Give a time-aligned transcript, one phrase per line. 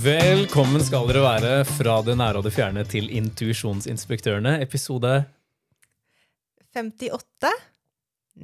[0.00, 5.10] Velkommen skal dere være fra det nære og det fjerne til Intuisjonsinspektørene, episode
[6.76, 7.50] 58?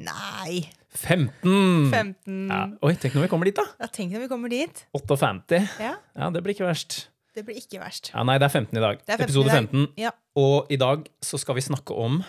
[0.07, 0.65] Nei.
[0.97, 1.93] 15.
[1.93, 2.41] 15.
[2.51, 2.59] Ja.
[2.83, 3.65] Oi, tenk når vi kommer dit, da.
[3.81, 4.83] Ja, tenk når vi kommer dit.
[4.97, 5.61] 58.
[5.81, 7.07] Ja, Ja, det blir ikke verst.
[7.37, 8.11] Det blir ikke verst.
[8.15, 8.99] Ja, Nei, det er 15 i dag.
[9.05, 9.71] Det er 15 episode i dag.
[9.71, 9.87] 15.
[10.03, 10.11] Ja.
[10.41, 12.21] Og i dag så skal vi snakke om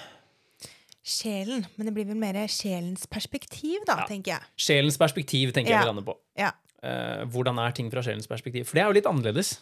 [1.07, 1.65] Sjelen.
[1.79, 4.07] Men det blir vel mer sjelens perspektiv, da, Ja.
[4.09, 4.41] tenker jeg.
[4.59, 6.17] sjelens perspektiv, tenker jeg vi lander på.
[6.37, 6.51] Ja,
[6.83, 8.67] Eh, hvordan er ting fra sjelens perspektiv?
[8.69, 9.55] For det er jo litt annerledes.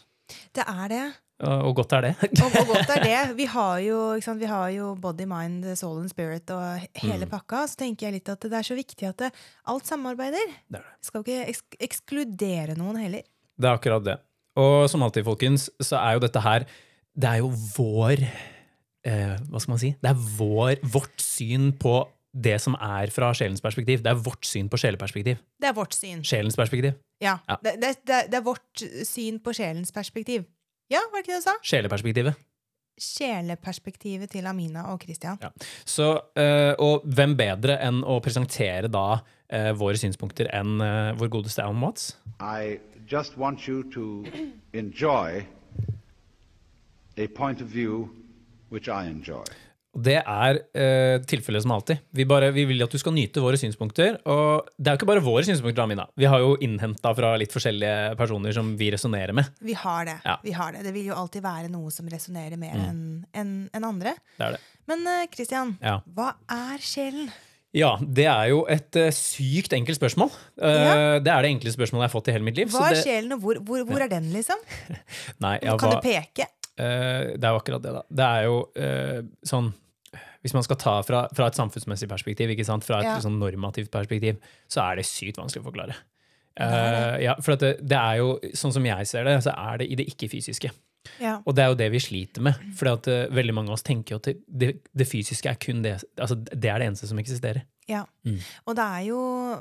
[0.55, 1.03] det er det.
[1.45, 2.13] Og, og godt er det.
[2.41, 3.17] Og, og godt er det.
[3.37, 4.39] Vi har jo, sant?
[4.39, 7.31] Vi har jo body, mind, soul and spirit og hele Mm.
[7.33, 7.65] pakka.
[7.67, 9.31] Så tenker jeg litt at det er så viktig at det,
[9.67, 10.53] alt samarbeider.
[10.71, 10.93] Det det.
[11.03, 13.23] Skal ikke eks ekskludere noen heller.
[13.59, 14.17] Det er akkurat det.
[14.55, 16.63] Og som alltid, folkens, så er jo dette her
[17.15, 19.89] Det er jo vår eh, Hva skal man si?
[19.99, 21.97] Det er vår, vårt syn på
[22.35, 24.01] det som er fra sjelens perspektiv.
[24.03, 25.39] Det er vårt syn på sjeleperspektiv.
[25.61, 26.23] Det er vårt syn.
[26.27, 26.97] Sjelens perspektiv.
[27.23, 27.37] Ja.
[27.47, 27.55] Ja.
[27.63, 30.43] Det, det, det, det er vårt syn på sjelens perspektiv.
[30.91, 31.55] Ja, var det ikke det du sa?
[31.65, 32.43] Sjeleperspektivet.
[33.01, 35.39] Sjeleperspektivet til Amina og Christian.
[35.41, 35.49] Ja.
[35.85, 41.31] Så, eh, og hvem bedre enn å presentere da eh, våre synspunkter enn eh, vår
[41.33, 42.13] godeste Alan Watts?
[42.39, 44.25] I just want you to
[44.73, 45.45] enjoy
[47.17, 48.09] a point of view
[48.69, 49.43] which I enjoy.
[49.95, 52.01] Det er uh, tilfellet som alltid.
[52.11, 54.17] Vi, bare, vi vil at du skal nyte våre synspunkter.
[54.27, 56.07] Og det er jo ikke bare våre synspunkter, Amina.
[56.19, 59.53] Vi har jo innhenta fra litt forskjellige personer som vi resonnerer med.
[59.63, 60.17] Vi har det.
[60.25, 60.35] Ja.
[60.35, 60.43] Mm.
[60.43, 63.87] vi har Det Det vil jo alltid være noe som resonnerer mer enn en, en
[63.87, 64.15] andre.
[64.35, 64.63] Det er det.
[64.91, 66.01] Men uh, Christian, Ja.
[66.13, 67.31] hva er sjelen?
[67.75, 70.29] Ja, det er jo et uh, sykt enkelt spørsmål.
[70.59, 71.19] Uh, Ja.
[71.19, 72.69] Det er det enkle spørsmålet jeg har fått i hele mitt liv.
[72.71, 74.59] Hva er det, sjelen, og hvor, hvor, hvor er den, liksom?
[75.43, 76.47] nei, ja, Kan hva, du peke?
[76.75, 78.05] Uh, det er jo akkurat det, da.
[78.11, 78.55] Det er jo
[79.47, 79.73] sånn
[80.45, 82.85] Hvis man skal ta fra, fra et samfunnsmessig perspektiv, ikke sant?
[82.85, 83.17] fra et Ja.
[83.23, 84.37] sånn normativt perspektiv,
[84.69, 85.95] så er det sykt vanskelig å forklare.
[85.95, 86.03] det.
[86.61, 89.81] Eh, ja, for at det, det er jo, sånn som jeg ser det, så er
[89.81, 90.69] det i det ikke-fysiske.
[91.21, 91.35] Ja.
[91.45, 92.55] Og det er jo det vi sliter med.
[92.77, 95.99] For at eh, veldig mange av oss tenker jo at det fysiske er kun det
[96.17, 97.65] altså det er det eneste som eksisterer.
[97.87, 98.05] ja.
[98.25, 98.39] Mm.
[98.65, 99.19] Og det er jo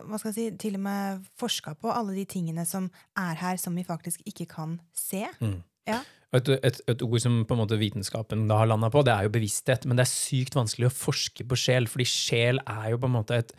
[0.08, 3.56] hva skal jeg si, til og med forska på alle de tingene som er her,
[3.60, 5.26] som vi faktisk ikke kan se.
[5.40, 5.62] Mm.
[5.86, 6.00] Ja.
[6.34, 9.28] Et, et, et ord som på en måte vitenskapen da har landa på, det er
[9.28, 9.86] jo bevissthet.
[9.86, 13.16] Men det er sykt vanskelig å forske på sjel, fordi sjel er jo på en
[13.20, 13.54] måte et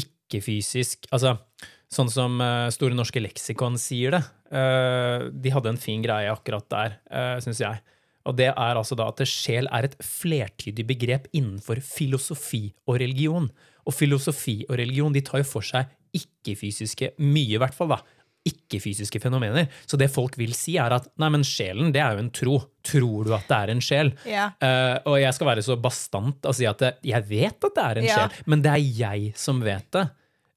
[0.00, 1.36] ikke-fysisk Altså
[1.90, 4.20] sånn som eh, Store norske leksikon sier det.
[4.54, 7.82] Eh, de hadde en fin greie akkurat der, uh, syns jeg.
[8.28, 13.48] Og det er altså da at sjel er et flertydig begrep innenfor filosofi og religion.
[13.88, 18.00] Og filosofi og religion de tar jo for seg ikke-fysiske, mye i hvert fall, da,
[18.48, 19.66] ikke-fysiske fenomener.
[19.86, 22.54] Så det folk vil si, er at nei, men sjelen, det er jo en tro.
[22.86, 24.14] Tror du at det er en sjel?
[24.28, 24.46] Ja.
[24.62, 28.00] Uh, og jeg skal være så bastant og si at jeg vet at det er
[28.00, 28.16] en Ja.
[28.16, 30.06] sjel, men det er jeg som vet det.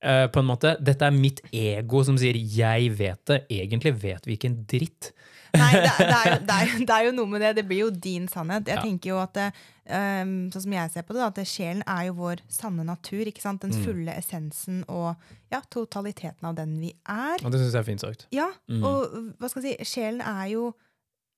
[0.03, 3.45] Uh, på en måte, Dette er mitt ego som sier 'jeg vet det'.
[3.49, 5.11] Egentlig vet vi ikke en dritt.
[5.53, 7.51] Nei, det, er- det, er jo, det, er, det er jo noe med det.
[7.59, 8.65] Det blir jo din sannhet.
[8.67, 8.81] Jeg Ja.
[8.81, 12.41] tenker jo at um, Sånn som jeg ser på det, at sjelen er jo vår
[12.49, 13.25] sanne natur.
[13.25, 13.83] Den Mm.
[13.85, 15.15] fulle essensen og
[15.51, 17.37] ja, totaliteten av den vi er.
[17.45, 18.25] Og det syns jeg er fint sagt.
[18.31, 18.83] Ja, Mm.
[18.83, 20.73] og hva skal jeg si, sjelen er jo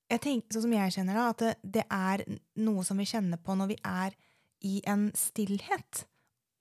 [0.08, 2.24] jeg tenker, Sånn som jeg kjenner det, at det, det er
[2.62, 4.12] noe som vi kjenner på når vi er
[4.62, 6.04] i en stillhet.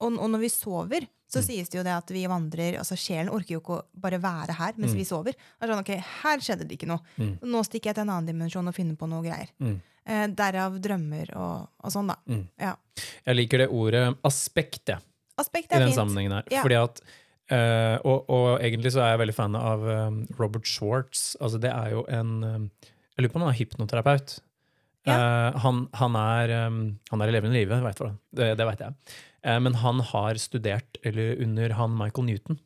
[0.01, 1.45] Og, og når vi sover, så Mm.
[1.47, 4.53] sies det jo det at vi vandrer altså Sjelen orker jo ikke å bare være
[4.53, 4.97] her mens Mm.
[4.97, 5.33] vi sover.
[5.33, 6.99] Det er sånn, ok, Her skjedde det ikke noe.
[7.17, 7.39] Mm.
[7.41, 9.49] Nå stikker jeg til en annen dimensjon og finner på noe greier.
[9.59, 9.81] Mm.
[10.07, 12.15] Eh, derav drømmer og, og sånn, da.
[12.29, 12.47] Mm.
[12.59, 12.75] Ja.
[13.25, 14.99] Jeg liker det ordet aspekt, jeg.
[15.37, 15.97] Aspekt i er den fint.
[15.97, 16.43] sammenhengen her.
[16.51, 16.61] Ja.
[16.61, 17.01] Fordi at,
[17.49, 21.35] eh, og, og egentlig så er jeg veldig fan av um, Robert Schwartz.
[21.41, 22.71] Altså det er jo en um,
[23.17, 24.39] Jeg lurer på om han er hypnoterapeut.
[25.07, 28.93] Eh, han, han, er, um, han er i levende live, det, det vet jeg.
[29.45, 32.59] Eh, men han har studert eller under han Michael Newton.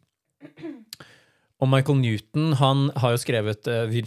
[1.60, 3.98] Og Michael Newton han har jo skrevet eh,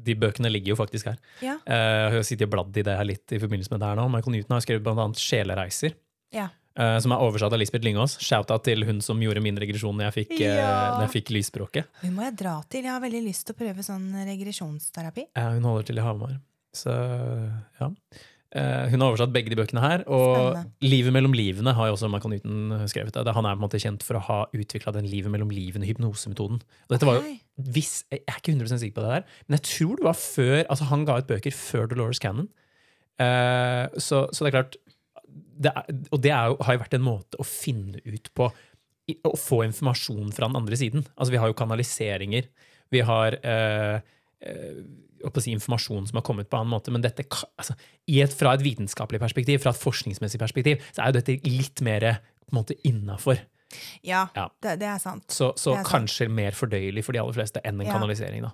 [0.00, 1.18] De bøkene ligger jo faktisk her.
[1.44, 1.58] Ja.
[1.66, 4.00] Eh, Jeg har sittet og bladd i det her litt i forbindelse med det her
[4.00, 4.08] nå.
[4.10, 5.94] Michael Newton har skrevet annet 'Sjelereiser'.
[6.34, 6.48] Ja.
[7.02, 8.14] Som er oversatt av Lisbeth Lyngås.
[8.22, 10.94] Shout-out til hun som gjorde min regresjon når jeg fikk, Ja.
[10.96, 11.84] når jeg fikk lysspråket.
[12.00, 12.84] Hun må jeg dra til.
[12.86, 15.26] Jeg har veldig lyst til å prøve sånn regresjonsterapi.
[15.36, 16.38] Hun holder til i Hamar.
[16.72, 16.94] Så
[17.80, 17.90] ja.
[18.50, 20.02] Eh, hun har oversatt begge de bøkene her.
[20.10, 20.72] Og Spennende.
[20.82, 23.14] 'Livet mellom livene' har jo også Michael Newton skrevet.
[23.14, 23.34] Det.
[23.34, 26.58] Han er på en måte kjent for å ha utvikla den 'livet mellom livene'-hypnosemetoden.
[26.58, 29.64] Og dette var jo hvis, Jeg er ikke 100% sikker på det der, men jeg
[29.68, 32.48] tror det var før altså Han ga ut bøker før Dolores Cannon.
[33.20, 34.76] Uh, så, så det er klart
[35.60, 38.48] det er, Og det er jo, har jo vært en måte å finne ut på
[38.48, 41.04] Å få informasjon fra den andre siden.
[41.16, 42.48] Altså Vi har jo kanaliseringer.
[42.90, 44.00] Vi har eh,
[44.40, 44.82] eh,
[45.40, 46.92] si, informasjon som har kommet på en annen måte.
[46.94, 47.24] Men dette,
[47.60, 47.76] altså,
[48.08, 51.82] i et, fra et vitenskapelig perspektiv, fra et forskningsmessig perspektiv, så er jo dette litt
[51.86, 52.08] mer
[52.84, 53.38] innafor.
[54.02, 54.48] Ja, Ja.
[54.62, 55.28] Det, det er sant.
[55.30, 56.34] Så, så er kanskje sant.
[56.34, 57.92] mer fordøyelig for de aller fleste enn en Ja.
[57.92, 58.42] kanalisering.
[58.42, 58.50] da.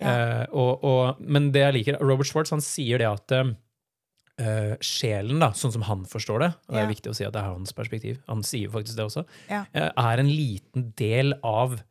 [0.00, 3.34] Eh, og, og, men det jeg liker Robert Schwartz han sier det at
[4.40, 6.92] uh, sjelen, da, sånn som han forstår det, og det er Ja.
[6.94, 9.66] viktig å si at det er hans perspektiv, han sier faktisk det også, Ja.
[9.74, 11.82] eh, er en liten del av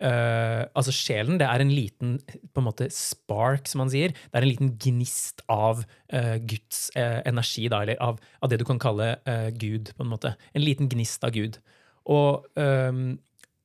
[0.00, 4.14] eh, altså Sjelen det er en liten på en måte spark, som man sier.
[4.14, 8.60] Det er en liten gnist av uh, Guds uh, energi, da, eller av, av det
[8.60, 9.16] du kan kalle
[9.58, 9.92] Gud.
[9.96, 10.34] på En måte.
[10.54, 11.58] En liten gnist av Gud.
[12.08, 13.18] Og ehm,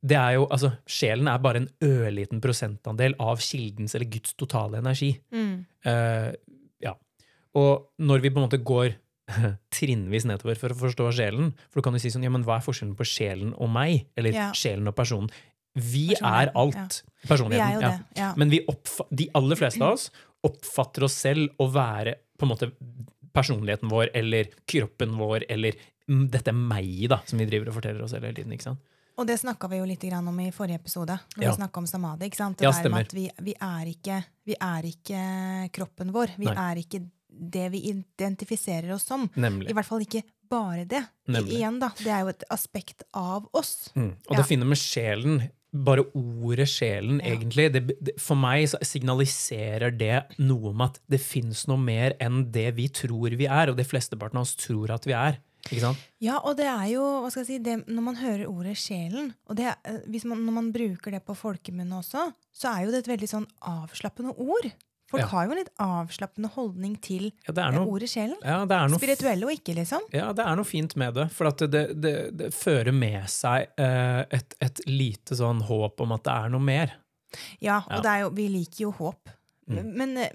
[0.03, 4.81] det er jo, altså, Sjelen er bare en ørliten prosentandel av kildens eller Guds totale
[4.81, 5.13] energi.
[5.31, 5.63] Mm.
[6.83, 6.94] Ja.
[7.56, 8.97] Og når vi på en måte går
[9.77, 12.57] trinnvis nedover for å forstå sjelen For du kan jo si sånn, ja, men hva
[12.57, 14.09] er forskjellen på sjelen og meg?
[14.19, 14.50] Eller Ja.
[14.57, 15.31] sjelen og personen?
[15.75, 17.03] Vi er alt.
[17.23, 17.67] Vi Personligheten.
[17.67, 17.99] er jo ja.
[18.15, 18.33] Ja.
[18.37, 18.59] Men vi
[19.09, 20.11] de aller fleste av oss
[20.43, 22.71] oppfatter oss selv å være på en måte
[23.33, 25.73] personligheten vår eller kroppen vår eller
[26.09, 28.51] mm, dette meg da, som vi driver og forteller oss hele tiden.
[28.53, 28.79] ikke sant?
[29.17, 31.51] Og det snakka vi jo litt om i forrige episode, når Ja.
[31.51, 32.25] vi snakka om samadhi.
[32.25, 32.61] ikke sant?
[32.61, 32.97] Ja, Det der stemmer.
[32.97, 36.27] med at vi, vi, er ikke, vi er ikke kroppen vår.
[36.37, 36.53] Vi Nei.
[36.71, 39.29] er ikke det vi identifiserer oss som.
[39.35, 39.69] Nemlig.
[39.69, 41.03] I hvert fall ikke bare det.
[41.27, 41.53] Nemlig.
[41.57, 41.89] igjen, da.
[41.97, 43.89] Det er jo et aspekt av oss.
[43.95, 44.11] Mm.
[44.27, 44.37] Og Ja.
[44.37, 47.31] det fine med sjelen, bare ordet sjelen, Ja.
[47.33, 52.13] egentlig, det, det, for meg så signaliserer det noe om at det fins noe mer
[52.21, 55.39] enn det vi tror vi er, og det flesteparten av oss tror at vi er.
[55.71, 55.97] Ikke sant?
[56.19, 59.33] Ja, og det er jo, hva skal jeg si, det, når man hører ordet sjelen,
[59.47, 62.91] og det, eh, hvis man, når man bruker det på folkemunne også, så er jo
[62.91, 64.67] det et veldig sånn avslappende ord.
[65.13, 65.27] Folk Ja.
[65.30, 68.39] har jo en litt avslappende holdning til Ja, det noe, ordet sjelen.
[68.42, 70.01] ja, det noe Spirituelle og ikke, liksom.
[70.12, 71.27] Ja, det er noe fint med det.
[71.38, 76.25] For det, det, det fører med seg eh, et, et lite sånn håp om at
[76.25, 76.98] det er noe mer.
[77.62, 79.30] Ja, og jo, vi liker jo håp.
[79.63, 79.94] Mm.
[79.95, 80.33] Men eh,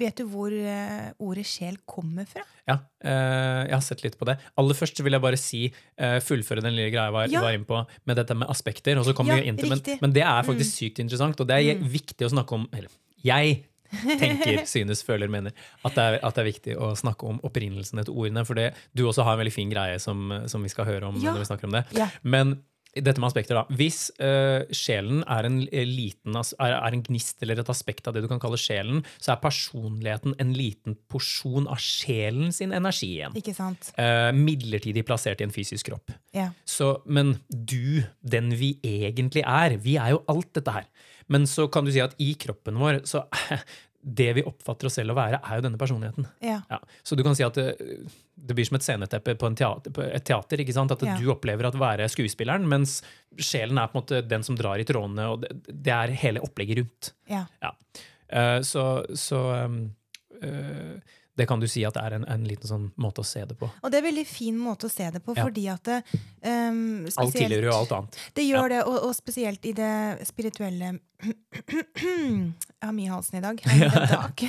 [0.00, 2.42] vet du hvor eh, ordet sjel kommer fra?
[2.66, 4.34] Ja, eh, jeg har sett litt på det.
[4.58, 5.60] Aller først vil jeg bare si,
[5.96, 7.40] eh, fullføre den lille greia jeg var, Ja.
[7.44, 8.98] var inne på, med dette med aspekter.
[8.98, 11.46] og så kommer Ja, vi inn til, men, men det er faktisk sykt interessant, og
[11.46, 11.86] det er Mm.
[11.88, 12.88] viktig å snakke om Eller
[13.22, 13.64] jeg
[14.20, 15.54] tenker, synes, føler, mener
[15.84, 18.44] at det, er, at det er viktig å snakke om opprinnelsen til ordene.
[18.48, 21.18] For det, du også har en veldig fin greie som, som vi skal høre om
[21.22, 21.32] Ja.
[21.32, 21.84] når vi snakker om det.
[21.96, 22.10] Ja.
[22.22, 22.58] Men
[22.94, 23.64] dette med aspekter, da.
[23.74, 28.14] Hvis uh, sjelen er en, eh, liten, er, er en gnist eller et aspekt av
[28.14, 33.10] det du kan kalle sjelen, så er personligheten en liten porsjon av sjelen sin energi
[33.16, 33.34] igjen.
[33.40, 33.90] Ikke sant?
[33.98, 36.14] Uh, midlertidig plassert i en fysisk kropp.
[36.36, 36.52] Ja.
[36.68, 40.88] Så, men du, den vi egentlig er, vi er jo alt dette her.
[41.32, 43.24] Men så kan du si at i kroppen vår, så
[44.04, 46.26] det vi oppfatter oss selv å være, er jo denne personligheten.
[46.44, 46.58] ja.
[46.68, 46.78] Ja.
[47.02, 47.70] Så du kan si at det,
[48.36, 50.60] det blir som et sceneteppe på, teater, på et teater.
[50.60, 50.92] ikke sant?
[50.92, 51.14] At Ja.
[51.16, 52.98] du opplever at være skuespilleren, mens
[53.38, 56.42] sjelen er på en måte den som drar i trådene, og det, det er hele
[56.44, 57.12] opplegget rundt.
[57.32, 57.46] ja.
[58.28, 59.94] Eh, så så um,
[60.42, 61.00] eh,
[61.36, 63.66] det kan du si at er en, en liten sånn måte å se det på.
[63.82, 65.44] Og det er en veldig fin måte å se det på, Ja.
[65.48, 66.02] fordi at det,
[66.46, 68.18] um, Alt spesielt- tilhører jo alt annet.
[68.34, 73.44] Det gjør det, og, og spesielt i det spirituelle Jeg har mye i halsen i
[73.44, 73.60] dag.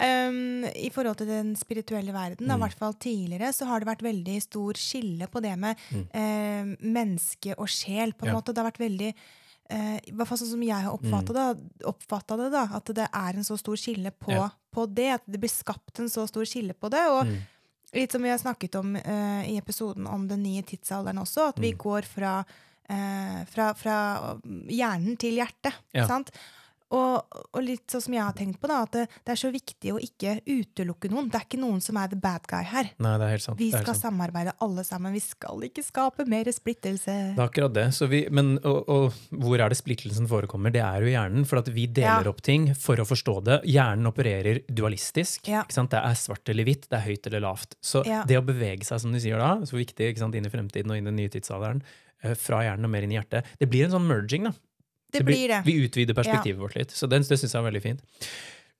[0.00, 2.62] Um, I forhold til den spirituelle verden, da, i Mm.
[2.64, 5.76] hvert fall tidligere, så har det vært veldig stor skille på det med
[6.14, 8.12] eh, menneske og sjel.
[8.14, 8.34] på en Mm.
[8.34, 8.38] Ja.
[8.40, 8.52] måte.
[8.54, 9.14] Det har vært veldig eh,
[9.70, 13.44] I hvert fall sånn som jeg har oppfattet det, det, da, at det er en
[13.46, 14.36] så stor skille på, Mm.
[14.36, 14.48] Ja.
[14.74, 15.08] på det.
[15.14, 17.06] At det blir skapt en så stor skille på det.
[17.08, 17.38] og Mm.
[17.92, 21.56] Litt som vi har snakket om uh, i episoden om den nye tidsalderen også, at
[21.56, 21.62] Mm.
[21.62, 22.44] vi går fra,
[22.90, 23.96] uh, fra, fra
[24.68, 25.74] hjernen til hjertet.
[25.92, 26.06] Ja.
[26.90, 29.50] Og, og litt sånn som jeg har tenkt på, da, at det, det er så
[29.54, 31.28] viktig å ikke utelukke noen.
[31.30, 32.90] Det er ikke noen som er the bad guy her.
[32.98, 33.60] Nei, det er helt sant.
[33.60, 35.14] Vi skal samarbeide alle sammen.
[35.14, 37.14] Vi skal ikke skape mer splittelse.
[37.36, 37.86] Det er akkurat det.
[37.94, 40.74] Så vi, men, og, og hvor er det splittelsen forekommer?
[40.74, 41.46] Det er jo i hjernen.
[41.46, 42.32] For at vi deler Ja.
[42.34, 43.60] opp ting for å forstå det.
[43.70, 45.46] Hjernen opererer dualistisk.
[45.50, 45.62] Ja.
[45.70, 47.78] Det er svart eller hvitt, det er høyt eller lavt.
[47.80, 48.24] Så Ja.
[48.26, 51.06] det å bevege seg, som du sier da, så viktig inn i fremtiden og inn
[51.06, 51.82] i den nye tidsalderen,
[52.22, 54.44] eh, fra hjernen og mer inn i hjertet, det blir en sånn merging.
[54.44, 54.52] da.
[55.12, 55.60] Det blir det.
[55.66, 56.90] Vi utvider perspektivet vårt litt.
[56.96, 58.00] Så den, det syns jeg er veldig fint.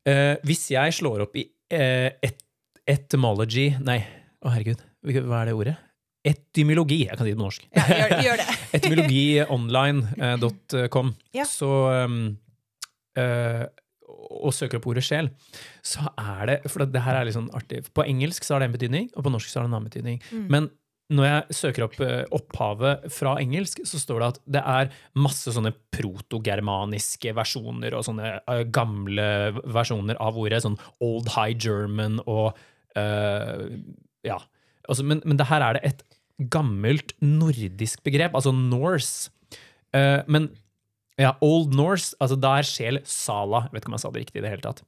[0.09, 1.45] Uh, hvis jeg slår opp i
[1.75, 2.39] uh, et,
[2.89, 3.99] etymology Nei,
[4.41, 5.77] å herregud, hva er det ordet?
[6.27, 6.99] Etymologi.
[7.07, 7.63] Jeg kan si det på norsk.
[7.77, 8.47] Ja, gjør, gjør det.
[8.79, 11.07] etymologionline.com,
[11.39, 11.45] Ja.
[11.49, 11.71] så
[12.07, 12.17] um,
[13.19, 13.65] uh,
[14.41, 15.27] og søker opp ordet sjel,
[15.85, 17.79] så er det For det her er litt sånn artig.
[17.97, 19.91] På engelsk så har det en betydning, og på norsk så har det en annen
[19.91, 20.17] betydning.
[20.31, 20.47] Mm.
[20.53, 20.63] Men
[21.11, 25.55] når jeg søker opp eh, opphavet fra engelsk, så står det at det er masse
[25.55, 29.27] sånne protogermaniske versjoner og sånne eh, gamle
[29.65, 32.55] versjoner av ordet, sånn old high German og
[32.99, 33.67] uh,
[34.27, 34.41] Ja.
[34.91, 36.01] Altså, men, men det her er det et
[36.51, 39.31] gammelt nordisk begrep, altså Norse.
[39.95, 40.49] Uh, men
[41.21, 43.67] ja, Old Norse, altså da er sjel sala.
[43.67, 44.85] Jeg vet ikke om jeg sa det riktig i det hele tatt.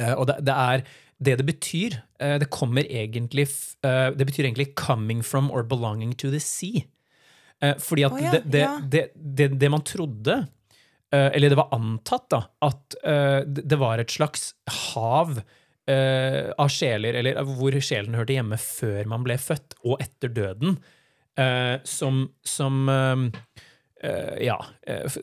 [0.00, 0.84] Uh, og det, det er
[1.20, 2.00] det det betyr.
[2.20, 3.46] eh, det kommer egentlig
[3.84, 6.84] eh, Det betyr egentlig 'coming from or belonging to the sea'.
[7.62, 8.42] Eh, fordi at oh, ja, det,
[8.88, 10.46] det, det, det, man trodde
[11.12, 12.94] Eller det var antatt, da, at
[13.50, 14.54] det var et slags
[14.94, 15.40] hav
[15.90, 20.76] av sjeler, eller hvor sjelen hørte hjemme før man ble født, og etter døden,
[21.82, 22.86] som, som
[24.40, 24.56] ja,
[24.88, 25.18] eh,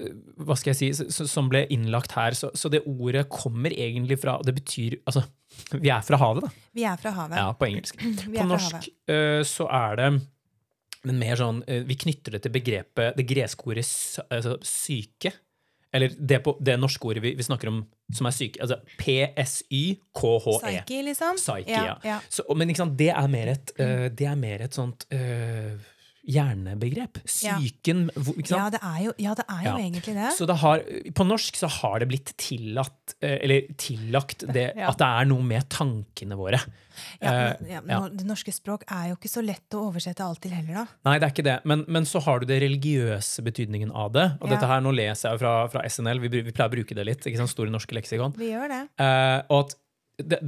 [0.46, 2.38] hva skal jeg si, som ble innlagt her.
[2.38, 5.24] Så, så det ordet kommer egentlig fra Det betyr Altså,
[5.84, 6.70] vi er fra havet, da.
[6.78, 7.40] Vi er fra havet.
[7.42, 8.02] Ja, på engelsk.
[8.38, 10.12] På norsk eh, så er det
[11.08, 13.86] men mer sånn eh, Vi knytter det til begrepet Det greske ordet
[14.28, 15.34] altså, syke.
[15.96, 18.60] Eller det, på, det norske ordet vi, vi snakker om som er syke.
[18.64, 20.56] Altså PSY-KHE.
[20.62, 21.40] Psyche, liksom.
[21.40, 21.96] Psyche, Ja, ja.
[22.04, 22.18] ja.
[22.30, 25.74] Så, men sant, det er mer et, eh, det er mer et sånt eh,
[26.28, 27.22] hjernebegrep.
[27.28, 28.24] Psyken ja.
[28.34, 28.60] ikke sant?
[28.60, 29.78] Ja, det er jo, ja, det er jo Ja.
[29.86, 30.32] egentlig det.
[30.38, 30.84] Så det har,
[31.16, 35.46] på norsk så har det blitt tillatt, eh, eller tillagt det, at det er noe
[35.48, 36.60] med tankene våre.
[37.22, 38.00] Ja, Eh, men, ja, ja.
[38.10, 40.86] Det norske språk er jo ikke så lett å oversette alt til heller, da.
[41.06, 41.58] Nei, det er ikke det.
[41.70, 44.26] Men, men så har du det religiøse betydningen av det.
[44.42, 46.98] Og dette her, nå leser jeg jo fra, fra SNL, vi, vi pleier å bruke
[46.98, 47.28] det litt.
[47.28, 48.34] ikke sant, Store norske leksikon.
[48.38, 48.82] Vi gjør det.
[48.98, 49.78] Uh, og at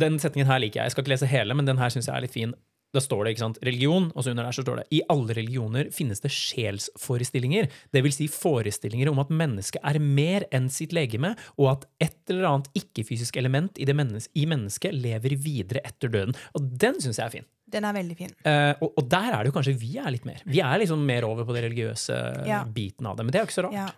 [0.01, 0.89] Den setningen her liker jeg.
[0.89, 2.55] Jeg skal ikke lese hele, men den her syns jeg er litt fin.
[2.96, 5.36] Da står det ikke sant, religion, og så under der så står det i alle
[5.38, 7.67] religioner finnes det sjelsforestillinger.
[7.93, 12.34] Det vil si forestillinger om at mennesket er mer enn sitt legeme, og at et
[12.34, 16.34] eller annet ikke-fysisk element i, det mennes i mennesket lever videre etter døden.
[16.58, 17.48] Og den syns jeg er fin.
[17.69, 18.31] Den er veldig fin.
[18.41, 20.41] Uh, og, og der er det jo kanskje vi er litt mer.
[20.50, 22.17] Vi er liksom mer over på det religiøse
[22.50, 22.63] Ja.
[22.65, 23.27] biten av det.
[23.27, 23.77] Men det er jo ikke så rart.
[23.77, 23.89] Ja.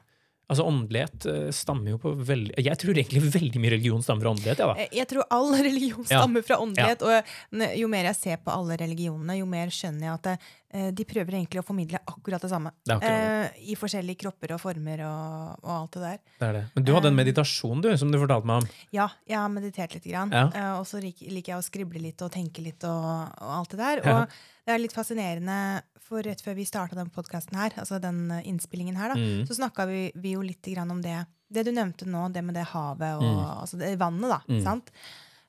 [0.52, 4.34] Altså Åndelighet eh, stammer jo på veldig Jeg tror egentlig veldig mye religion stammer fra
[4.36, 4.60] åndelighet.
[4.60, 4.76] Ja, da.
[4.84, 6.20] Jeg, jeg tror all religion Ja.
[6.20, 7.06] stammer fra åndelighet.
[7.08, 11.08] Og jo mer jeg ser på alle religionene, jo mer skjønner jeg at eh, de
[11.08, 12.74] prøver egentlig å formidle akkurat det samme.
[12.84, 16.20] Det akkurat Eh, I forskjellige kropper og former og, og alt det der.
[16.42, 16.64] Det er det.
[16.76, 18.70] Men du hadde en meditasjon du, som du fortalte meg om.
[18.96, 20.06] Ja, jeg har meditert litt.
[20.12, 20.32] Grann.
[20.36, 20.48] Ja.
[20.52, 23.06] Eh, og så liker jeg å skrible litt og tenke litt og,
[23.40, 24.02] og alt det der.
[24.04, 24.16] Ja.
[24.26, 28.30] Og det er litt fascinerende, for rett før vi starta den podkasten her, altså den
[28.32, 29.46] eh, innspillingen her, da, Mm.
[29.48, 31.26] så snakka vi, vi jo litt grann om det.
[31.52, 33.62] Det du nevnte nå, det med det havet og Mm.
[33.62, 34.42] altså det vannet, da.
[34.48, 34.64] Mm.
[34.64, 34.92] Sant?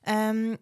[0.07, 0.57] Um,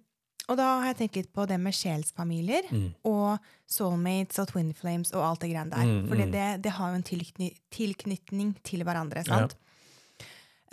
[0.49, 2.93] og da har jeg tenkt litt på det med sjelsfamilier Mm.
[3.05, 3.39] og
[3.69, 5.85] soulmates og twin flames og alt det greiene der.
[5.85, 6.31] Mm, For mm.
[6.31, 9.23] det, det har jo en tilkny tilknytning til hverandre.
[9.25, 9.55] sant?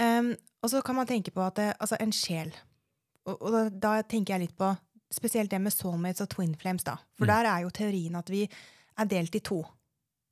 [0.00, 2.52] Um, og så kan man tenke på at det, altså en sjel
[3.26, 4.70] Og, og da, da tenker jeg litt på
[5.12, 6.84] spesielt det med soulmates og twin flames.
[6.84, 6.96] da.
[7.16, 7.28] For Mm.
[7.28, 8.48] der er jo teorien at vi
[8.98, 9.64] er delt i to.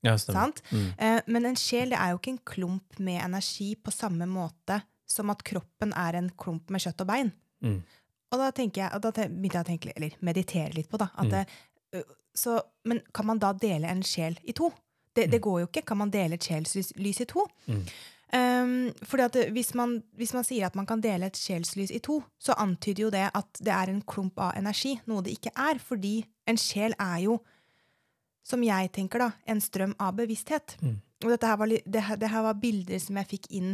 [0.04, 0.62] Ja, sant?
[0.71, 0.92] Mm.
[0.99, 4.83] Eh, men en sjel det er jo ikke en klump med energi på samme måte
[5.06, 7.33] som at kroppen er en klump med kjøtt og bein.
[7.62, 7.83] Mm.
[8.33, 11.09] Og da, tenker jeg, da begynte jeg å tenke, eller meditere litt på, da.
[11.16, 11.47] At
[11.95, 12.02] Mm.
[12.37, 14.71] så, men kan man da dele en sjel i to?
[15.14, 15.85] Det, det går jo ikke.
[15.87, 17.47] Kan man dele et sjelslys lys i to?
[18.37, 22.00] Um, fordi at hvis man, hvis man sier at man kan dele et sjelslys i
[22.05, 25.52] to, så antyder jo det at det er en klump av energi, noe det ikke
[25.57, 25.81] er.
[25.81, 26.19] Fordi
[26.50, 27.38] en sjel er jo,
[28.47, 30.76] som jeg tenker, da, en strøm av bevissthet.
[30.83, 30.97] Mm.
[31.25, 33.71] Og dette her var, det, det her var bilder som jeg fikk inn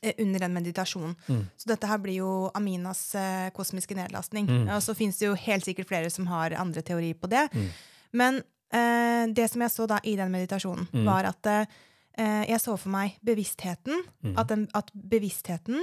[0.00, 1.12] eh, under den meditasjonen.
[1.28, 1.42] Mm.
[1.60, 4.48] Så dette her blir jo Aminas eh, kosmiske nedlastning.
[4.48, 4.70] Mm.
[4.78, 7.44] Og så fins det jo helt sikkert flere som har andre teorier på det.
[7.52, 7.68] Mm.
[8.16, 8.40] Men
[8.72, 11.04] eh, det som jeg så da i den meditasjonen, Mm.
[11.06, 11.76] var at eh,
[12.16, 14.02] jeg så for meg bevisstheten.
[14.24, 14.34] Mm.
[14.40, 15.82] At, den, at bevisstheten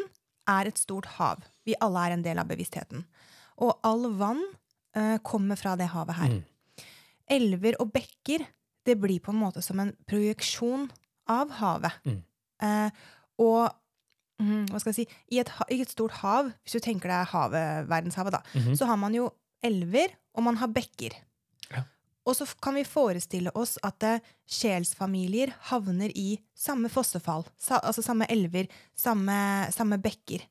[0.49, 1.43] er et stort hav.
[1.67, 3.05] Vi alle er en del av bevisstheten.
[3.63, 4.41] Og all vann
[4.97, 6.35] eh, kommer fra det havet her.
[6.35, 6.87] Mm.
[7.37, 8.45] Elver og bekker,
[8.83, 10.89] det blir på en måte som en projeksjon
[11.31, 12.01] av havet.
[12.07, 12.19] Mm.
[12.67, 13.03] Eh,
[13.43, 13.61] og
[14.41, 17.31] mm, hva skal jeg si, i et, i et stort hav, hvis du tenker deg
[17.31, 18.75] havet, verdenshavet, da, -hmm.
[18.75, 19.29] så har man jo
[19.63, 21.15] elver, og man har bekker.
[22.25, 27.43] Og så kan vi forestille oss at eh, sjelsfamilier havner i samme fossefall.
[27.81, 29.35] Altså samme elver, samme,
[29.75, 30.45] samme bekker.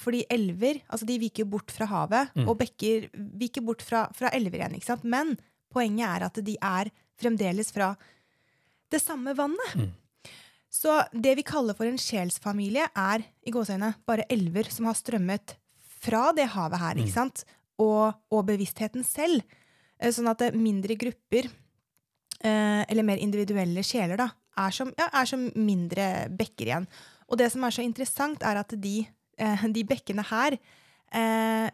[0.00, 2.48] Fordi elver altså de viker bort fra havet, Mm.
[2.48, 4.74] og bekker viker bort fra, fra elver igjen.
[4.76, 5.04] Ikke sant?
[5.04, 5.38] Men
[5.72, 6.90] poenget er at de er
[7.20, 7.94] fremdeles fra
[8.90, 9.74] det samme vannet.
[9.76, 9.90] Mm.
[10.70, 15.56] Så det vi kaller for en sjelsfamilie, er i gåseøyne bare elver som har strømmet
[16.00, 17.00] fra det havet her, Mm.
[17.04, 17.44] ikke sant?
[17.78, 19.42] Og, og bevisstheten selv.
[20.00, 21.50] Eh, Sånn at mindre grupper,
[22.40, 24.30] eh, eller mer individuelle sjeler, da,
[24.60, 26.88] er som, ja, er som mindre bekker igjen.
[27.30, 29.06] Og det som er så interessant, er at de,
[29.38, 30.56] eh, de bekkene her
[31.12, 31.68] eh,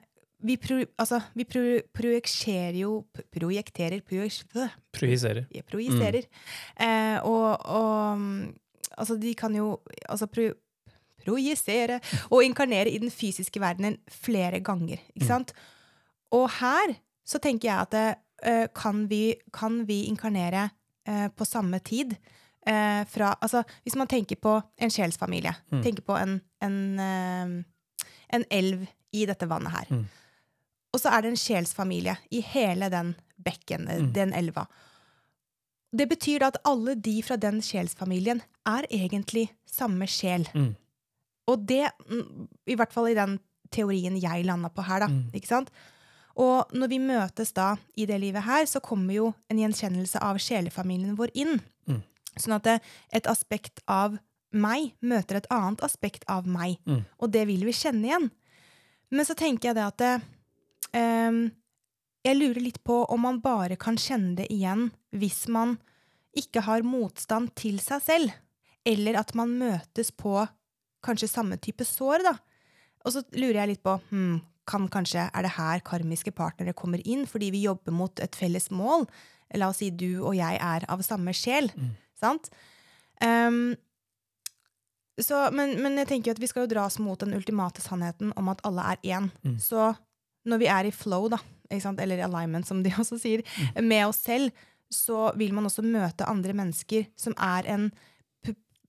[0.44, 1.62] vi, pro, altså, vi pro,
[1.96, 4.42] projekserer jo Projekterer projek,
[4.92, 5.46] Projiserer.
[5.64, 6.26] projiserer.
[6.78, 8.54] Eh, og, og mm,
[8.98, 9.78] altså, de kan jo
[10.08, 10.50] altså, pro,
[11.24, 15.00] projisere og inkarnere i den fysiske verdenen flere ganger.
[15.16, 15.52] Ikke sant?
[16.36, 16.94] Og her
[17.26, 18.06] så tenker jeg at det,
[18.46, 20.68] eh, kan, vi, kan vi inkarnere
[21.08, 22.14] uh, på samme tid?
[22.66, 25.82] Uh, fra, altså, hvis man tenker på en sjelsfamilie, Mm.
[25.82, 26.78] tenker på en, en,
[28.34, 29.90] en elv i dette vannet her.
[29.90, 30.04] Mm.
[30.94, 33.14] Og så er det en sjelsfamilie i hele den
[33.44, 34.12] bekken, Mm.
[34.16, 34.66] den elva.
[35.96, 40.48] Det betyr da at alle de fra den sjelsfamilien er egentlig samme sjel.
[40.54, 40.74] Mm.
[41.48, 43.38] Og det, mm, i hvert fall i den
[43.70, 45.06] teorien jeg landa på her, da.
[45.12, 45.30] Mm.
[45.34, 45.70] Ikke sant?
[46.36, 50.40] Og når vi møtes da i det livet her, så kommer jo en gjenkjennelse av
[50.42, 51.60] sjelefamilien vår inn.
[51.88, 52.02] Mm.
[52.36, 54.18] Sånn at et aspekt av
[54.56, 56.76] meg møter et annet aspekt av meg.
[56.84, 57.04] Mm.
[57.20, 58.28] Og det vil vi kjenne igjen.
[59.12, 60.14] Men så tenker jeg det at det,
[60.96, 61.46] um,
[62.26, 65.76] Jeg lurer litt på om man bare kan kjenne det igjen hvis man
[66.34, 68.32] ikke har motstand til seg selv.
[68.84, 70.40] Eller at man møtes på
[71.06, 72.34] kanskje samme type sår, da.
[73.06, 77.00] Og så lurer jeg litt på hmm, kan kanskje, Er det her karmiske partnere kommer
[77.06, 79.06] inn fordi vi jobber mot et felles mål?
[79.54, 81.70] La oss si du og jeg er av samme sjel.
[82.18, 82.50] Sant?
[83.22, 83.76] Um,
[85.22, 88.50] så, men, men jeg tenker at vi skal jo dras mot den ultimate sannheten om
[88.52, 89.30] at alle er én.
[89.46, 89.58] Mm.
[89.62, 89.94] Så
[90.46, 91.38] når vi er i flow, da,
[91.70, 93.44] eller alignment, som de også sier,
[93.80, 94.50] med oss selv,
[94.92, 97.88] så vil man også møte andre mennesker som er en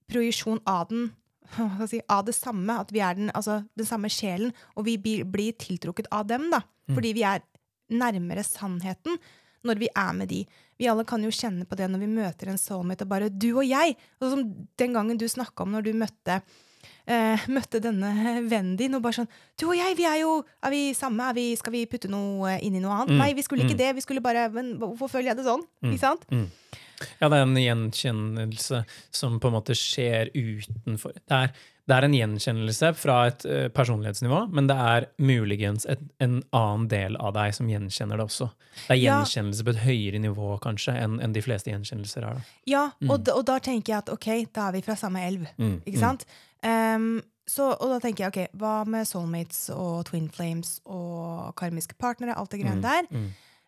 [0.08, 1.10] projisjon av den
[1.92, 5.54] si, av det samme, at vi er den, altså, den samme sjelen, og vi blir,
[5.58, 6.63] tiltrukket av dem, da.
[6.88, 7.44] Fordi vi er
[7.92, 9.18] nærmere sannheten
[9.68, 10.44] når vi er med de.
[10.80, 13.50] Vi alle kan jo kjenne på det når vi møter en soulmate, og bare du
[13.58, 13.98] og jeg.
[14.22, 14.46] Og som
[14.80, 16.39] den gangen du snakka om når du møtte
[17.08, 18.12] eh, møtte denne
[18.51, 21.32] vennen din, og bare sånn Du og jeg, vi er jo Er vi samme?
[21.32, 23.16] Er vi, skal vi putte noe inn i noe annet?
[23.16, 23.84] Mm, Nei, vi skulle ikke mm.
[23.84, 23.94] det.
[23.98, 25.66] Vi skulle bare Men hvorfor føler jeg det sånn?
[25.88, 26.27] Ikke sant?
[26.98, 27.08] Mm.
[27.22, 31.51] Ja, det er en gjenkjennelse som på en måte skjer utenfor Det er,
[31.88, 36.88] det er en gjenkjennelse fra et eh, personlighetsnivå, men det er muligens et, en annen
[36.92, 38.50] del av deg som gjenkjenner det også.
[38.88, 39.20] Det er Ja.
[39.22, 42.42] gjenkjennelse på et høyere nivå kanskje enn en de fleste gjenkjennelser er.
[42.42, 42.42] Da.
[42.68, 45.48] Ja, og, da- og da tenker jeg at ok, da er vi fra samme elv.
[45.58, 46.25] Mm, Ikke sant?
[46.63, 51.96] Ehm, så, og da tenker jeg, ok, hva med soulmates og twin flames og karmiske
[51.96, 53.08] partnere, alt det greiene der?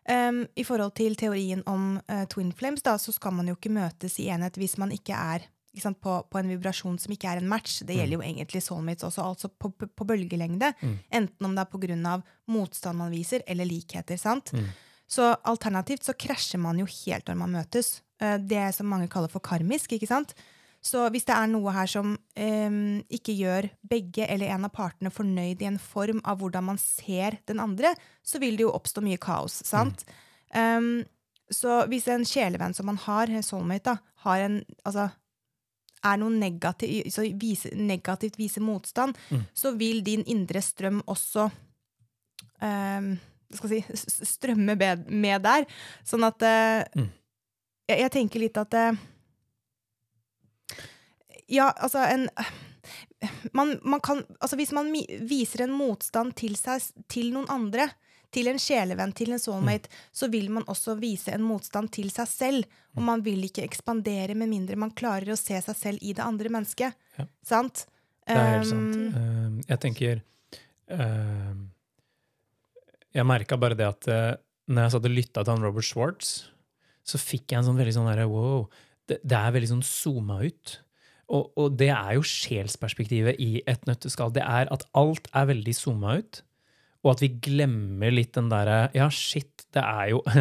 [0.08, 0.12] Mm.
[0.14, 3.72] Ehm, I forhold til teorien om uh, twin flames, da, så skal man jo ikke
[3.72, 7.28] møtes i enhet hvis man ikke er ikke sant, på, på en vibrasjon som ikke
[7.30, 7.84] er en match.
[7.86, 10.72] Det gjelder jo egentlig soulmates også, altså på, på, bølgelengde.
[10.80, 10.96] Mm.
[11.20, 14.18] Enten om det er av motstand man viser, eller likheter.
[14.18, 14.50] sant?
[14.52, 14.66] Mm.
[15.06, 18.00] Så alternativt så krasjer man jo helt når man møtes.
[18.20, 19.92] Uh, Det som mange kaller for karmisk.
[19.92, 20.34] ikke sant?
[20.82, 25.10] Så hvis det er noe her som em, ikke gjør begge eller en av partene
[25.12, 27.92] fornøyd i en form av hvordan man ser den andre,
[28.24, 29.58] så vil det jo oppstå mye kaos.
[29.68, 30.06] sant?
[30.56, 31.04] Em,
[31.52, 35.10] så hvis en sjelevenn som man har, soulmate, da, har en altså,
[36.02, 39.42] er noe negativ, så vise, negativt viser motstand, Mm.
[39.52, 41.50] så vil din indre strøm også
[42.62, 43.18] um,
[43.52, 43.80] skal si,
[44.32, 44.76] strømme
[45.08, 45.66] med, der.
[46.04, 47.10] Sånn at uh, Mm.
[47.90, 48.92] jeg, jeg tenker litt at eh,
[51.50, 52.28] Ja, altså en
[53.52, 54.88] man, man kan, altså Hvis man
[55.28, 57.90] viser en motstand til seg, til noen andre,
[58.34, 62.28] til en sjelevenn, til en soulmate, så vil man også vise en motstand til seg
[62.30, 62.76] selv.
[62.96, 66.24] Og man vil ikke ekspandere med mindre man klarer å se seg selv i det
[66.24, 66.96] andre mennesket.
[67.18, 67.26] Ja.
[67.46, 67.84] Sant?
[68.26, 69.00] Det er helt sant.
[69.16, 70.20] Um, Eh, jeg tenker
[70.94, 71.54] uh,
[73.10, 74.36] Jeg merka bare det at uh,
[74.70, 76.30] når jeg satt og lytta til han Robert Schwartz,
[77.02, 78.68] så fikk jeg en sånn veldig sånn derre wow.
[79.10, 80.76] Det, det er veldig sånn zooma ut.
[81.30, 84.32] Og, og det er jo sjelsperspektivet i et nøtteskall.
[84.34, 86.40] Det er at alt er veldig zooma ut,
[87.04, 90.24] og at vi glemmer litt den derre Ja, shit, det er jo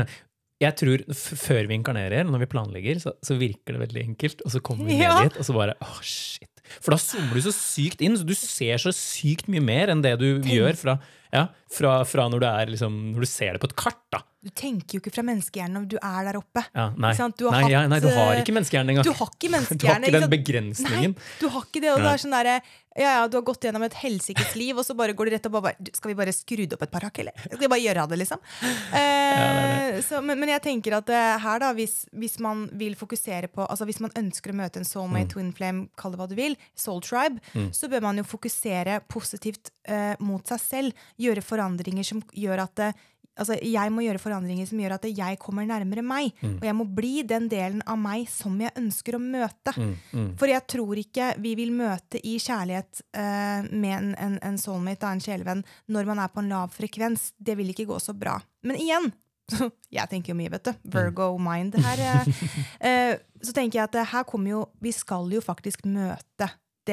[0.60, 4.41] Jeg tror Før vi inkarnerer, når vi planlegger, så, så virker det veldig enkelt.
[4.43, 5.21] Og så kommer vi ned Ja.
[5.23, 6.52] dit, og så bare oh, shit.
[6.84, 10.04] For da zoomer du så sykt inn, så du ser så sykt mye mer enn
[10.04, 10.97] det du gjør fra,
[11.35, 14.01] ja, fra, fra når, du er, liksom, når du ser det på et kart.
[14.13, 14.23] da.
[14.39, 16.63] Du tenker jo ikke fra menneskehjernen om du er der oppe.
[16.71, 17.11] Ja, nei.
[17.35, 19.07] Du har nei, ja, nei, du har ikke menneskehjernen engang.
[19.07, 19.49] Du har ikke
[19.83, 21.17] Du har ikke den begrensningen.
[21.17, 21.91] Nei, du har ikke det.
[21.91, 22.51] Og det er sånn der,
[22.99, 25.45] ja, ja, du har gått gjennom et helsikes liv, og så bare går du rett
[25.47, 27.35] opp og bare Skal vi bare skru det opp et par hakk, eller?
[27.45, 28.41] Skal vi bare gjøre det, liksom?
[28.99, 33.49] Eh, Så, men, men jeg tenker at eh, her, da, hvis, hvis man vil fokusere
[33.53, 36.35] på Altså hvis man ønsker å møte en soulmate, twin flame, kall det hva du
[36.39, 37.39] vil, soul tribe,
[37.75, 41.05] så bør man jo fokusere positivt eh, mot seg selv.
[41.19, 42.91] Gjøre forandringer som gjør at det,
[43.39, 46.34] Altså, jeg må gjøre forandringer som gjør at jeg kommer nærmere meg.
[46.43, 49.73] Og jeg må bli den delen av meg som jeg ønsker å møte.
[49.77, 50.27] Mm, mm.
[50.41, 55.08] For jeg tror ikke vi vil møte i kjærlighet uh, med en, en, en soulmate
[55.08, 57.29] en sjelevenn når man er på en lav frekvens.
[57.39, 58.36] Det vil ikke gå så bra.
[58.67, 59.12] Men igjen,
[59.97, 60.88] jeg tenker jo mye, vet du.
[60.97, 62.05] Virgo mind her.
[62.10, 62.45] eh,
[62.91, 66.49] eh, så tenker jeg at her kommer jo Vi skal jo faktisk møte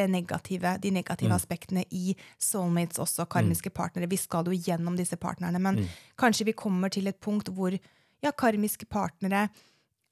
[0.07, 1.37] negative, de negative Mm.
[1.37, 4.09] aspektene i soulmates også, karmiske partnere.
[4.11, 5.89] Vi skal jo gjennom disse partnerne, men Mm.
[6.19, 7.73] kanskje vi kommer til et punkt hvor
[8.23, 9.49] ja, karmiske partnere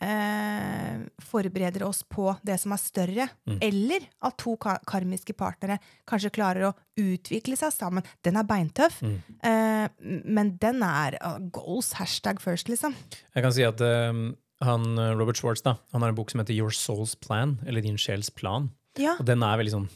[0.01, 3.29] eh, forbereder oss på det som er større.
[3.49, 3.59] Mm.
[3.63, 5.79] Eller at to ka karmiske partnere
[6.11, 8.05] kanskje klarer å utvikle seg sammen.
[8.23, 9.21] Den er beintøff, Mm.
[9.43, 9.89] eh,
[10.25, 11.93] men den er uh, goals.
[11.95, 12.95] Hashtag first, liksom.
[13.35, 16.55] Jeg kan si at um, han, Robert Schwartz da, han har en bok som heter
[16.57, 18.71] Your Soul's Plan, eller Din sjels plan.
[19.01, 19.17] Ja.
[19.19, 19.91] Og den er veldig sånn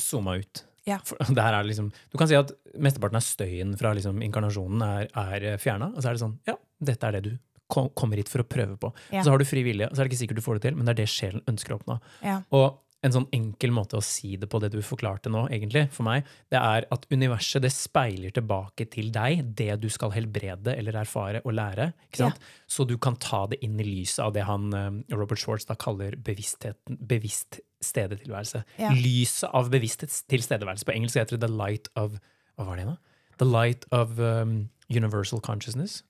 [0.00, 0.64] zooma ut.
[0.88, 0.98] Ja.
[1.70, 5.92] Liksom, du kan si at mesteparten av støyen fra liksom, inkarnasjonen er, er fjerna.
[5.94, 7.32] Og så er det sånn Ja, dette er det du
[7.72, 8.92] kom, kommer hit for å prøve på.
[9.10, 9.20] Ja.
[9.20, 10.68] Og så har du fri vilje, og så er det ikke sikkert du får det
[10.68, 11.98] til, men det er det sjelen ønsker å oppnå.
[12.26, 12.40] Ja.
[12.56, 16.06] Og en sånn enkel måte å si det på, det du forklarte nå, egentlig, for
[16.06, 21.00] meg, det er at universet det speiler tilbake til deg det du skal helbrede eller
[21.00, 21.88] erfare og lære.
[22.06, 22.46] ikke sant?
[22.70, 25.74] Så du kan ta det inn i lyset av det han eh, Robert Schwartz da
[25.74, 28.62] kaller bevisstheten, bevisst stedetilværelse.
[28.78, 28.92] Ja.
[28.94, 30.86] Lyset av bevissthets tilstedeværelse.
[30.88, 32.18] På engelsk heter det the light of
[32.56, 32.96] Hva var det da?
[33.38, 36.02] The light of um, universal consciousness?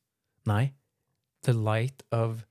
[0.47, 0.73] Nei.
[1.45, 2.45] The light of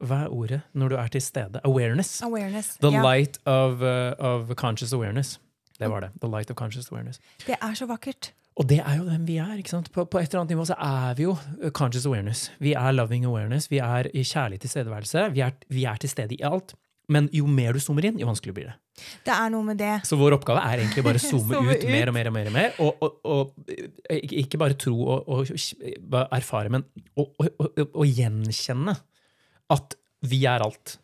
[0.00, 1.60] Hva er ordet når du er til stede?
[1.64, 2.22] Awareness.
[2.22, 2.76] Awareness.
[2.80, 3.02] The ja.
[3.04, 5.38] light of, uh, of conscious awareness.
[5.78, 6.10] Det var det.
[6.20, 7.20] The light of conscious awareness.
[7.46, 8.32] Det er så vakkert.
[8.56, 9.54] Og det er jo hvem vi er.
[9.56, 9.92] ikke sant?
[9.92, 12.50] På, på et eller annet nivå så er vi jo uh, conscious awareness.
[12.58, 13.70] Vi er loving awareness.
[13.70, 15.30] Vi er i kjærlig tilstedeværelse.
[15.32, 16.74] Vi er, vi er til stede i alt.
[17.10, 19.04] Men jo mer du zoomer inn, jo vanskeligere blir det.
[19.26, 19.94] Det er noe med det.
[20.06, 21.90] Så vår oppgave er egentlig bare å zoome Zoome ut, ut.
[21.90, 22.50] mer og mer og mer.
[22.50, 25.50] Og, mer, og, og, og ikke bare tro og,
[26.30, 26.86] erfare, men
[27.18, 28.96] å, gjenkjenne
[29.74, 29.98] at
[30.30, 30.98] vi er alt.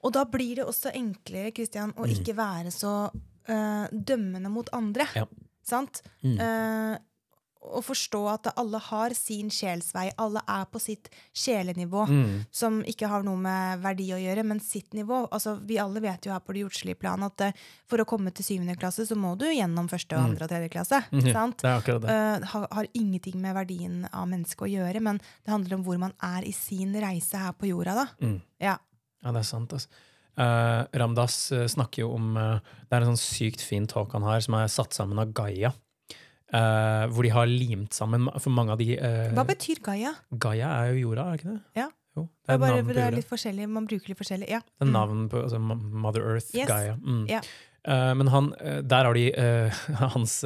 [0.00, 5.08] Og da blir det også enklere Christian, å ikke være så uh, dømmende mot andre.
[5.16, 5.26] Ja.
[5.70, 6.00] Sant?
[6.24, 6.94] Eh,
[7.60, 10.06] å forstå at alle har sin sjelsvei.
[10.20, 12.06] Alle er på sitt sjelenivå,
[12.50, 15.26] som ikke har noe med verdi å gjøre, men sitt nivå.
[15.28, 18.32] Altså, vi alle vet jo her på det jordslige plan at uh, for å komme
[18.34, 21.02] til syvende klasse, så må du gjennom første, og andre og tredje klasse.
[21.36, 21.60] Sant?
[21.60, 22.14] Det er akkurat det.
[22.16, 26.00] Uh, har, har ingenting med verdien av mennesket å gjøre, men det handler om hvor
[26.00, 27.98] man er i sin reise her på jorda.
[28.04, 28.06] da.
[28.24, 28.38] Mm.
[28.62, 28.78] Ja.
[29.20, 29.76] Ja, det er sant.
[29.76, 30.06] Altså.
[30.40, 31.36] Uh, Ramdas
[31.68, 34.96] snakker jo om Det er en sånn sykt fin talk han har, som er satt
[34.96, 35.74] sammen av Gaia.
[36.52, 40.10] Eh, hvor de har limt sammen For mange av de uh, Hva betyr Gaia?
[40.34, 41.60] Gaia er jo jorda, er det ikke det?
[41.78, 41.84] Ja.
[42.18, 44.48] Jo, Det det er er bare, det er litt forskjellig, Man bruker litt forskjellig.
[44.50, 44.58] Ja.
[44.66, 44.96] Det er Mm.
[44.96, 46.66] navn på altså, Mother Earth, Yes.
[46.66, 46.96] Gaia.
[46.98, 47.28] Mm.
[47.30, 47.40] Ja.
[47.86, 48.50] Uh, men han,
[48.82, 49.30] der har de
[50.16, 50.40] Hans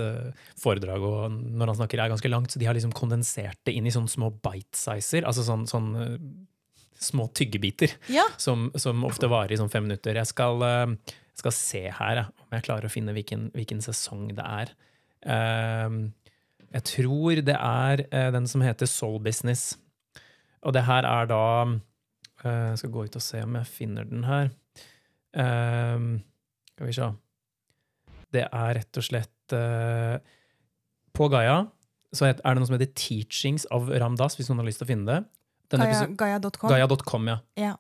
[0.61, 3.87] foredrag og når han snakker er ganske langt, så de har liksom kondensert det inn
[3.89, 5.25] i sånne små bite-sizer.
[5.25, 5.89] Altså sånn, sånn
[7.01, 8.25] små tyggebiter Ja.
[8.37, 10.15] som, som ofte varer i sånn fem minutter.
[10.21, 10.61] Jeg skal,
[11.35, 14.75] skal se her om jeg klarer å finne hvilken, hvilken sesong det er.
[15.25, 15.97] Eh,
[16.75, 19.75] jeg tror det er eh, den som heter Soul Business.
[20.65, 21.43] Og det her er da
[22.45, 24.51] eh, Jeg skal gå ut og se om jeg finner den her.
[25.35, 26.09] Eh,
[26.75, 27.13] skal vi se.
[28.35, 30.19] Det er rett og slett eh,
[31.15, 31.63] På Gaia
[32.15, 34.91] så er det noe som heter Teachings of Ramdas, hvis noen har lyst til å
[34.93, 35.21] finne det.
[36.21, 36.71] Gaia.com.
[36.71, 37.39] Gaia.com, ja.
[37.59, 37.73] Ja.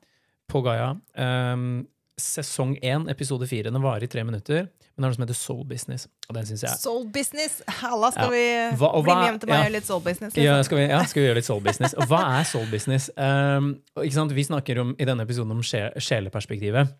[0.50, 0.94] På Gaia.
[1.14, 1.84] Um,
[2.20, 3.70] sesong én, episode fire.
[3.74, 4.68] Den varer i tre minutter.
[4.94, 6.04] Men det er noe som heter Soul Business.
[6.28, 7.56] Og den synes jeg Soul business!
[7.80, 8.30] Halla, skal Ja.
[8.30, 9.60] vi Hva- og bli med hjem til meg ja.
[9.60, 10.36] og gjøre litt soul business?
[10.36, 10.64] ja, Liksom?
[10.68, 11.94] skal, vi, ja, skal vi gjøre litt soul business?
[11.98, 13.10] Og hva er soul business?
[13.16, 13.72] Um?
[13.96, 16.94] Vi snakker om, i denne episoden om sje, sjeleperspektivet.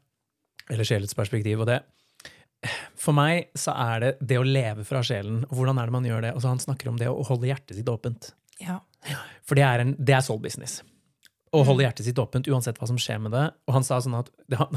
[0.71, 1.61] Eller sjelets perspektiv.
[1.61, 1.83] Og det
[2.97, 5.45] For meg så er det det å leve fra sjelen.
[5.53, 6.35] Hvordan er det man gjør det?
[6.35, 8.33] Altså, han snakker om det å holde hjertet sitt åpent.
[8.59, 8.81] Ja.
[9.45, 10.81] For det er, en, det er soul business.
[11.55, 11.81] Å Mm.
[11.87, 13.45] hjertet sitt åpent uansett hva som skjer med det.
[13.69, 14.31] Og han sa sånn at,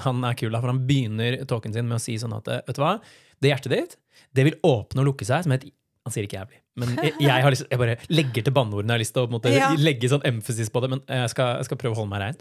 [0.04, 2.82] han, er kul, for han begynner talken sin med å si sånn at vet du
[2.84, 3.00] hva,
[3.42, 3.98] det hjertet ditt
[4.34, 5.66] det vil åpne og lukke seg som et
[6.08, 8.88] Han sier ikke jævlig, men jeg, jeg, har lyst, jeg bare legger til banneordene.
[8.88, 9.74] Jeg har lyst til å måte, Ja.
[9.76, 12.38] legge sånn emphasis på det, men jeg skal, jeg skal prøve å holde meg rein.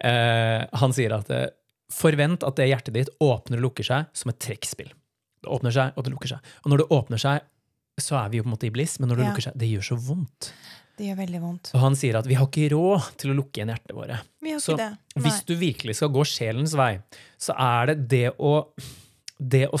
[0.00, 1.50] Uh, han sier at eh,
[1.92, 4.88] forvent at det hjertet ditt åpner og lukker seg som et trekkspill.
[5.44, 6.38] Det åpner seg, og det lukker seg.
[6.64, 7.44] Og når det åpner seg,
[8.00, 9.30] så er vi jo på en måte i bliss, men når det Ja.
[9.34, 10.52] lukker seg, det gjør så vondt.
[10.94, 11.70] Det gjør veldig vondt.
[11.74, 14.18] Og han sier at vi har ikke råd til å lukke igjen hjertene våre.
[14.44, 14.90] Vi har Så ikke det.
[15.16, 15.22] Nei.
[15.24, 16.92] hvis du virkelig skal gå sjelens vei,
[17.40, 18.54] så er det det å
[19.38, 19.78] det å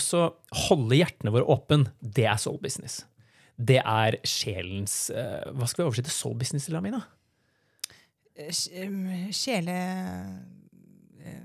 [0.68, 3.04] holde hjertene våre åpne, det er soul business.
[3.54, 7.04] Det er sjelens eh, Hva skal vi oversette soul business til, Amina?
[8.34, 9.76] Um, Sjele...
[11.22, 11.44] eh,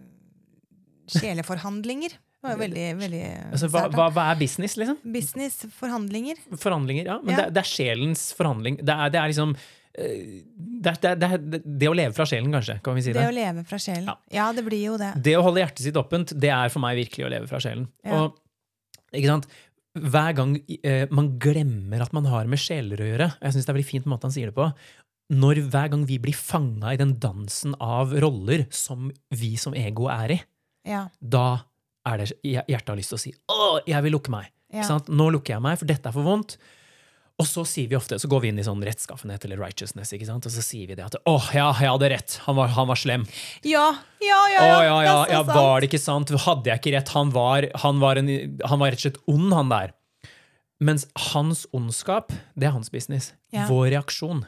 [1.13, 2.17] Sjeleforhandlinger.
[2.39, 3.21] Det var veldig, veldig
[3.51, 4.97] Altså, hva, hva, hva er business, liksom?
[5.11, 6.37] Business, forhandlinger.
[6.61, 7.17] Forhandlinger, ja.
[7.23, 7.41] Men Ja.
[7.45, 8.77] Det, det er sjelens forhandling.
[8.79, 9.55] Det er, det er liksom
[9.99, 10.21] eh,
[10.85, 12.77] det, det, det, er det å leve fra sjelen, kanskje.
[12.85, 13.27] Kan vi si Det det?
[13.27, 14.07] å leve fra sjelen.
[14.07, 14.15] Ja.
[14.39, 15.11] Ja, det blir jo det.
[15.25, 17.89] Det å holde hjertet sitt åpent, det er for meg virkelig å leve fra sjelen.
[18.07, 18.21] Ja.
[18.23, 18.39] Og,
[19.11, 19.49] ikke sant?
[19.99, 23.71] Hver gang eh, man glemmer at man har med sjeler å gjøre Jeg syns det
[23.73, 24.67] er veldig fint måte han sier det på.
[25.33, 30.07] Når hver gang vi blir fanga i den dansen av roller som vi som ego
[30.13, 30.39] er i,
[30.87, 31.09] Ja.
[31.19, 31.65] da
[32.07, 34.51] er det hjertet har lyst til å si 'Å, jeg vil lukke meg'.
[34.73, 34.99] Ja.
[35.07, 36.57] Nå lukker jeg meg, for dette er for vondt.
[37.39, 40.27] Og så sier vi ofte, så går vi inn i sånn rettskaffenhet eller righteousness, ikke
[40.27, 40.45] sant?
[40.45, 42.39] og så sier vi det at 'Å, ja, jeg hadde rett.
[42.45, 43.27] Han var, han var slem'.
[43.63, 44.59] Ja, ja, ja.
[44.59, 45.55] Å ja, ja, ja, ja, sant.
[45.55, 46.29] var det ikke sant?
[46.29, 47.09] Hadde jeg ikke rett?
[47.15, 49.95] Han var, han var, en, han var rett og slett ond, han der.
[50.79, 53.33] Mens hans ondskap, det er hans business.
[53.51, 53.67] Ja.
[53.67, 54.45] Vår reaksjon,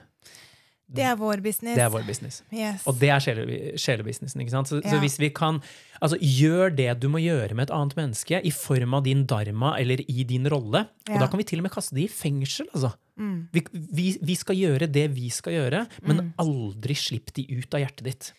[0.98, 1.76] Det er vår business.
[1.78, 2.42] Det er vår business.
[2.52, 2.84] Yes.
[2.90, 4.42] Og det er sjele- sjelebusinessen.
[4.44, 4.68] ikke sant?
[4.72, 5.62] Så, så hvis vi kan
[6.02, 9.76] altså, Gjør det du må gjøre med et annet menneske i form av din dharma
[9.80, 10.84] eller i din rolle.
[11.10, 12.68] Og da kan vi til og med kaste det i fengsel.
[12.74, 12.92] altså.
[13.22, 13.48] Mm.
[13.54, 17.84] Vi, vi, vi skal gjøre det vi skal gjøre, men aldri slipp de ut av
[17.84, 18.32] hjertet ditt.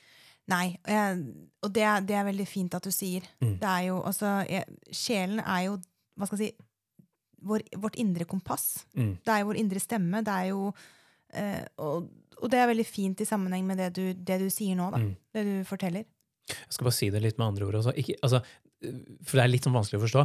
[0.51, 0.75] Nei,
[1.63, 3.25] og det er, det er veldig fint at du sier.
[3.41, 3.55] Mm.
[3.61, 4.33] Det er jo, altså,
[4.91, 5.77] sjelen er jo,
[6.19, 6.67] hva skal jeg si,
[7.47, 8.83] vår, vårt indre kompass.
[8.99, 9.15] Mm.
[9.23, 10.23] Det er jo vår indre stemme.
[10.27, 10.73] Det er jo,
[11.39, 14.79] eh, og, og det er veldig fint i sammenheng med det du, det du sier
[14.79, 15.01] nå, da.
[15.03, 15.13] Mm.
[15.35, 16.07] Det du forteller.
[16.53, 17.95] Jeg skal bare si det litt med andre ord også.
[18.01, 18.43] Ikke, altså,
[19.23, 20.25] for det er litt sånn vanskelig å forstå.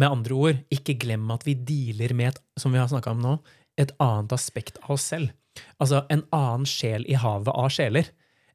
[0.00, 3.22] Med andre ord, ikke glem at vi dealer med, et, som vi har snakka om
[3.22, 3.36] nå,
[3.80, 5.32] et annet aspekt av oss selv.
[5.82, 8.08] Altså en annen sjel i havet av sjeler.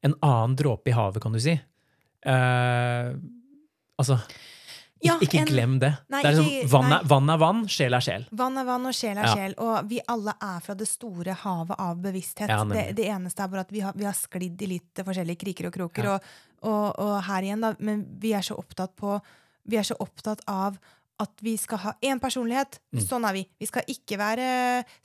[0.06, 1.54] En annen dråpe i havet, kan du si.
[2.26, 3.14] Uh,
[3.98, 4.18] altså
[5.00, 5.92] Ja, Ikke en- glem det.
[6.10, 8.24] Nei, det er liksom, vann, er, vann er vann, sjel er sjel.
[8.32, 9.34] Vann er vann, og sjel er Ja.
[9.34, 9.54] sjel.
[9.58, 12.48] Og vi alle er fra det store havet av bevissthet.
[12.48, 15.38] Ja, det, det eneste er bare at vi har, vi har sklidd i litt forskjellige
[15.38, 16.08] kriker og kroker.
[16.14, 16.20] Og,
[16.62, 17.74] og, og her igjen, da.
[17.78, 19.20] Men vi er så opptatt på
[19.68, 20.78] Vi er så opptatt av
[21.18, 22.78] at vi skal ha én personlighet.
[22.94, 23.00] Mm.
[23.02, 23.42] Sånn er vi.
[23.58, 24.48] Vi skal ikke være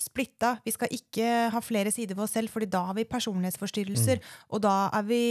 [0.02, 0.56] splitta.
[0.65, 4.21] Vi skal ikke ha flere sider ved oss selv, Fordi da har vi personlighetsforstyrrelser.
[4.54, 5.21] Og da er vi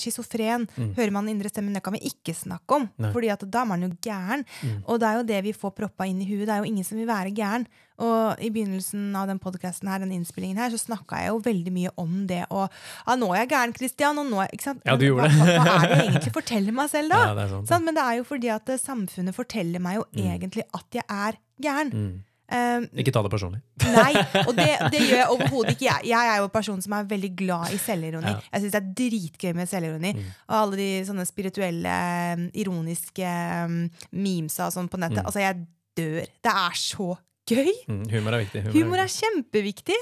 [0.00, 0.66] schizofren.
[0.76, 0.94] Mm.
[0.96, 2.88] Hører man den indre stemmen, det kan vi ikke snakke om.
[2.88, 2.96] Mm.
[2.96, 3.10] Nei.
[3.10, 3.14] Mm.
[3.16, 4.46] Fordi at da er man jo gæren.
[4.86, 6.46] Og det er jo det vi får proppa inn i huet.
[6.48, 7.68] Det er jo ingen som vil være gæren.
[8.00, 11.74] Og i begynnelsen av den podcasten her, den innspillingen her, så snakka jeg jo veldig
[11.74, 12.42] mye om det.
[12.48, 14.22] Og ja, nå er jeg gæren, Christian.
[14.22, 14.82] Og nå er, ikke sant?
[14.88, 15.58] Ja, du gjorde hva, det.
[15.60, 17.20] hva, er det jeg egentlig forteller meg selv, da?
[17.28, 17.70] Ja, det er sant.
[17.70, 17.86] Sant?
[17.86, 21.40] Men det er jo fordi at eh, samfunnet forteller meg jo egentlig at jeg er
[21.60, 21.94] gæren.
[21.94, 22.18] Mm.
[22.50, 23.60] Um, Ikke ta det personlig.
[23.84, 24.10] Nei,
[24.42, 25.86] og det, det gjør jeg overhodet ikke.
[25.86, 28.32] Jeg, jeg er jo en person som er veldig glad i selvironi.
[28.32, 28.40] Ja.
[28.48, 30.14] Jeg syns det er dritgøy med selvironi.
[30.48, 31.98] Og alle de sånne spirituelle,
[32.34, 33.34] um, ironiske
[33.68, 35.22] um, memesa og sånn på nettet.
[35.22, 35.62] Altså, jeg
[36.00, 36.26] dør.
[36.42, 37.12] Det er så
[37.50, 37.70] gøy!
[37.90, 38.64] Mm, humor er viktig.
[38.74, 39.98] Humor er kjempeviktig.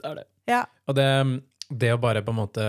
[0.00, 0.26] Det er det.
[0.50, 0.64] Ja.
[0.88, 1.06] Og det,
[1.70, 2.64] det å bare på en måte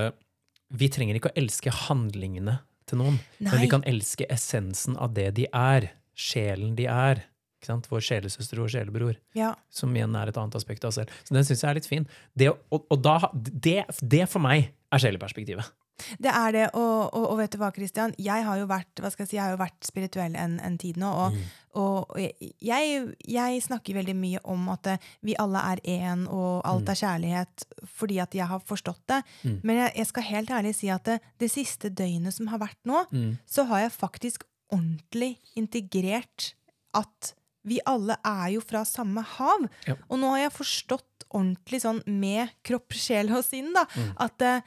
[0.78, 5.32] Vi trenger ikke å elske handlingene til noen, men vi kan elske essensen av det
[5.40, 5.92] de er.
[6.18, 7.24] Sjelen de er.
[7.62, 7.88] Ikke sant?
[7.92, 9.18] Vår sjelesøster og sjelebror.
[9.38, 9.54] Ja.
[9.72, 11.12] Som igjen er et annet aspekt av oss selv.
[11.28, 12.08] Så den syns jeg er litt fin.
[12.38, 15.70] Det, og, og da, det, det for meg er sjeleperspektivet.
[16.18, 18.14] Det er det, og, og, og vet du hva, Christian?
[18.18, 20.78] Jeg har jo vært, hva skal jeg si, jeg har jo vært spirituell en, en
[20.82, 21.36] tid nå, og,
[21.78, 26.90] og jeg, jeg snakker veldig mye om at eh, vi alle er én, og alt
[26.90, 27.68] er kjærlighet,
[28.00, 29.22] fordi at jeg har forstått det.
[29.62, 32.82] Men jeg, jeg skal helt ærlig si at det, det siste døgnet som har vært
[32.90, 33.06] nå,
[33.46, 36.54] så har jeg faktisk ordentlig integrert
[36.98, 37.34] at
[37.68, 39.68] vi alle er jo fra samme hav.
[39.86, 39.96] Ja.
[40.10, 43.86] Og nå har jeg forstått ordentlig sånn med kropp, sjel og sinn da,
[44.20, 44.64] at eh,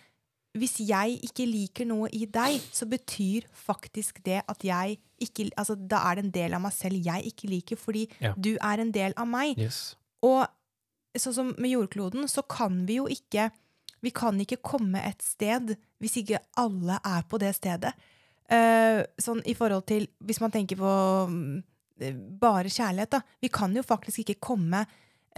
[0.55, 5.75] hvis jeg ikke liker noe i deg, så betyr faktisk det at jeg ikke altså,
[5.75, 8.35] Da er det en del av meg selv jeg ikke liker, fordi Ja.
[8.39, 9.59] du er en del av meg.
[9.59, 9.97] Yes.
[10.23, 10.47] Og
[11.17, 13.51] sånn som med jordkloden, så kan vi jo ikke
[14.05, 17.95] Vi kan ikke komme et sted hvis ikke alle er på det stedet.
[18.45, 21.63] Uh, sånn i forhold til Hvis man tenker på mm,
[22.39, 23.21] bare kjærlighet, da.
[23.41, 24.85] Vi kan jo faktisk ikke komme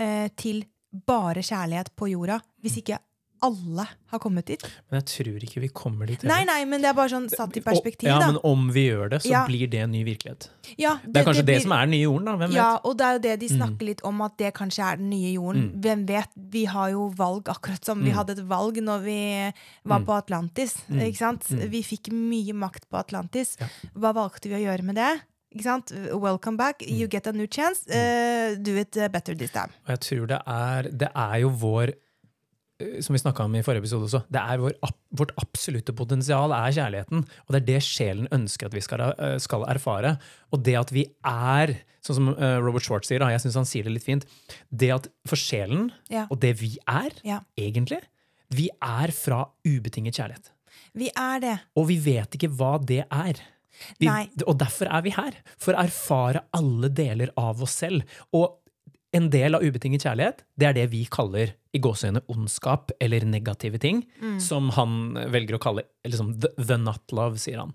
[0.00, 2.98] uh, til bare kjærlighet på jorda hvis ikke
[3.42, 4.62] alle har kommet dit.
[4.90, 6.22] Men jeg tror ikke vi kommer dit.
[6.22, 6.52] Nei, heller.
[6.52, 8.26] nei, men det er bare sånn satt i perspektiv, ja, da.
[8.32, 9.46] men om vi gjør det, så Ja.
[9.46, 10.48] blir det en ny virkelighet.
[10.78, 12.36] Ja, Det er kanskje det, blir- som er den nye jorden, da.
[12.36, 12.80] Hvem Ja, vet?
[12.84, 15.32] og det er jo det de snakker litt om, at det kanskje er den nye
[15.34, 15.72] jorden.
[15.72, 15.80] Mm.
[15.82, 16.28] Hvem vet?
[16.36, 19.52] Vi har jo valg, akkurat som vi hadde et valg når vi
[19.84, 20.06] var Mm.
[20.06, 20.76] på Atlantis.
[20.90, 21.42] Ikke sant?
[21.48, 23.56] Vi fikk mye makt på Atlantis.
[23.96, 25.20] Hva valgte vi å gjøre med det?
[25.54, 25.90] Ikke sant?
[26.12, 26.80] Welcome back.
[26.80, 26.98] Mm.
[26.98, 27.86] You get a new chance.
[27.88, 29.70] Uh, do it better this time.
[29.88, 31.92] Og jeg tror det er Det er jo vår
[33.00, 34.74] som vi snakka om i forrige episode også, det er vår,
[35.16, 37.22] vårt absolutte potensial er kjærligheten.
[37.46, 40.16] Og det er det sjelen ønsker at vi skal, eh, skal erfare.
[40.52, 41.72] Og det at vi er,
[42.04, 44.26] sånn som eh, Robert Schwartz sier, jeg syns han sier det litt fint,
[44.70, 46.26] det at for sjelen, Ja.
[46.30, 47.40] og det vi er, Ja.
[47.56, 48.02] egentlig,
[48.50, 50.50] vi er fra ubetinget kjærlighet.
[50.94, 51.60] Vi er det.
[51.76, 53.40] Og vi vet ikke hva det er.
[54.00, 54.08] Vi,
[54.46, 55.32] og derfor er vi her.
[55.58, 58.04] For å erfare alle deler av oss selv.
[58.32, 58.54] Og
[59.16, 63.80] en del av ubetinget kjærlighet, det er det vi kaller i gåseøyne ondskap eller negative
[63.82, 64.04] ting.
[64.20, 64.38] Mm.
[64.42, 67.74] Som han velger å kalle liksom, the, the not love, sier han.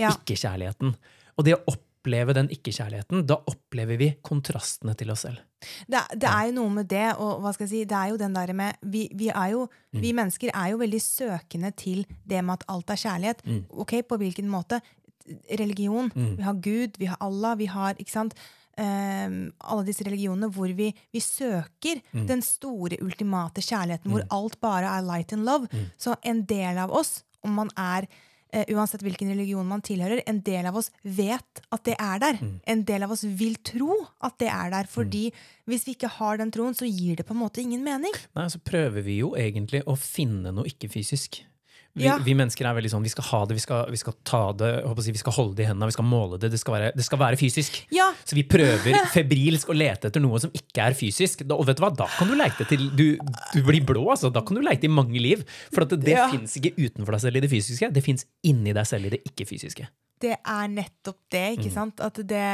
[0.00, 0.12] Ja.
[0.12, 0.94] Ikke-kjærligheten.
[1.36, 5.40] Og det å oppleve den ikke-kjærligheten, da opplever vi kontrastene til oss selv.
[5.88, 8.20] Det, det er jo noe med det, og hva skal jeg si, det er jo
[8.20, 9.64] den der med Vi, vi, er jo,
[9.96, 13.42] vi mennesker er jo veldig søkende til det med at alt er kjærlighet.
[13.72, 14.82] Ok, på hvilken måte?
[15.58, 16.12] Religion.
[16.14, 18.36] Vi har Gud, vi har Allah, vi har ikke sant?
[18.76, 24.90] Ehm, alle disse religionene hvor vi, vi søker den store, ultimate kjærligheten, hvor alt bare
[24.98, 25.68] er light and love.
[25.96, 30.42] Så en del av oss, om man er uh, uansett hvilken religion man tilhører, en
[30.44, 32.40] del av oss vet at det er der.
[32.42, 32.54] Mm.
[32.74, 34.92] En del av oss vil tro at det er der.
[34.92, 35.24] Fordi
[35.70, 38.12] hvis vi ikke har den troen, så gir det på en måte ingen mening.
[38.36, 41.46] Nei, så prøver vi jo egentlig å finne noe ikke-fysisk.
[41.96, 42.18] Vi, Ja.
[42.20, 44.68] vi mennesker er veldig sånn, vi skal ha det, vi skal, vi skal ta det,
[44.84, 47.04] jeg vi skal holde det i hendene, vi skal måle det, det skal være, det
[47.06, 47.78] skal være fysisk.
[47.90, 51.46] Ja, Så vi prøver febrilsk å lete etter noe som ikke er fysisk.
[51.48, 53.16] Da, og vet du hva, da kan du leite til du,
[53.54, 54.28] du blir blå, altså.
[54.32, 55.42] Da kan du leite i mange liv.
[55.72, 56.28] For at det, det Ja.
[56.30, 59.24] fins ikke utenfor deg selv i det fysiske, det fins inni deg selv i det
[59.24, 59.88] ikke-fysiske.
[60.20, 62.00] Det er nettopp det, ikke sant?
[62.00, 62.44] At det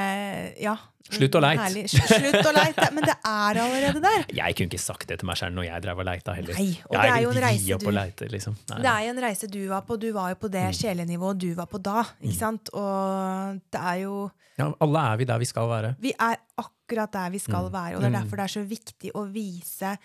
[0.63, 0.77] Ja.
[1.03, 1.17] Mm.
[1.19, 1.81] Slutt å leite.
[1.91, 2.85] Slutt å leite.
[2.95, 4.23] Men det er allerede der.
[4.41, 6.55] Jeg kunne ikke sagt det til meg selv når jeg drev og leita heller.
[6.55, 8.55] Nei, og det er jo en reise du- leite, liksom.
[8.71, 9.99] Nei, Det er jo en reise du var på.
[9.99, 10.77] Du var jo på det Mm.
[10.79, 12.05] sjelenivået du var på da.
[12.23, 12.71] ikke sant?
[12.73, 15.97] Og det er jo ja, alle er vi der vi skal være.
[15.99, 17.73] Vi er akkurat der vi skal Mm.
[17.73, 19.99] være, og det er derfor det er så viktig å vise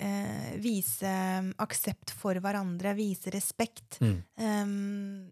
[0.00, 3.98] eh, Vise aksept for hverandre, vise respekt.
[4.02, 5.30] Um,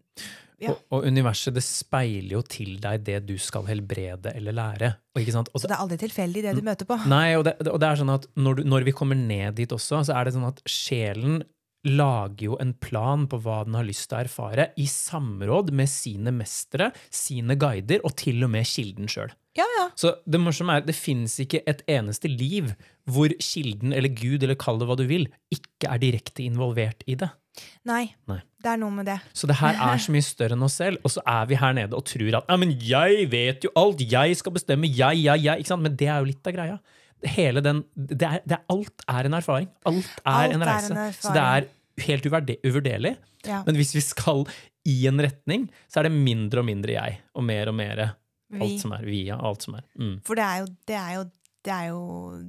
[0.63, 0.73] ja.
[0.73, 4.93] Og, og universet det speiler jo til deg det du skal helbrede eller lære.
[5.13, 6.97] Og, så det er aldri tilfeldig, det du møter på.
[7.13, 9.75] Nei, og det, og det er sånn at når, du, når vi kommer ned dit
[9.75, 11.43] også, så er det sånn at sjelen
[11.83, 15.91] lager jo en plan på hva den har lyst til å erfare, i samråd med
[15.91, 19.33] sine mestere, sine guider, og til og med kilden sjøl.
[19.57, 19.89] Ja, ja.
[19.99, 22.71] Så det morsomme er, det fins ikke et eneste liv
[23.11, 27.19] hvor kilden eller Gud, eller kall det hva du vil, ikke er direkte involvert i
[27.19, 27.29] det.
[27.87, 28.39] Nei, Nei.
[28.63, 29.19] det er noe med det.
[29.35, 31.75] Så det her er så mye større enn oss selv, og så er vi her
[31.77, 35.43] nede og tror at ja, men jeg vet jo alt, jeg skal bestemme, jeg, jeg,
[35.45, 35.63] jeg.
[35.63, 35.85] ikke sant?
[35.85, 36.79] Men det er jo litt av greia.
[37.35, 39.69] Hele den, det er, det er, alt er en erfaring.
[39.87, 40.97] Alt er Alt en er reise.
[40.97, 41.69] en så det er
[42.07, 42.27] helt
[42.65, 43.15] uvurderlig.
[43.47, 43.61] Ja.
[43.67, 44.43] Men hvis vi skal
[44.87, 48.03] i en retning, så er det mindre og mindre jeg, og mer og mer
[48.61, 49.85] alt som er via, alt som er.
[49.99, 50.17] Mm.
[50.25, 51.23] For det er jo, det er jo,
[51.63, 52.01] det er jo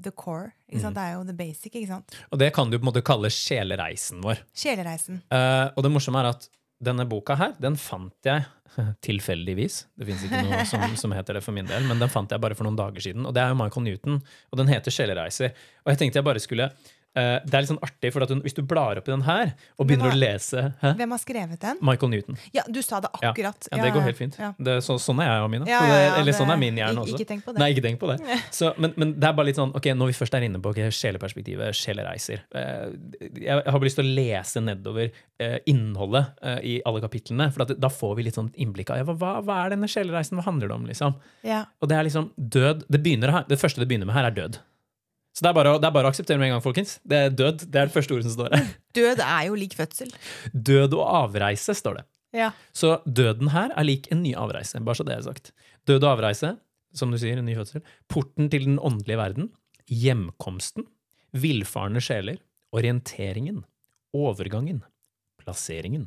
[0.03, 0.53] the core.
[0.69, 0.95] Ikke Mm.
[0.95, 1.73] Det er jo the basic.
[1.73, 2.17] ikke sant?
[2.33, 4.43] Og det kan du på en måte kalle sjelereisen vår.
[4.55, 5.23] Sjelereisen.
[5.31, 6.49] Uh, og det morsomme er at
[6.85, 8.45] denne boka her, den fant jeg
[9.07, 9.85] tilfeldigvis.
[9.97, 12.43] Det fins ikke noe som, som heter det for min del, men den fant jeg
[12.43, 13.25] bare for noen dager siden.
[13.29, 14.19] Og det er jo Michael Newton,
[14.51, 15.55] og den heter 'Sjelereiser'.
[15.85, 16.71] Og jeg tenkte jeg bare skulle
[17.17, 19.23] eh, Det er litt sånn artig, for at du, hvis du blar opp i den
[19.27, 20.95] her og begynner hva- å lese hæ?
[20.99, 21.79] Hvem har skrevet den?
[21.81, 22.39] Michael Newton.
[22.55, 23.69] Ja, du sa det akkurat.
[23.71, 24.39] Ja, det går helt fint.
[24.41, 24.53] Ja.
[24.59, 25.69] Det, så, sånn er jeg og mine.
[25.71, 27.17] Ja, ja, det, eller sånn er min hjerne også.
[27.19, 27.63] ikke tenk på det.
[27.65, 28.19] Nei, ikke tenk på det.
[28.59, 30.71] Så, men, men det er bare litt sånn, ok, når vi først er inne på
[30.75, 32.91] okay, sjeleperspektivet, sjelereiser eh,
[33.43, 37.75] Jeg har bare lyst til å lese nedover eh, innholdet i alle kapitlene, for at,
[37.81, 40.71] da får vi litt sånn innblikk av ja, hva, hva er denne sjelereisen, hva handler
[40.71, 40.87] det om?
[40.91, 41.17] liksom?
[41.47, 41.65] Ja.
[41.83, 44.37] Og det er liksom død Det, begynner, her- det første det begynner med her, er
[44.37, 44.59] død.
[45.35, 46.99] Så det er, bare, det er bare å akseptere med en gang, folkens.
[47.03, 47.65] Det er død.
[47.67, 48.69] Det er det første ordet som står her.
[48.99, 50.13] Død er jo lik fødsel.
[50.55, 52.05] Død og avreise, står det.
[52.35, 52.53] Ja.
[52.75, 55.51] Så døden her er lik en ny avreise, bare så det er sagt.
[55.91, 56.53] Død og avreise,
[56.95, 57.83] som du sier, en ny fødsel.
[58.11, 59.51] Porten til den åndelige verden.
[59.91, 60.87] Hjemkomsten.
[61.35, 62.39] Villfarne sjeler.
[62.75, 63.65] Orienteringen.
[64.15, 64.85] Overgangen.
[65.43, 66.07] Plasseringen.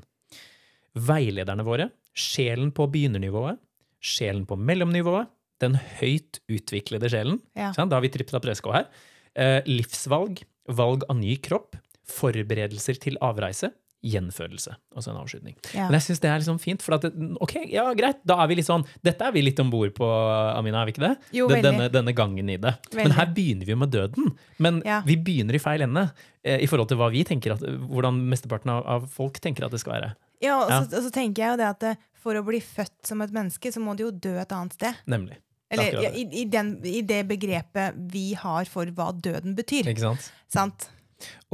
[0.96, 1.90] Veilederne våre.
[2.18, 3.60] Sjelen på begynnernivået.
[4.00, 5.28] Sjelen på mellomnivået.
[5.60, 7.42] Den høyt utviklede sjelen.
[7.58, 7.74] Ja.
[7.76, 8.90] Da har vi trippet opp 3SK her.
[9.38, 10.44] Eh, livsvalg.
[10.68, 11.78] Valg av ny kropp.
[12.18, 13.70] Forberedelser til avreise.
[14.08, 14.76] Gjenfødelse.
[14.96, 15.56] Altså en avslutning.
[15.74, 15.88] Ja.
[15.90, 16.84] Men jeg syns det er liksom fint.
[16.86, 17.08] For at
[17.44, 20.06] ok, ja, greit, da er vi litt sånn Dette er vi litt om bord på,
[20.54, 21.14] Amina, er vi ikke det?
[21.36, 21.64] Jo, veldig.
[21.66, 22.76] denne, denne gangen i det.
[22.96, 24.30] Men her begynner vi jo med døden.
[24.64, 25.02] Men Ja.
[25.06, 26.12] vi begynner i feil ende
[26.44, 29.74] eh, i forhold til hva vi tenker at, hvordan mesteparten av, av folk tenker at
[29.74, 30.14] det skal være.
[30.46, 30.84] Ja, og, Ja.
[30.86, 33.34] Så, og så tenker jeg jo det at eh, for å bli født som et
[33.34, 34.94] menneske, så må du jo dø et annet sted.
[35.10, 35.42] Nemlig.
[35.74, 39.90] Eller ja, i, i, den, i det begrepet vi har for hva døden betyr.
[39.92, 40.30] Ikke sant?
[40.52, 40.92] Sant?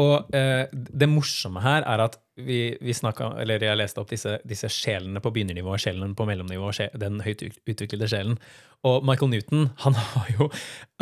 [0.01, 4.39] Og eh, det morsomme her er at vi, vi snakket, eller jeg leste opp disse,
[4.47, 8.39] disse sjelene på begynernivå, sjelen på mellomnivå, den høyt utviklede sjelen.
[8.83, 10.49] Og Michael Newton han, har jo,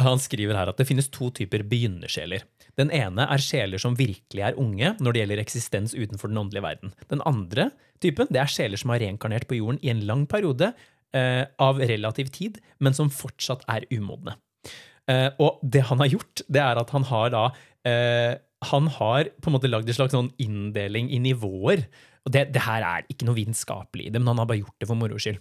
[0.01, 2.45] han skriver her at det finnes to typer begynnersjeler.
[2.79, 6.67] Den ene er sjeler som virkelig er unge når det gjelder eksistens utenfor den åndelige
[6.67, 6.93] verden.
[7.11, 7.71] Den andre
[8.03, 10.71] typen det er sjeler som har reinkarnert på jorden i en lang periode
[11.17, 14.37] eh, av relativ tid, men som fortsatt er umodne.
[15.09, 17.43] Eh, og det han har gjort, det er at han har da
[17.87, 18.37] eh,
[18.69, 21.87] Han har på en måte lagd en slags sånn inndeling i nivåer.
[22.21, 24.77] Og det, det her er ikke noe vitenskapelig i det, men han har bare gjort
[24.77, 25.39] det for moro skyld.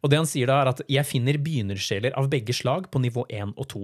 [0.00, 3.26] Og det han sier da, er at jeg finner begynnersjeler av begge slag på nivå
[3.28, 3.82] 1 og 2.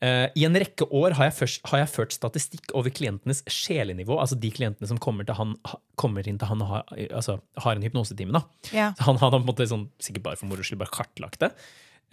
[0.00, 4.16] Eh, I en rekke år har jeg, først, har jeg ført statistikk over klientenes sjelenivå,
[4.22, 7.76] altså de klientene som kommer, til han, ha- kommer inn til han har, altså, har
[7.76, 8.32] en hypnosetime.
[8.32, 8.40] da.
[8.72, 8.90] Ja.
[8.96, 11.52] Så han hadde på en måte sånn, sikkert bare for moro skyld bare kartlagt det.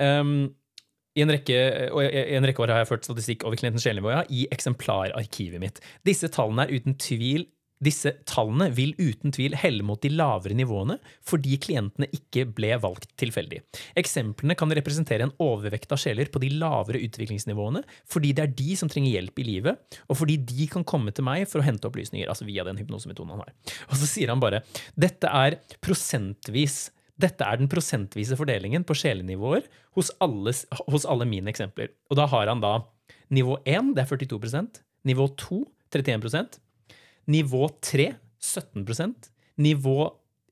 [0.04, 0.50] Um,
[1.18, 1.56] i, en rekke,
[1.98, 5.80] I en rekke år har jeg ført statistikk over klientens sjelenivå ja, i eksemplararkivet mitt.
[6.06, 7.48] Disse tallene er uten tvil
[7.84, 10.98] Disse tallene vil uten tvil helle mot de lavere nivåene
[11.28, 13.62] fordi klientene ikke ble valgt tilfeldig.
[14.00, 18.78] Eksemplene kan representere en overvekt av sjeler på de lavere utviklingsnivåene fordi det er de
[18.80, 21.90] som trenger hjelp i livet, og fordi de kan komme til meg for å hente
[21.90, 23.54] opplysninger, altså via den hypnosemetoden han har.
[23.92, 24.64] Og så sier han bare
[24.98, 29.66] dette er prosentvis dette er den prosentvise fordelingen på sjelenivåer
[29.98, 30.52] hos alle,
[30.86, 31.90] hos alle mine eksempler.
[32.12, 32.76] Og da har han da
[33.34, 35.64] nivå 1, det er 42% nivå 2,
[35.96, 36.60] 31
[37.28, 39.30] Nivå 3 17%
[39.64, 39.98] Nivå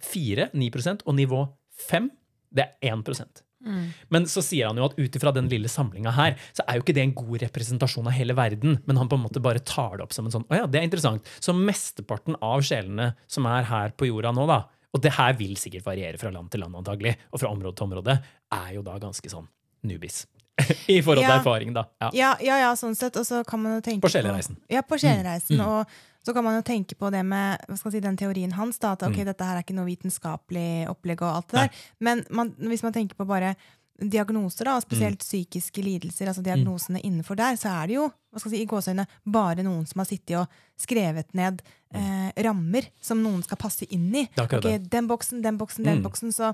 [0.06, 1.42] 4 9% og nivå
[1.90, 2.10] 5
[2.56, 3.88] det er 1 Mm.
[4.14, 6.84] Men så sier han jo at ut ifra den lille samlinga her, så er jo
[6.84, 8.78] ikke det en god representasjon av hele verden.
[8.86, 10.84] Men han på en måte bare tar det opp som en sånn Å ja, det
[10.84, 11.26] er interessant.
[11.42, 14.60] Så mesteparten av sjelene som er her på jorda nå, da,
[14.96, 17.90] og det her vil sikkert variere fra land til land, antagelig, og fra område til
[17.90, 18.20] område,
[18.56, 19.50] er jo da ganske sånn
[19.90, 20.24] nubis.
[20.88, 21.40] I forhold til Ja.
[21.42, 21.88] erfaring, da.
[22.00, 22.12] Ja.
[22.16, 23.18] Ja, ja, ja, sånn sett.
[23.20, 24.56] Og så kan man jo tenke På sjelereisen.
[24.72, 25.58] Ja, på sjelereisen.
[25.58, 25.66] Mm.
[25.68, 28.52] Og så kan man jo tenke på det med hva skal jeg si, den teorien
[28.58, 28.80] hans.
[28.80, 29.26] da, At ok, Mm.
[29.26, 31.70] dette her er ikke noe vitenskapelig opplegg og alt det der.
[32.00, 33.56] Men man, hvis man tenker på bare
[34.00, 35.26] diagnoser, da, og spesielt Mm.
[35.26, 38.68] psykiske lidelser, altså diagnosene innenfor der, så er det jo hva skal jeg si, i
[38.68, 41.62] gåseøyne bare noen som har sittet og skrevet ned
[41.96, 44.26] eh, rammer som noen skal passe inn i.
[44.26, 46.04] Det er akkurat Ok, den boksen, den boksen, den Mm.
[46.04, 46.34] boksen.
[46.34, 46.54] Så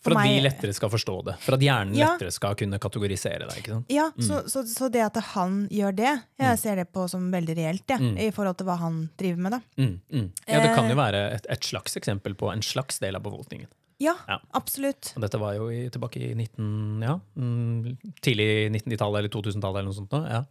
[0.00, 1.38] For for at vi meg lettere skal forstå det.
[1.38, 2.08] For at hjernen Ja.
[2.18, 3.84] lettere skal kunne kategorisere det.
[3.88, 4.26] Ja, Mm.
[4.26, 7.84] så, så, så det at han gjør det, jeg ser det på som veldig reelt,
[7.88, 8.18] ja, Mm.
[8.18, 9.52] i forhold til hva han driver med.
[9.52, 9.60] da.
[9.78, 10.30] Mm, mm.
[10.48, 10.96] Ja, Det kan jo Eh.
[10.96, 13.68] være et, et slags eksempel på en slags del av befolkningen.
[14.02, 14.38] Ja, Ja.
[14.58, 15.12] absolutt.
[15.16, 19.90] Og dette var jo i, tilbake i 19, ja, mm, tidlig 1990-tallet eller 2000-tallet eller
[19.92, 20.16] noe sånt.
[20.26, 20.42] Ja.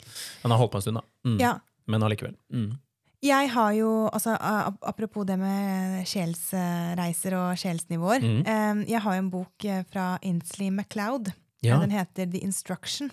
[0.45, 1.05] Han har holdt på en stund, da.
[1.27, 1.37] Mm.
[1.41, 1.53] Ja.
[1.91, 2.37] Men allikevel.
[2.53, 2.71] Mm.
[3.21, 4.33] Jeg har jo, altså
[4.81, 10.71] apropos det med sjelsreiser og sjelsnivåer, eh, jeg har jo en bok eh, fra Inslee
[10.73, 11.29] MacLeod.
[11.61, 11.77] Ja.
[11.79, 13.11] Den heter The Instruction.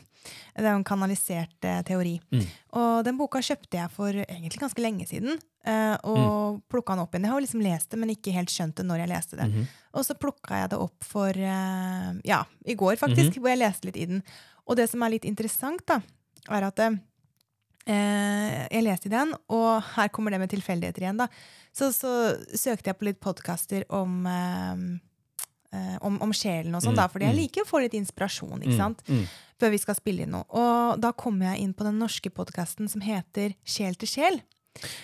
[0.57, 2.15] Det er jo en kanalisert eh, teori.
[2.33, 2.45] Mm.
[2.81, 5.39] Og den boka kjøpte jeg for egentlig ganske lenge siden.
[5.65, 5.99] eh, Mm.
[6.05, 7.25] og plukka den opp igjen.
[7.27, 9.49] Jeg har jo liksom lest det, men ikke helt skjønt det når jeg leste det.
[9.51, 9.67] Mhm.
[9.95, 13.41] Og så plukka jeg det opp for eh, ja, i går, faktisk, -hmm.
[13.41, 14.23] hvor jeg leste litt i den.
[14.67, 16.01] Og det som er litt interessant, da,
[16.49, 16.79] er at
[17.87, 21.29] eh, jeg leste i den, og her kommer det med tilfeldigheter igjen, da.
[21.73, 24.99] Så, så søkte jeg på litt podkaster om, eh,
[26.01, 27.41] om, om sjelen og sånn, Mm, fordi jeg mm.
[27.43, 29.03] liker å få litt inspirasjon, ikke Mm, sant?
[29.09, 29.27] Mm.
[29.61, 30.45] Før vi skal spille inn noe.
[30.55, 34.41] Og da kommer jeg inn på den norske podkasten som heter Sjel til sjel.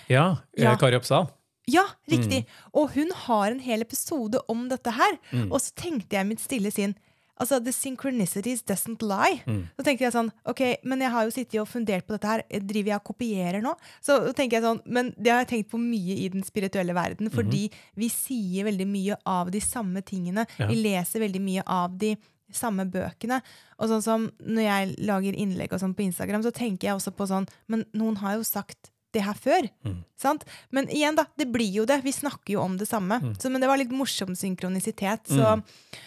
[0.09, 0.75] Ja, eh, Ja.
[0.77, 1.27] Kari Oppsal.
[1.67, 2.45] Ja, riktig!
[2.73, 5.17] Og hun har en hel episode om dette her.
[5.31, 5.51] Mm.
[5.51, 6.95] Og så tenkte jeg i mitt stille sinn
[7.35, 9.41] Altså, the synchronicities doesn't lie.
[9.45, 9.65] Mm.
[9.75, 12.43] Så tenkte jeg sånn, ok, men jeg har jo sittet og fundert på dette her.
[12.63, 13.73] Driver jeg og kopierer nå?
[14.05, 17.31] Så tenker jeg sånn, Men det har jeg tenkt på mye i den spirituelle verden,
[17.33, 17.67] fordi
[17.99, 20.47] vi sier veldig mye av de samme tingene.
[20.61, 20.69] Ja.
[20.71, 22.15] Vi leser veldig mye av de
[22.55, 23.41] samme bøkene.
[23.81, 27.15] Og sånn som når jeg lager innlegg og sånn på Instagram, så tenker jeg også
[27.15, 29.67] på sånn Men noen har jo sagt det her før.
[29.87, 29.99] Mm.
[30.19, 30.43] Sant?
[30.75, 31.27] Men igjen, da.
[31.39, 32.01] Det blir jo det.
[32.03, 33.21] Vi snakker jo om det samme.
[33.23, 33.35] Mm.
[33.39, 35.31] Så, men det var litt morsom synkronisitet.
[35.31, 36.01] Så, eh,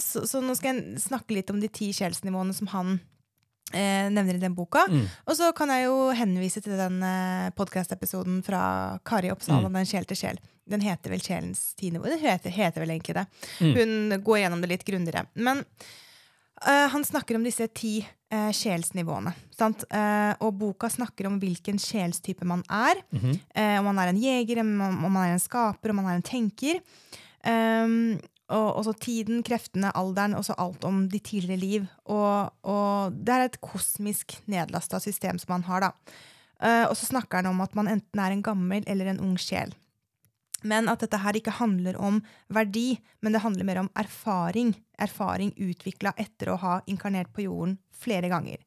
[0.00, 3.00] så, så nå skal jeg snakke litt om de ti sjelsnivåene som han
[3.74, 4.84] eh, nevner i den boka.
[4.90, 5.04] Mm.
[5.26, 8.62] Og så kan jeg jo henvise til den eh, podkast-episoden fra
[9.06, 9.72] Kari Oppsal Mm.
[9.80, 10.38] den sjel til sjel.
[10.70, 12.04] Den heter vel Sjelens ti-nivå.
[12.06, 13.26] Den heter, heter vel egentlig det.
[13.58, 13.74] Mm.
[13.74, 15.26] Hun går gjennom det litt grundigere.
[15.34, 15.64] Men
[16.66, 17.96] eh, han snakker om disse ti
[18.30, 19.32] eh, sjelsnivåene.
[19.56, 19.82] Sant?
[19.90, 23.02] Eh, og boka snakker om hvilken sjelstype man er.
[23.10, 23.32] Mhm.
[23.54, 26.20] Eh, om man er en jeger, om, om man er en skaper, om man er
[26.20, 26.78] en tenker.
[27.40, 28.20] Um,
[28.50, 31.86] og også tiden, kreftene, alderen, og så alt om de tidligere liv.
[32.10, 36.16] Og, og det er et kosmisk nedlasta system som man har, da.
[36.60, 39.38] Uh, og så snakker han om at man enten er en gammel eller en ung
[39.40, 39.72] sjel.
[40.60, 42.20] Men at dette her ikke handler om
[42.52, 44.74] verdi, men det handler mer om erfaring.
[45.00, 48.60] Erfaring utvikla etter å ha inkarnert på jorden flere ganger.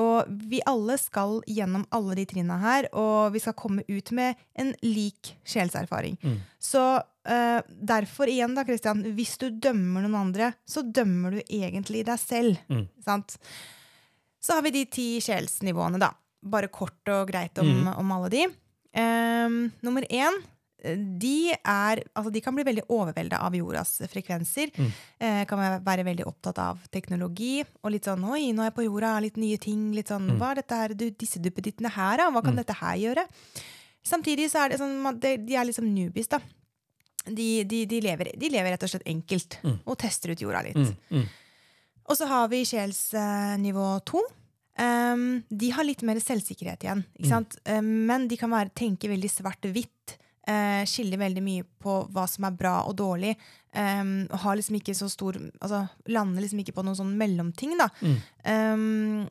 [0.00, 4.40] Og vi alle skal gjennom alle de trinna her, og vi skal komme ut med
[4.56, 6.16] en lik sjelserfaring.
[6.22, 6.38] Mm.
[6.60, 6.84] Så
[7.24, 12.18] eh, derfor igjen, da, Christian, hvis du dømmer noen andre, så dømmer du egentlig deg
[12.18, 12.58] selv.
[12.68, 12.88] Mm.
[13.04, 13.36] Sant?
[14.42, 16.12] Så har vi de ti sjelsnivåene, da.
[16.42, 17.98] Bare kort og greit om, Mm.
[17.98, 18.46] om alle de.
[18.94, 20.42] Um, nummer én
[20.84, 24.72] de, er, altså de kan bli veldig overvelda av jordas frekvenser.
[24.74, 24.88] Mm.
[25.20, 27.62] Eh, kan være veldig opptatt av teknologi.
[27.84, 29.94] Og litt sånn 'oi, nå er jeg på jorda, litt nye ting'.
[29.94, 30.38] litt sånn, Mm.
[30.38, 32.30] 'Hva er dette her, du, disse duppedittene her, da?
[32.32, 32.64] Hva kan Mm.
[32.64, 33.28] dette her gjøre?'
[34.04, 36.40] Samtidig så er det sånn, de, de er liksom newbies, da.
[37.24, 39.78] De, de, de, lever, de lever rett og slett enkelt Mm.
[39.86, 40.76] og tester ut jorda litt.
[40.76, 40.94] Mm.
[41.22, 41.26] Mm.
[42.10, 44.22] Og så har vi sjelsnivå to.
[44.78, 47.04] Um, de har litt mer selvsikkerhet igjen.
[47.20, 47.42] Ikke.
[47.76, 50.16] Um, men de kan være, tenke veldig svart-hvitt.
[50.42, 53.36] Uh, skille veldig mye på hva som er bra og dårlig.
[53.76, 57.76] Um, og har liksom ikke så stor altså Lander liksom ikke på noen sånn mellomting,
[57.78, 57.86] da.
[58.02, 58.18] Mm.
[58.50, 59.28] Um,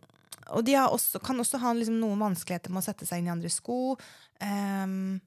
[0.56, 3.28] og de har også, kan også ha liksom noen vanskeligheter med å sette seg inn
[3.30, 3.98] i andres sko.
[4.42, 5.20] Um,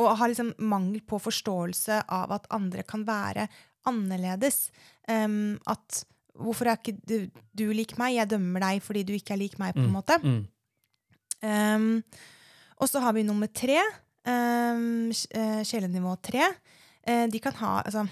[0.00, 3.46] og har liksom mangel på forståelse av at andre kan være
[3.88, 4.68] annerledes.
[5.08, 6.02] Um, at
[6.40, 8.16] hvorfor er ikke du, du lik meg?
[8.16, 10.16] Jeg dømmer deg fordi du ikke er lik meg, på en måte.
[10.24, 10.40] Mm.
[11.40, 11.90] Um,
[12.80, 13.78] og så har vi nummer tre.
[14.28, 16.48] Um, Sjelenivå tre.
[17.04, 18.06] Uh, de kan ha altså,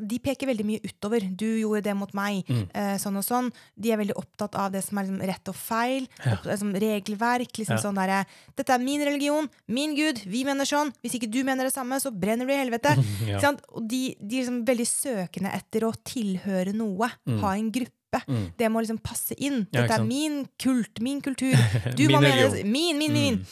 [0.00, 1.20] De peker veldig mye utover.
[1.20, 2.68] 'Du gjorde det mot meg', Mm.
[2.74, 3.52] eh, sånn og sånn.
[3.78, 6.08] De er veldig opptatt av det som er liksom, rett og feil.
[6.26, 7.52] Opp, liksom, regelverk.
[7.58, 7.82] Liksom Ja.
[7.82, 8.24] sånn der,
[8.56, 10.92] 'Dette er min religion, min gud, vi mener sånn'.
[11.02, 12.96] Hvis ikke du mener det samme, så brenner du i helvete.
[13.28, 13.38] Ja.
[13.40, 13.58] sånn?
[13.74, 17.10] Og de, de er liksom veldig søkende etter å tilhøre noe.
[17.40, 17.90] Ha en gruppe.
[18.28, 18.52] Mm.
[18.56, 19.66] Det må liksom passe inn.
[19.72, 21.52] Ja, Dette er min kult, min kultur.
[21.96, 22.62] Du Min må mene.
[22.64, 23.46] Min, min, min.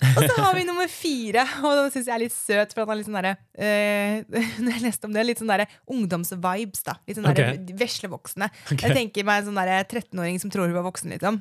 [0.00, 2.72] Og så har vi nummer fire, og den syns jeg er litt søt.
[2.72, 4.22] For han er litt sånn derre eh,
[4.64, 6.96] Når jeg leste om det, litt sånn derre ungdomsvibes, da.
[7.08, 7.72] Litt sånn derre Ok.
[7.80, 8.48] veslevoksne.
[8.70, 8.88] Okay.
[8.88, 11.40] Jeg tenker meg en sånn derre 13-åring som tror hun var voksen, liksom.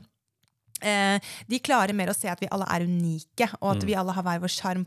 [0.82, 4.16] Eh, de klarer mer å se at vi alle er unike, og at vi alle
[4.16, 4.86] har hver vår sjarm.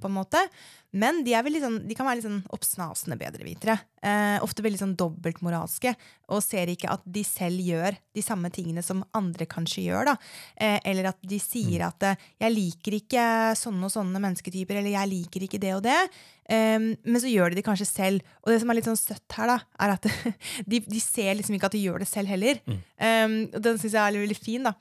[0.93, 3.78] Men de, sånn, de kan være litt sånn oppsnasende bedrevitere.
[4.05, 5.95] Eh, ofte veldig sånn dobbeltmoralske,
[6.28, 10.12] og ser ikke at de selv gjør de samme tingene som andre kanskje gjør.
[10.12, 13.24] Eh, eller at de sier at eh, 'jeg liker ikke
[13.57, 16.12] sånne og sånne mennesketyper', eller 'jeg liker ikke det og det'.
[16.53, 18.20] Eh, men så gjør de det kanskje selv.
[18.45, 20.05] Og det som er litt sånn søtt her, da, er at
[20.68, 22.61] de, de ser liksom ikke at de gjør det selv heller.
[22.68, 24.68] Um, og den syns jeg er veldig fin.
[24.68, 24.76] da.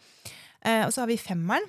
[0.66, 1.66] Eh, og så har vi femmeren.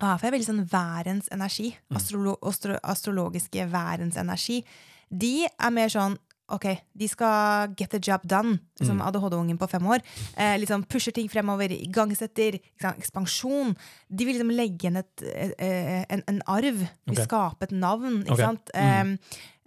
[0.00, 1.74] Og her får jeg veldig sånn værens energi.
[1.94, 4.62] Astrolo astro astrologiske værens energi.
[5.10, 6.16] De er mer sånn
[6.50, 6.64] Ok,
[6.98, 10.00] de skal get the job done, som ADHD-ungen på fem år.
[10.34, 13.76] Eh, liksom Pusher ting fremover, igangsetter, liksom, ekspansjon.
[14.10, 15.22] De vil liksom legge igjen et,
[15.62, 16.82] eh, en, en arv.
[17.06, 18.24] Vil skape et navn.
[18.24, 18.42] Ikke Ok.
[18.42, 18.70] sant?
[18.74, 19.14] Eh,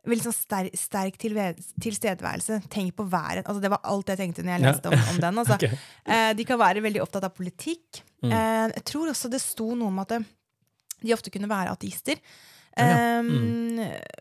[0.04, 1.16] Veldig sånn sterk, sterk
[1.80, 2.58] tilstedeværelse.
[2.70, 3.46] Tenk på været.
[3.48, 5.38] Altså, det var alt jeg tenkte når jeg leste om, om den.
[5.44, 5.56] Altså.
[5.60, 5.78] okay.
[6.06, 8.02] Eh, de kan være veldig opptatt av politikk.
[8.24, 8.32] Mm.
[8.32, 10.12] Eh, jeg tror også det sto noe om at
[11.04, 12.20] de ofte kunne være ateister.
[12.20, 13.22] Ja, Eh,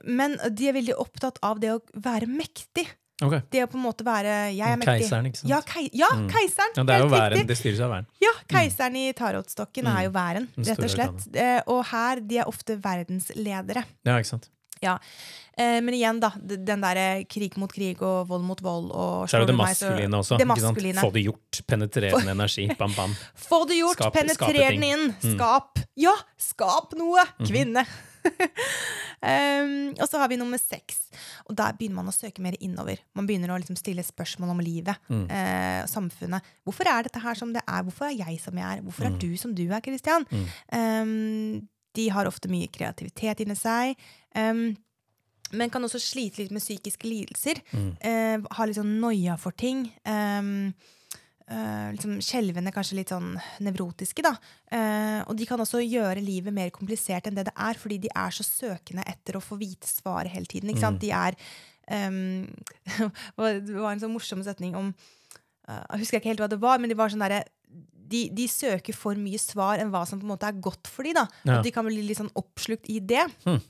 [0.04, 2.84] Men de er veldig opptatt av det å være mektig.
[3.22, 3.40] Okay.
[3.54, 5.04] Det å på en måte være Jeg er mektig.
[5.06, 5.48] Keiseren, ikke sant?
[5.48, 6.26] Ja, kei ja Mm.
[6.28, 6.72] keiseren!
[6.76, 7.46] Ja, det er jo væren.
[7.46, 8.06] Det styres av væren.
[8.20, 9.96] Ja, keiseren i tarotstokken Mm.
[9.96, 11.36] er jo væren, rett og slett.
[11.36, 13.84] Eh, og her, de er ofte verdensledere.
[14.04, 14.50] Ja, ikke sant?
[14.82, 16.30] Eh, men igjen, da.
[16.40, 20.16] Den derre krig mot krig og vold mot vold og Så er det det maskuline
[20.22, 20.38] også.
[20.40, 21.00] Det maskuline.
[21.02, 21.60] Få det gjort.
[21.68, 22.68] Penetrerende energi.
[22.78, 23.12] Bam, bam.
[23.48, 23.98] Få det gjort!
[24.00, 25.04] Skap- Penetrer den inn!
[25.20, 25.34] Mm.
[25.36, 25.78] Skap!
[26.00, 27.26] Ja, skap noe!
[27.38, 27.50] Mhm.
[27.50, 27.84] Kvinne!
[29.26, 31.00] um, og så har vi nummer seks.
[31.50, 33.00] Og der begynner man å søke mer innover.
[33.18, 34.98] Man begynner å liksom stille spørsmål om livet.
[35.10, 35.24] Mm.
[35.26, 36.46] Eh, samfunnet.
[36.66, 37.82] Hvorfor er dette her som det er?
[37.86, 38.82] Hvorfor er jeg som jeg er?
[38.86, 39.18] Hvorfor er Mm.
[39.20, 40.24] du som du er, Kristian?
[40.30, 40.46] Mm.
[40.72, 44.00] Um, de har ofte mye kreativitet inni seg.
[44.36, 44.72] Um,
[45.52, 47.60] men kan også slite litt med psykiske lidelser.
[47.76, 47.92] Mm.
[48.00, 49.84] Uh, ha litt sånn noia for ting.
[50.08, 50.70] Um,
[51.50, 53.34] uh, liksom skjelvende, kanskje litt sånn
[53.64, 54.34] nevrotiske, da.
[54.72, 58.12] Uh, og de kan også gjøre livet mer komplisert enn det det er, fordi de
[58.16, 60.72] er så søkende etter å få vite svaret hele tiden.
[60.72, 61.02] Ikke sant?
[61.02, 61.04] Mm.
[61.04, 61.40] De er
[62.08, 63.10] um,
[63.68, 64.94] Det var en sånn morsom setning om
[65.68, 67.44] Jeg husker ikke helt hva det var, men de var sånn derre
[68.08, 71.02] de, de søker for mye svar enn hva som på en måte er godt for
[71.06, 71.16] dem.
[71.44, 71.58] Ja.
[71.58, 73.24] Og de kan bli litt sånn oppslukt i det.
[73.46, 73.60] Hmm.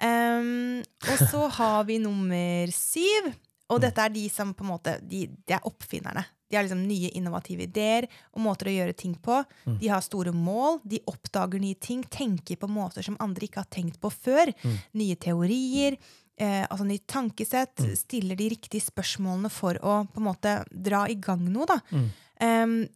[0.00, 3.32] Um, og så har vi nummer syv.
[3.70, 3.82] Og Hmm.
[3.86, 6.24] dette er de som på en måte De, de er oppfinnerne.
[6.50, 9.44] De har liksom nye innovative ideer og måter å gjøre ting på.
[9.64, 9.76] Hmm.
[9.78, 13.68] De har store mål, de oppdager nye ting, tenker på måter som andre ikke har
[13.70, 14.50] tenkt på før.
[14.98, 15.96] Nye teorier,
[16.36, 17.76] eh, altså nytt tankesett.
[17.96, 21.78] Stiller de riktige spørsmålene for å på en måte dra i gang noe, da.
[21.92, 22.10] Mm.
[22.40, 22.88] Um,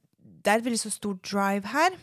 [0.44, 1.96] det er et veldig så stor drive her.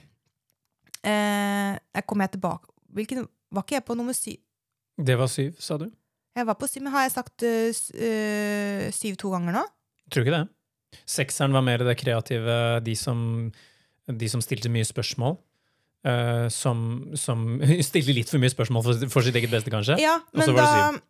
[1.06, 4.38] Eh, jeg kommer jeg tilbake Hvilken, Var ikke jeg på nummer syv?
[5.02, 5.88] Det var syv, sa du?
[6.38, 9.64] Jeg var på syv, men Har jeg sagt uh, syv to ganger nå?
[10.12, 10.46] Tror ikke det.
[11.08, 13.50] Sekseren var mer det kreative, de som,
[14.08, 15.38] de som stilte mye spørsmål.
[16.06, 16.82] Eh, som,
[17.16, 17.46] som
[17.90, 20.00] stiller litt for mye spørsmål for, for sitt eget beste, kanskje.
[20.02, 21.02] Ja, men da, da ja, mm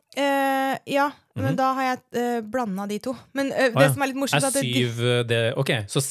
[0.91, 1.55] Ja, men Mhm.
[1.59, 3.13] da har jeg uh, blanda de to.
[3.35, 3.91] Men uh, Å, det ja.
[3.93, 6.01] som er litt morsomt, Er syv, det, eh, det Ok, så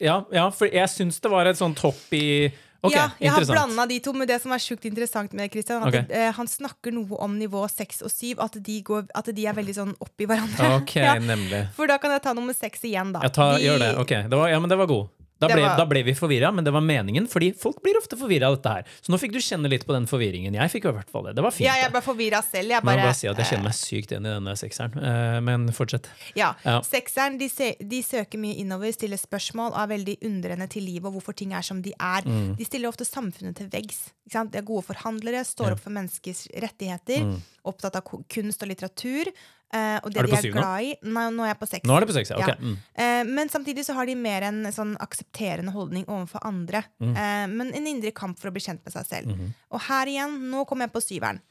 [0.00, 2.50] ja, ja for jeg syns det var et sånt hopp i
[2.82, 5.82] Ok, ja, jeg har blanda de to, men det som er sjukt interessant med Christian,
[5.84, 6.04] at okay.
[6.16, 9.52] eh, han snakker noe om nivå seks og syv, at de, går, at de er
[9.58, 10.70] veldig sånn oppi hverandre.
[10.78, 11.18] Ok, Ja.
[11.20, 11.66] nemlig.
[11.76, 13.20] For da kan jeg ta nummer seks igjen, da.
[13.26, 13.90] Jeg tar, De- gjør det.
[14.00, 15.10] Ok, det var, ja, men det var god.
[15.40, 18.16] Da ble, var- da ble vi forvirra, men det var meningen, fordi folk blir ofte
[18.20, 18.84] forvirra av dette her.
[19.00, 20.52] Så nå fikk du kjenne litt på den forvirringen.
[20.54, 21.34] Jeg fikk i hvert fall det.
[21.36, 21.64] Det var fint.
[21.66, 22.68] Ja, jeg ble forvirra selv.
[22.68, 24.54] Jeg Men jeg må bare, bare si at jeg kjenner meg sykt igjen i denne
[24.60, 25.00] sekseren.
[25.00, 26.06] Eh, men fortsett.
[26.36, 26.54] Ja.
[26.64, 26.80] Ja.
[26.82, 27.48] Sekseren de,
[27.80, 31.62] de søker mye innover, stiller spørsmål, er veldig undrende til livet og hvorfor ting er
[31.62, 32.22] som de er.
[32.28, 32.56] Mm.
[32.60, 34.10] De stiller ofte samfunnet til veggs.
[34.30, 35.72] De er gode forhandlere, står Ja.
[35.72, 37.40] opp for menneskers rettigheter, Mm.
[37.64, 39.32] opptatt av kunst og litteratur.
[39.74, 40.64] Eh, og det Er du de på syv nå?
[40.64, 40.94] Nei,
[41.34, 41.86] nå er jeg på seks.
[41.88, 42.38] Nå er det på seks, ja.
[42.42, 42.56] okay.
[42.56, 42.60] Ja.
[42.60, 42.76] Mm.
[43.04, 46.84] Eh, men samtidig så har de mer en sånn aksepterende holdning overfor andre.
[47.02, 47.14] Mm.
[47.14, 49.34] Uh, men en indre kamp for å bli kjent med seg selv.
[49.34, 49.54] Mm.
[49.74, 51.42] Og her igjen, nå kommer jeg på syveren.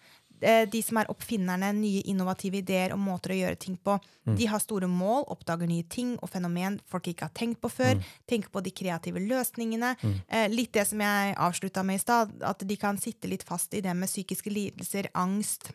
[0.72, 3.98] de som er oppfinnerne, nye innovative ideer og måter å gjøre ting på.
[4.24, 8.00] De har store mål, oppdager nye ting og fenomen folk ikke har tenkt på før.
[8.24, 9.98] Tenker på de kreative løsningene.
[10.48, 13.84] Litt det som jeg avslutta med i stad, at de kan sitte litt fast i
[13.84, 15.74] det med psykiske lidelser, angst.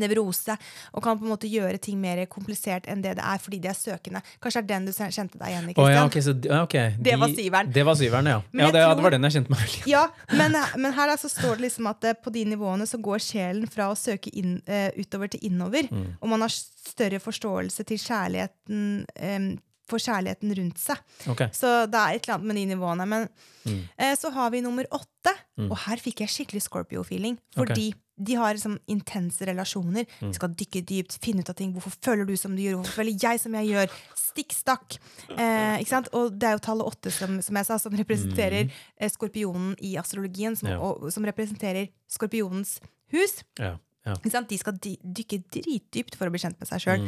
[0.00, 0.56] Nevrose,
[0.92, 3.68] og kan på en måte gjøre ting mer komplisert enn det det er, fordi de
[3.68, 4.22] er søkende.
[4.42, 5.74] Kanskje det er den du kjente deg igjen i?
[5.78, 6.90] Oh, ja, okay, ok, så, okay.
[6.98, 7.72] De, Det var syveren.
[7.74, 8.38] Det var syveren, ja.
[8.52, 11.16] Ja det, tror- det var den jeg kjente meg igjen Ja, men, men her da,
[11.20, 14.30] så står det liksom at eh, på de nivåene så går sjelen fra å søke
[14.34, 15.86] inn, uh, utover til innover.
[15.90, 16.16] Mm.
[16.20, 19.48] Og man har større forståelse til kjærligheten, um,
[19.88, 20.96] for kjærligheten rundt seg.
[21.28, 21.50] Okay.
[21.52, 23.04] Så det er et eller annet med de nivåene.
[23.06, 23.28] Men
[23.64, 23.80] Mm.
[23.98, 27.38] eh, så har vi nummer åtte, og her fikk jeg skikkelig Scorpio-feeling.
[27.56, 30.06] Fordi de har liksom intense relasjoner.
[30.20, 30.28] Mm.
[30.30, 31.72] De skal dykke dypt, finne ut av ting.
[31.74, 32.76] Hvorfor føler du som du gjør?
[32.82, 33.94] Hvorfor føler jeg som jeg gjør?
[34.20, 34.96] Stikk stakk.
[35.34, 36.10] Eh, ikke sant?
[36.14, 39.96] Og det er jo tallet åtte, som, som jeg sa, som representerer eh, skorpionen i
[40.00, 40.74] astrologien, som, Mm.
[40.76, 40.80] Ja.
[40.80, 42.78] og, som representerer skorpionens
[43.14, 43.40] hus.
[43.58, 43.76] Ja.
[44.04, 44.14] Ja.
[44.20, 44.48] Ikke sant?
[44.50, 47.04] De skal dykke dritdypt for å bli kjent med seg sjøl.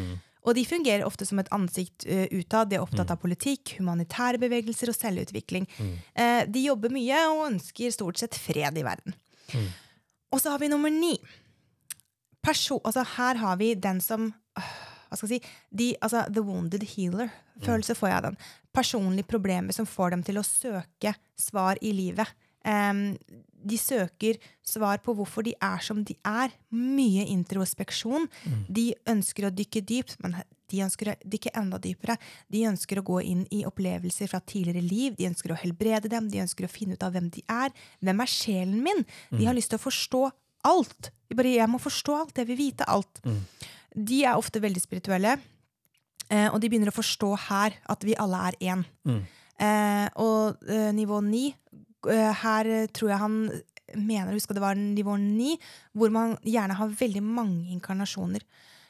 [0.47, 2.69] Og de fungerer ofte som et ansikt uh, utad.
[2.71, 5.67] De er opptatt av politikk, humanitære bevegelser og selvutvikling.
[6.15, 9.17] Eh, de jobber mye og ønsker stort sett fred i verden.
[10.33, 11.15] Og så har vi nummer ni.
[12.45, 14.75] Person, altså, her har vi den som øh,
[15.07, 15.55] Hva skal jeg si?
[15.71, 17.31] De, altså, the wounded healer.
[17.63, 18.41] Følelse får jeg av den.
[18.75, 22.33] Personlige problemer som får dem til å søke svar i livet.
[22.67, 23.15] Um,
[23.67, 26.53] de søker svar på hvorfor de er som de er.
[26.75, 28.27] Mye introspeksjon.
[28.69, 30.37] De ønsker å dykke dypt, men
[30.71, 32.17] de ønsker å dykke enda dypere.
[32.53, 35.17] De ønsker å gå inn i opplevelser fra tidligere liv.
[35.19, 36.31] De ønsker å helbrede dem.
[36.33, 37.75] De ønsker å finne ut av hvem de er.
[38.03, 39.05] Hvem er sjelen min?
[39.31, 40.23] De har lyst til å forstå
[40.67, 41.13] alt.
[41.31, 42.41] De bare, jeg må forstå alt.
[42.43, 43.23] Jeg vil vite alt.
[43.95, 45.37] De er ofte veldig spirituelle.
[46.27, 48.83] Eh, og de begynner å forstå her at vi alle er én.
[49.07, 51.47] Eh, og eh, nivå ni
[52.07, 53.37] Her tror jeg han
[53.95, 55.57] mener å huske det var nivå ni,
[55.97, 58.45] hvor man gjerne har veldig mange inkarnasjoner.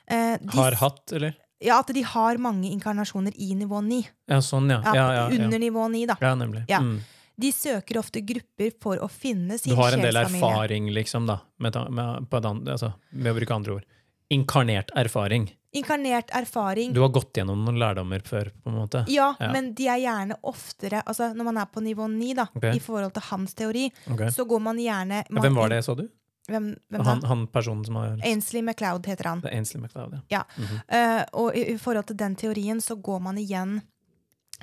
[0.06, 1.36] Eh, de, Har hatt, eller?
[1.64, 4.02] Ja, at de har mange inkarnasjoner i nivå ni.
[4.28, 4.82] Ja, sånn, ja.
[4.84, 5.26] Ja, Ja.
[5.32, 6.16] Under nivå ni, da.
[6.20, 6.66] ja nemlig.
[6.68, 7.00] Mm.
[7.36, 11.40] De søker ofte grupper for å finne sin Du har en del erfaring, liksom, da,
[11.60, 13.86] med, med, på et altså, med å bruke andre ord.
[14.32, 15.50] Inkarnert erfaring.
[15.76, 16.94] Inkarnert erfaring.
[16.96, 19.04] Du har gått gjennom noen lærdommer før, på en måte.
[19.12, 22.78] Ja, men de er gjerne oftere altså Når man er på nivå ni, da, okay.
[22.78, 24.32] i forhold til hans teori, okay.
[24.32, 26.06] så går man gjerne man, Hvem var det, så du?
[26.48, 29.40] Hvem, hvem Han, han personen som har Ainsley MacLeod heter han.
[29.42, 30.44] Det er Ainsley MacLeod, ja.
[30.44, 30.68] Ja.
[30.88, 33.80] Eh, og i, i forhold til den teorien så går man igjen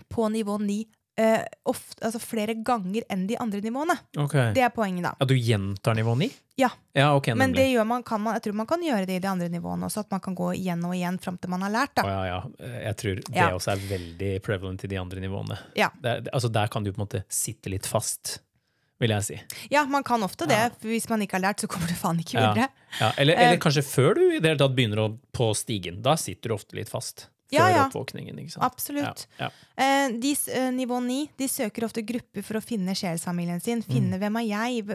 [0.09, 0.85] på nivå ni
[1.21, 3.95] uh, ofte, altså flere ganger enn de andre nivåene.
[4.17, 4.53] Okay.
[4.55, 5.11] Det er poenget, da.
[5.19, 6.29] Ja, du gjentar nivå 9?
[6.57, 6.69] Ja.
[6.93, 9.21] Ja, okay, Men det gjør man, kan man, jeg tror man kan gjøre det i
[9.23, 11.73] de andre nivåene også, at man kan gå igjen og igjen fram til man har
[11.73, 11.93] lært.
[11.97, 12.03] da.
[12.05, 12.71] Oh, ja, ja.
[12.87, 15.57] Jeg tror det også er veldig prevalent i de andre nivåene.
[15.77, 15.89] Ja.
[16.01, 18.39] Det- altså, der kan du på en måte sitte litt fast,
[19.01, 19.39] vil jeg si.
[19.73, 20.59] Ja, man kan ofte det.
[20.59, 20.69] Ja.
[20.85, 22.69] Hvis man ikke har lært, så kommer du faen ikke videre.
[22.99, 26.01] Ja, eller, eller Eh, kanskje før du i det hele tatt begynner å, på stigen.
[26.05, 27.29] Da sitter du ofte litt fast.
[27.53, 27.81] Før Ja, ja.
[27.85, 28.63] oppvåkningen, ikke sant?
[28.65, 29.27] Absolutt.
[29.37, 33.83] Eh, de, eh, nivå 9 de søker ofte grupper for å finne sjelsfamilien sin.
[33.83, 33.91] Mm.
[33.93, 34.85] Finne hvem er jeg?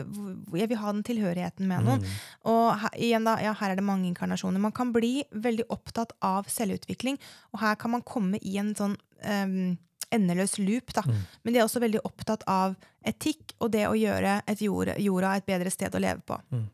[0.59, 2.03] Jeg vil ha den tilhørigheten med noen.
[2.03, 2.17] Mm.
[2.51, 4.59] Og her, igjen da, ja, her er det mange inkarnasjoner.
[4.59, 7.21] Man kan bli veldig opptatt av selvutvikling,
[7.55, 9.77] og her kan man komme i en sånn em,
[10.15, 10.95] endeløs loop.
[10.97, 11.05] Da.
[11.07, 11.21] Mm.
[11.43, 15.37] Men de er også veldig opptatt av etikk og det å gjøre et jord, jorda
[15.37, 16.39] et bedre sted å leve på.
[16.55, 16.67] Mm.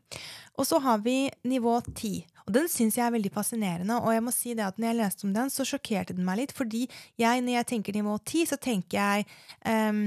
[0.55, 2.23] Og så har vi nivå 10.
[2.45, 3.99] Og den syns jeg er veldig fascinerende.
[3.99, 6.43] Og jeg må si det at når jeg leste om den, så sjokkerte den meg
[6.43, 6.55] litt.
[6.55, 6.85] Fordi
[7.19, 9.25] jeg, når jeg tenker nivå 10, så tenker jeg
[9.65, 10.05] um,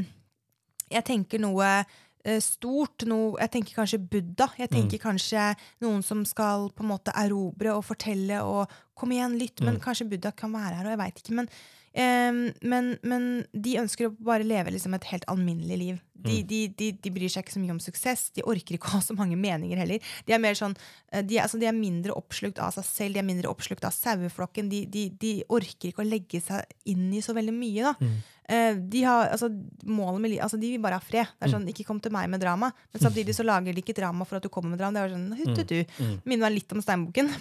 [0.88, 3.04] Jeg tenker noe eh, stort.
[3.10, 4.48] Noe, jeg tenker kanskje Buddha.
[4.56, 5.50] Jeg tenker kanskje
[5.84, 9.60] noen som skal på en måte erobre og fortelle og Kom igjen, lytt.
[9.62, 11.34] Men kanskje Buddha kan være her, og jeg veit ikke.
[11.38, 11.46] Men,
[11.94, 15.98] men, men de ønsker å bare leve liksom et helt alminnelig liv.
[16.18, 18.24] De, de, de, de bryr seg ikke så mye om suksess.
[18.34, 20.02] De orker ikke å ha så mange meninger heller.
[20.26, 20.74] De er mer sånn,
[21.12, 23.86] eh, de er, altså, de er mindre oppslukt av seg selv, de er mindre oppslukt
[23.86, 24.70] av saueflokken.
[24.72, 27.92] De, de, de orker ikke å legge seg inn i så veldig mye.
[27.92, 27.94] da.
[28.00, 29.50] Eh, de har, altså,
[29.84, 31.28] med altså, de vil bare ha fred.
[31.36, 32.70] Det er sånn, Ikke kom til meg med drama.
[32.94, 34.96] Men samtidig så lager de ikke drama for at du kommer med drama.
[34.96, 36.02] Det er sånn, huttetu.
[36.24, 37.32] Minner meg litt om Steinboken.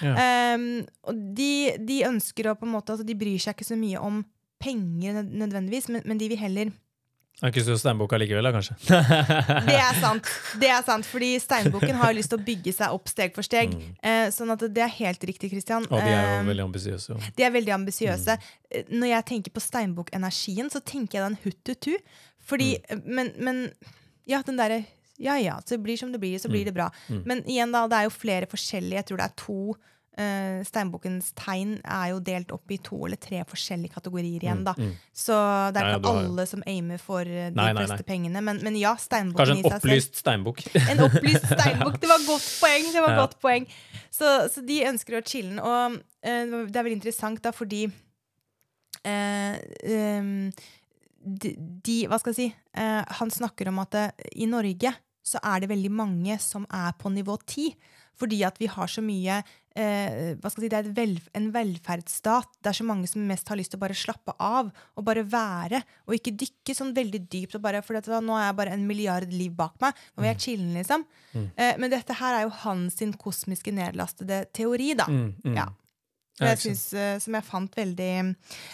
[0.00, 0.62] Um,
[1.08, 4.00] og de, de ønsker å på en måte altså, De bryr seg ikke så mye
[4.02, 4.22] om
[4.60, 6.72] penger nødvendigvis, men, men de vil heller
[7.40, 8.74] Er ikke så steinboka likevel, da, kanskje?
[9.70, 10.28] Det er sant.
[10.60, 13.46] det er sant, fordi Steinboken har jo lyst til å bygge seg opp steg for
[13.46, 13.72] steg.
[14.04, 15.86] Eh, sånn at det er helt riktig, Christian.
[15.88, 17.16] Og de er jo Um, veldig ambisiøse.
[17.36, 18.36] De er veldig ambisiøse.
[18.36, 18.92] Mm.
[19.00, 21.94] Når jeg tenker på steinbokenergien, så tenker jeg den huttutu.
[22.50, 22.70] Fordi
[23.04, 23.66] men, men
[24.28, 24.82] ja, den derre
[25.20, 26.86] Ja ja, så det blir som det blir, så blir det bra.
[27.28, 29.02] Men igjen, da, det er jo flere forskjellige.
[29.02, 29.58] Jeg tror det er to
[30.18, 34.74] eh, Steinbokkens tegn er jo delt opp i to eller tre forskjellige kategorier igjen, da.
[34.78, 34.90] mm.
[35.14, 35.36] Så
[35.72, 37.84] det er Ja, ja, ikke du har- alle som aimer for eh, de Nei, nei,
[37.86, 38.08] fleste nei.
[38.10, 38.42] pengene.
[38.42, 39.78] Men, men ja, steinboken i en seg selv.
[39.80, 40.60] opplyst steinbukk.
[40.90, 42.00] En opplyst steinbukk.
[42.00, 42.90] Det var godt poeng!
[42.92, 43.20] Det var Ja.
[43.24, 43.66] godt poeng.
[44.10, 45.60] Så, så de ønsker å chille den.
[45.60, 47.86] Og uh, det er veldig interessant, da, fordi
[49.06, 49.56] uh,
[50.20, 50.50] um,
[51.20, 51.54] de,
[51.84, 52.48] de Hva skal jeg si?
[53.20, 53.96] Han snakker om at
[54.32, 54.92] i Norge
[55.30, 57.74] så er det veldig mange som er på nivå 10.
[58.20, 61.16] Fordi at vi har så mye eh, hva skal jeg si, Det er et vel,
[61.38, 62.52] en velferdsstat.
[62.60, 65.24] Det er så mange som mest har lyst til å bare slappe av og bare
[65.24, 65.82] være.
[66.08, 67.56] Og ikke dykke sånn veldig dypt.
[67.58, 69.98] og bare, For nå er jeg bare en milliard liv bak meg.
[70.14, 71.06] Nå vil jeg chille'n, liksom.
[71.34, 75.08] Eh, men dette her er jo hans sin kosmiske nedlastede teori, da.
[75.10, 75.56] Mm, mm.
[75.56, 75.68] Ja.
[76.40, 78.14] Ja, Jeg synes, eh, som jeg fant veldig,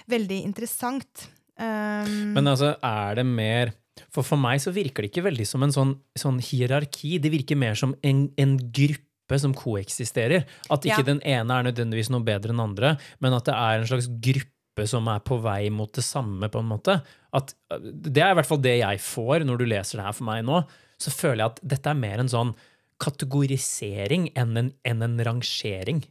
[0.07, 1.27] veldig interessant.
[1.59, 3.71] Um, Men altså, er det mer
[4.13, 7.17] For for meg så virker det ikke veldig som en sånn, sånn hierarki.
[7.19, 10.45] Det virker mer som en, en gruppe som koeksisterer.
[10.71, 11.03] At ikke Ja.
[11.03, 14.87] den ene er nødvendigvis noe bedre enn andre, men at det er en slags gruppe
[14.87, 17.03] som er på vei mot det samme, på en måte.
[17.35, 20.25] At, det er i hvert fall det jeg får når du leser det her for
[20.25, 20.65] meg nå.
[20.99, 22.55] Så føler jeg at dette er mer en sånn
[23.01, 26.05] kategorisering enn en, enn en rangering.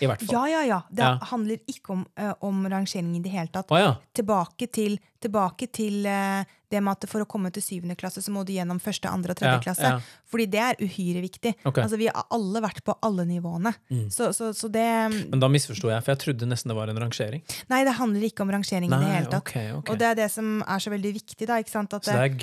[0.00, 0.32] I hvert fall.
[0.34, 0.78] ja, ja, ja.
[0.90, 1.18] Det Ja.
[1.30, 3.68] handler ikke om, eh, om rangering i det hele tatt.
[3.68, 3.96] Å ja.
[4.14, 8.32] Tilbake til, tilbake til eh, det med at for å komme til syvende klasse, så
[8.34, 9.92] må du gjennom første, andre og tredje Ja, klasse.
[9.94, 10.24] ja.
[10.32, 11.54] Fordi det er uhyre viktig.
[11.62, 11.76] Ok.
[11.78, 11.84] Mm.
[11.84, 13.74] Altså, vi har alle vært på alle nivåene.
[14.12, 17.00] Så, så, så det Men da misforsto jeg, for jeg trodde nesten det var en
[17.04, 17.44] rangering.
[17.72, 19.44] Nei, det handler ikke om rangering i det hele tatt.
[19.44, 19.92] Okay, okay.
[19.92, 21.60] Og det er det som er så veldig viktig, da.
[21.62, 22.36] At Så det er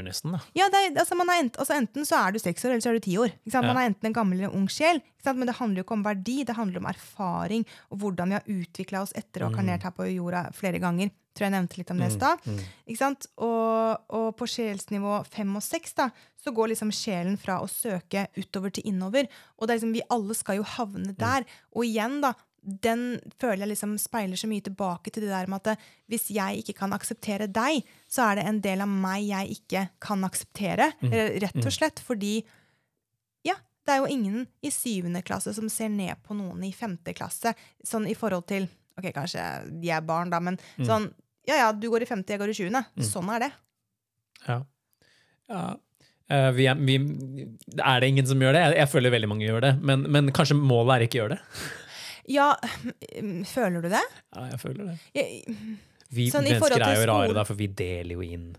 [0.00, 0.40] nesten, da.
[0.56, 2.80] Ja, det er, altså man er ent, altså Enten så er du seks år, eller
[2.80, 3.32] så er du ti år.
[3.44, 3.60] Ja.
[3.60, 5.02] Man er enten en gammel eller ung sjel.
[5.24, 8.48] Men det handler jo ikke om verdi, det handler om erfaring og hvordan vi har
[8.48, 9.52] utvikla oss etter å Mm.
[9.52, 11.10] ha karnert her på jorda flere ganger.
[11.34, 12.38] Tror jeg nevnte litt om det i stad.
[13.40, 16.08] Og, og på sjelsnivå fem og seks da,
[16.42, 19.28] så går liksom sjelen fra å søke utover til innover.
[19.58, 20.72] Og det er liksom, vi alle skal jo Mm.
[20.76, 21.44] havne der.
[21.76, 22.32] Og igjen, da,
[22.62, 25.80] den føler jeg liksom speiler så mye tilbake til det der med at
[26.12, 29.82] hvis jeg ikke kan akseptere deg, så er det en del av meg jeg ikke
[30.04, 30.92] kan akseptere.
[31.02, 31.12] Mm.
[31.12, 32.36] eh, Rett og slett fordi
[33.42, 33.56] Ja,
[33.86, 37.54] det er jo ingen i syvende klasse som ser ned på noen i femte klasse.
[37.82, 38.68] Sånn i forhold til
[39.00, 39.42] Ok, kanskje
[39.80, 40.86] de er barn, da, men Mm.
[40.86, 41.10] sånn
[41.48, 42.84] Ja ja, du går i femte, jeg går i sjuende.
[43.02, 43.52] Sånn er det.
[44.46, 44.60] Ja.
[45.50, 45.62] ja.
[46.30, 46.94] Uh, vi er, vi,
[47.82, 48.60] er det ingen som gjør det?
[48.62, 49.72] Jeg, jeg føler veldig mange gjør det.
[49.82, 51.42] Men, men kanskje målet er ikke å gjøre det?
[52.30, 52.52] Ja,
[53.20, 54.02] mm, føler du det?
[54.34, 54.98] Ja, jeg føler det.
[55.16, 55.56] Jeg,
[56.12, 58.50] Vi Sånn mennesker er jo rare, da, for vi deler jo inn.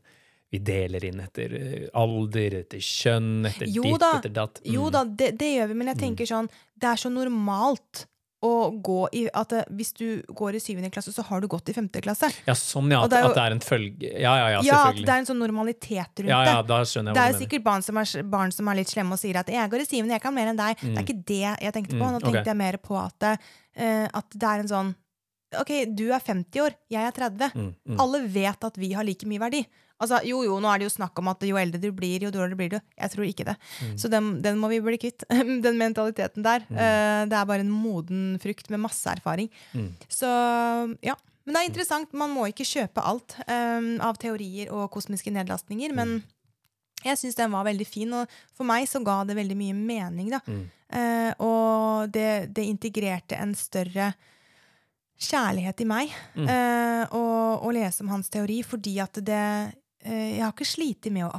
[0.53, 4.59] Vi deler inn etter eh, alder, etter kjønn, etter Jo ditt, da, etter datt.
[4.66, 4.91] Jo Mm.
[4.93, 8.03] da, det, det gjør vi, men jeg tenker sånn Det er så normalt
[8.44, 12.30] i At hvis du går i syvende klasse, så har du gått i femte klasse.
[12.48, 13.06] Ja, sånn, ja.
[13.08, 15.26] Det jo- at det er en følge Ja, ja, ja, Ja, at det er en
[15.26, 16.68] sånn normalitet rundt Ja, ja, det.
[16.68, 18.88] da skjønner jeg Det hva er jo sikkert barn som er, barn som er litt
[18.88, 20.80] slemme og sier at 'jeg går i syvende, jeg kan mer enn deg'.
[20.80, 22.04] Det er ikke det jeg tenkte på.
[22.04, 23.39] Mm, Nå tenkte tenkte jeg mer på at, det,
[23.76, 24.96] eh, at det er en sånn
[25.56, 27.54] Ok, du er 50 år, jeg er 30.
[27.54, 28.00] Mm, mm.
[28.00, 29.66] Alle vet at vi har like mye verdi.
[30.02, 32.32] Altså, Jo, jo, nå er det jo snakk om at jo eldre du blir, jo
[32.34, 32.80] dårligere blir du.
[32.98, 33.56] Jeg tror ikke det.
[33.82, 33.98] Mm.
[34.02, 35.24] Så den, den må vi bli kvitt.
[35.66, 36.66] Den mentaliteten der.
[36.72, 39.50] Eh, det er bare en moden frukt med masse erfaring.
[39.74, 39.94] Mm.
[40.12, 40.28] Så
[41.06, 41.16] ja.
[41.46, 42.14] Men det er interessant.
[42.16, 45.91] Man må ikke kjøpe alt um, av teorier og kosmiske nedlastninger.
[45.96, 46.22] Men
[47.04, 50.30] jeg syns den var veldig fin, og for meg så ga det veldig mye mening.
[50.32, 50.39] da.
[50.48, 50.62] Mm.
[50.94, 54.14] Eh, og det, det integrerte en større
[55.24, 56.48] kjærlighet i meg Mm.
[56.50, 57.24] uh, å,
[57.64, 59.44] å lese om hans teori, fordi at det
[60.04, 61.32] jeg har ikke slitt med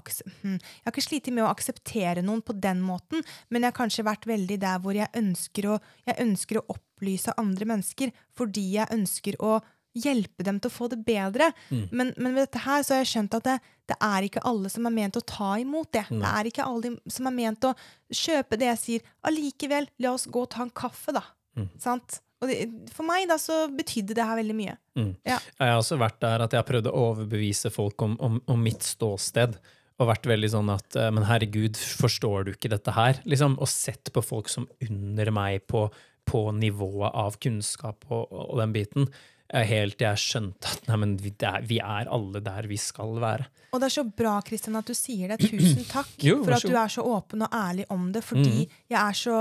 [0.43, 0.59] hm,
[1.05, 4.83] slitt med å akseptere noen på den måten, men jeg har kanskje vært veldig der
[4.83, 9.59] hvor jeg ønsker å, jeg ønsker å opplyse andre mennesker fordi jeg ønsker å
[9.95, 11.51] hjelpe dem til å få det bedre.
[11.71, 11.85] Mm.
[11.93, 13.57] Men, men med dette her så har jeg skjønt at det,
[13.93, 16.05] det er ikke alle som er ment å ta imot det.
[16.11, 17.75] Det er ikke alle som er ment å
[18.11, 19.09] kjøpe det jeg sier.
[19.29, 21.23] Allikevel, la oss gå og ta en kaffe, da.
[21.55, 21.71] Mm.
[21.79, 22.19] Sant?
[22.45, 22.59] Og det,
[22.95, 24.77] for meg da så betydde det her veldig mye.
[24.99, 25.13] Mm.
[25.27, 25.39] Ja.
[25.41, 28.65] Jeg har også vært der at jeg har prøvd å overbevise folk om, om, om
[28.65, 29.59] mitt ståsted.
[29.95, 33.21] Og vært veldig sånn at eh, Men herregud, forstår du ikke dette her?
[33.31, 35.87] Liksom, Og sett på folk som under meg på,
[36.27, 39.09] på nivået av kunnskap og, og den biten.
[39.55, 43.13] Helt til jeg skjønte at nei, men vi, er, vi er alle der vi skal
[43.23, 43.45] være.
[43.75, 45.45] Og det er så bra Kristian, at du sier det.
[45.45, 48.25] Tusen takk Jo, for at du er så åpen og ærlig om det.
[48.27, 49.37] Fordi jeg er så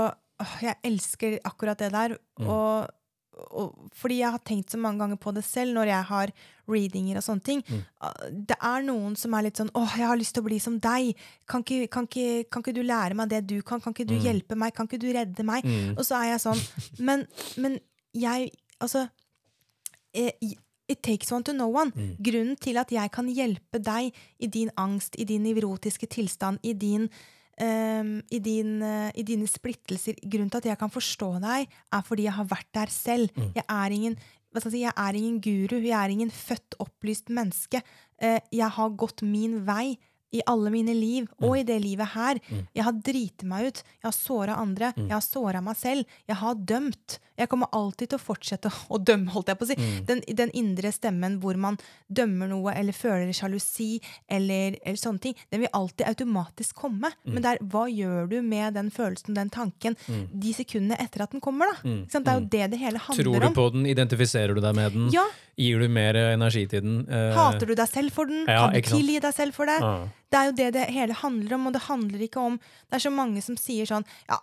[0.62, 2.16] Jeg elsker akkurat det der.
[2.42, 2.88] Og,
[3.54, 6.32] og fordi jeg har tenkt så mange ganger på det selv når jeg har
[6.70, 7.62] readinger og sånne ting.
[7.68, 7.82] Mm.
[8.50, 10.80] Det er noen som er litt sånn 'Åh, jeg har lyst til å bli som
[10.80, 11.14] deg'.
[11.46, 13.80] Kan ikke, kan ikke, kan ikke du lære meg det du kan?
[13.80, 14.74] Kan ikke du hjelpe meg?
[14.74, 15.64] Kan ikke du redde meg?
[15.64, 15.98] Mm.
[15.98, 16.60] Og så er jeg sånn
[17.06, 17.26] Men,
[17.56, 17.80] men
[18.14, 19.06] jeg Altså
[20.12, 20.32] eh,
[20.86, 21.92] It takes one to know one.
[22.20, 26.74] Grunnen til at jeg kan hjelpe deg i din angst, i din nevrotiske tilstand, i
[26.76, 27.08] din
[27.62, 32.06] ehm, i, din, uh, i dine splittelser Grunnen til at jeg kan forstå deg, er
[32.06, 33.44] fordi jeg har vært der selv.
[33.54, 34.16] Jeg, er ingen,
[34.58, 35.78] si, jeg er ingen guru.
[35.82, 37.82] Jeg er ingen født, opplyst menneske.
[38.22, 39.94] Uh, jeg har gått min vei
[40.34, 42.40] i alle mine liv, og i det livet her.
[42.74, 43.82] Jeg har driti meg ut.
[44.00, 44.90] Jeg har såra andre.
[44.98, 46.16] Jeg har såra meg selv.
[46.26, 47.18] Jeg har dømt.
[47.38, 49.76] Jeg kommer alltid til å fortsette å dømme, holdt jeg på å si.
[50.08, 51.78] Den, den indre stemmen hvor man
[52.08, 57.10] dømmer noe eller føler sjalusi eller, eller sånne ting, den vil alltid automatisk komme.
[57.26, 61.34] Men det er, hva gjør du med den følelsen, den tanken, de sekundene etter at
[61.34, 61.94] den kommer, da?
[62.12, 62.24] Sant?
[62.24, 63.34] Det er jo det det hele handler om.
[63.40, 63.86] Tror du på den?
[63.90, 65.08] Identifiserer du deg med den?
[65.14, 65.24] Ja.
[65.58, 67.00] Gir du mer energi til den?
[67.06, 68.42] Eh, Hater du deg selv for den?
[68.50, 69.76] Ja, kan du tilgi deg selv for det?
[69.82, 69.92] Ja.
[70.34, 73.02] Det er jo det det hele handler om, og det handler ikke om Det er
[73.04, 74.40] så mange som sier sånn Ja,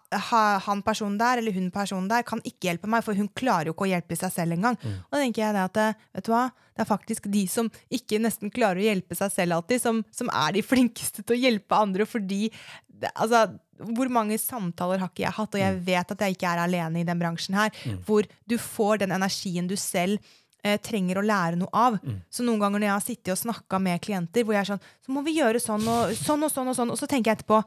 [0.64, 3.74] han personen der eller hun personen der kan ikke hjelpe meg, for hun klarer jo
[3.76, 4.78] ikke å hjelpe seg selv engang.
[4.82, 4.98] Mm.
[5.04, 6.46] Og da tenker jeg det at eh, vet du hva,
[6.78, 10.32] det er faktisk de som ikke nesten klarer å hjelpe seg selv alltid, som, som
[10.32, 12.48] er de flinkeste til å hjelpe andre, fordi
[12.88, 13.48] det, Altså,
[13.82, 15.84] hvor mange samtaler har ikke jeg hatt, og jeg Mm.
[15.88, 17.72] vet at jeg ikke er alene i den bransjen her,
[18.06, 20.20] hvor du får den energien du selv
[20.64, 22.00] eh, trenger å lære noe av.
[22.04, 22.20] Mm.
[22.30, 24.84] Så noen ganger når jeg har sittet og snakka med klienter, hvor jeg er sånn
[25.06, 27.42] Så må vi gjøre sånn og sånn og sånn, og sånn, og så tenker jeg
[27.42, 27.64] etterpå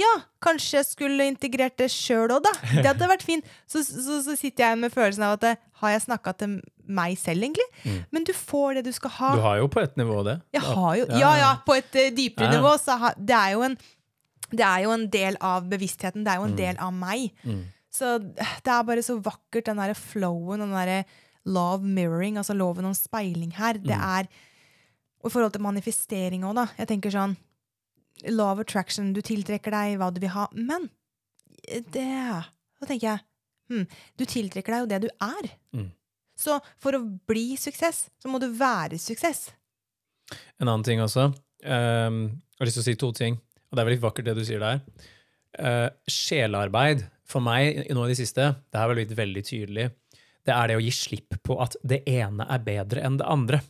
[0.00, 0.08] ja,
[0.40, 2.52] kanskje jeg skulle integrert det sjøl òg, da.
[2.70, 3.44] Det hadde vært fint.
[3.68, 5.50] Så, så, så sitter jeg med følelsen av at det,
[5.82, 6.54] har jeg snakka til
[6.88, 7.66] meg selv, egentlig?
[8.14, 9.32] Men du får det du skal ha.
[9.34, 9.36] Mm.
[9.36, 10.38] Du har jo på et nivå det.
[10.56, 10.62] Jo,
[11.20, 12.54] Ja, ja, på et uh, dypere Ja.
[12.54, 12.72] nivå.
[12.80, 13.76] Så ha, det, er en,
[14.54, 16.24] det er jo en del av bevisstheten.
[16.24, 16.50] Det er jo Mm.
[16.54, 17.36] en del av meg.
[17.92, 21.02] Så det er bare så vakkert, den derre flowen, den derre
[21.46, 23.74] love mirroring, altså loven om speiling her.
[23.74, 24.02] Det Mm.
[24.20, 24.28] er
[25.22, 26.66] Og i forhold til manifestering òg, da.
[26.78, 27.36] Jeg tenker sånn
[28.28, 30.46] Love attraction, du tiltrekker deg hva du vil ha.
[30.52, 30.90] Men
[31.68, 32.44] det
[32.80, 33.20] Da tenker jeg
[33.70, 33.86] hmm,
[34.18, 35.50] Du tiltrekker deg jo det du er.
[35.76, 35.90] Mm.
[36.36, 39.50] Så for å bli suksess, så må du være suksess.
[40.60, 41.26] En annen ting også.
[41.64, 43.34] um, jeg har lyst til å si to ting,
[43.70, 44.80] og det er veldig vakkert det du sier der.
[45.58, 49.90] Uh, sjelearbeid for meg nå i det siste, det har vel blitt veldig tydelig,
[50.46, 53.60] det er det å gi slipp på at det ene er bedre enn det andre.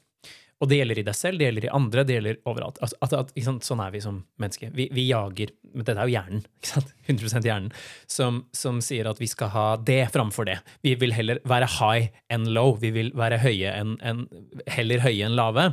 [0.61, 2.79] Og det gjelder i deg selv, det gjelder i andre, det gjelder overalt.
[2.85, 3.64] At, at, at, sant?
[3.64, 4.75] Sånn er vi som mennesker.
[4.77, 6.93] Vi, vi jager Men dette er jo hjernen, ikke sant?
[7.09, 7.71] 100% hjernen,
[8.11, 10.59] som, som sier at vi skal ha det framfor det.
[10.85, 12.75] Vi vil heller være high enn low.
[12.83, 14.27] Vi vil være høye enn enn-
[14.68, 15.71] heller høye enn lave.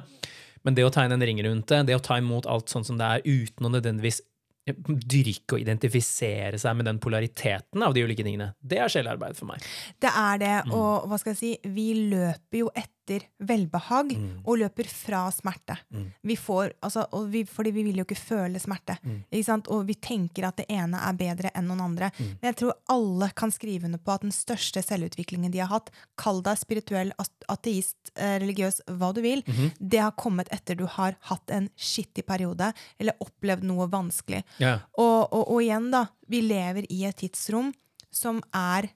[0.64, 2.98] Men det å tegne en ring rundt det, det å ta imot alt sånn som
[3.00, 4.22] det er, uten å nødvendigvis
[4.76, 9.45] dyrke og identifisere seg med den polariteten av de ulike tingene, det er sjelearbeid for
[9.53, 9.63] meg.
[9.99, 10.74] Det er det, Mm.
[10.74, 12.91] og hva skal jeg si, vi løper jo etter
[13.39, 14.41] velbehag Mm.
[14.45, 15.78] og løper fra smerte.
[16.22, 18.97] Vi får, altså, vi, fordi vi vil jo ikke føle smerte.
[19.03, 19.24] Mm.
[19.32, 19.68] Ikke sant?
[19.68, 22.10] Og vi tenker at det ene er bedre enn noen andre.
[22.18, 22.32] Mm.
[22.41, 25.91] Men jeg tror alle kan skrive under på at den største selvutviklingen de har hatt,
[26.18, 27.12] kall deg spirituell,
[27.49, 29.72] ateist, eh, religiøs, hva du vil, -hmm.
[29.80, 34.43] det har kommet etter du har hatt en skittig periode, eller opplevd noe vanskelig.
[34.60, 34.80] Yeah.
[34.97, 36.08] Og, og, og igjen, da.
[36.28, 37.74] Vi lever i et tidsrom
[38.12, 38.89] som er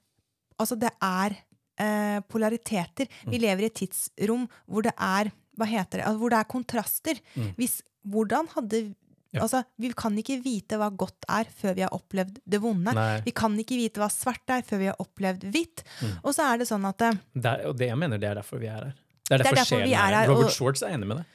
[0.62, 1.34] Altså, det er
[1.78, 3.08] eh, polariteter.
[3.26, 3.42] Vi Mm.
[3.42, 6.06] lever i et tidsrom hvor det er Hva heter det?
[6.08, 7.20] Altså, hvor det er kontraster.
[7.58, 8.96] Hvis, hvordan hadde Mm.
[9.34, 9.42] Ja.
[9.44, 12.94] Altså, Vi kan ikke vite hva godt er før vi har opplevd det vonde.
[12.94, 13.22] Nei.
[13.24, 15.84] Vi kan ikke vite hva svart er før vi har opplevd hvitt.
[16.02, 16.18] Mm.
[16.26, 18.36] Og så er det sånn at eh, Det er, og det jeg mener, det er
[18.36, 18.94] derfor vi er her.
[19.30, 21.18] Det er Det er derfor, derfor vi er her, Robert og- Schwartz er enig med
[21.18, 21.26] det.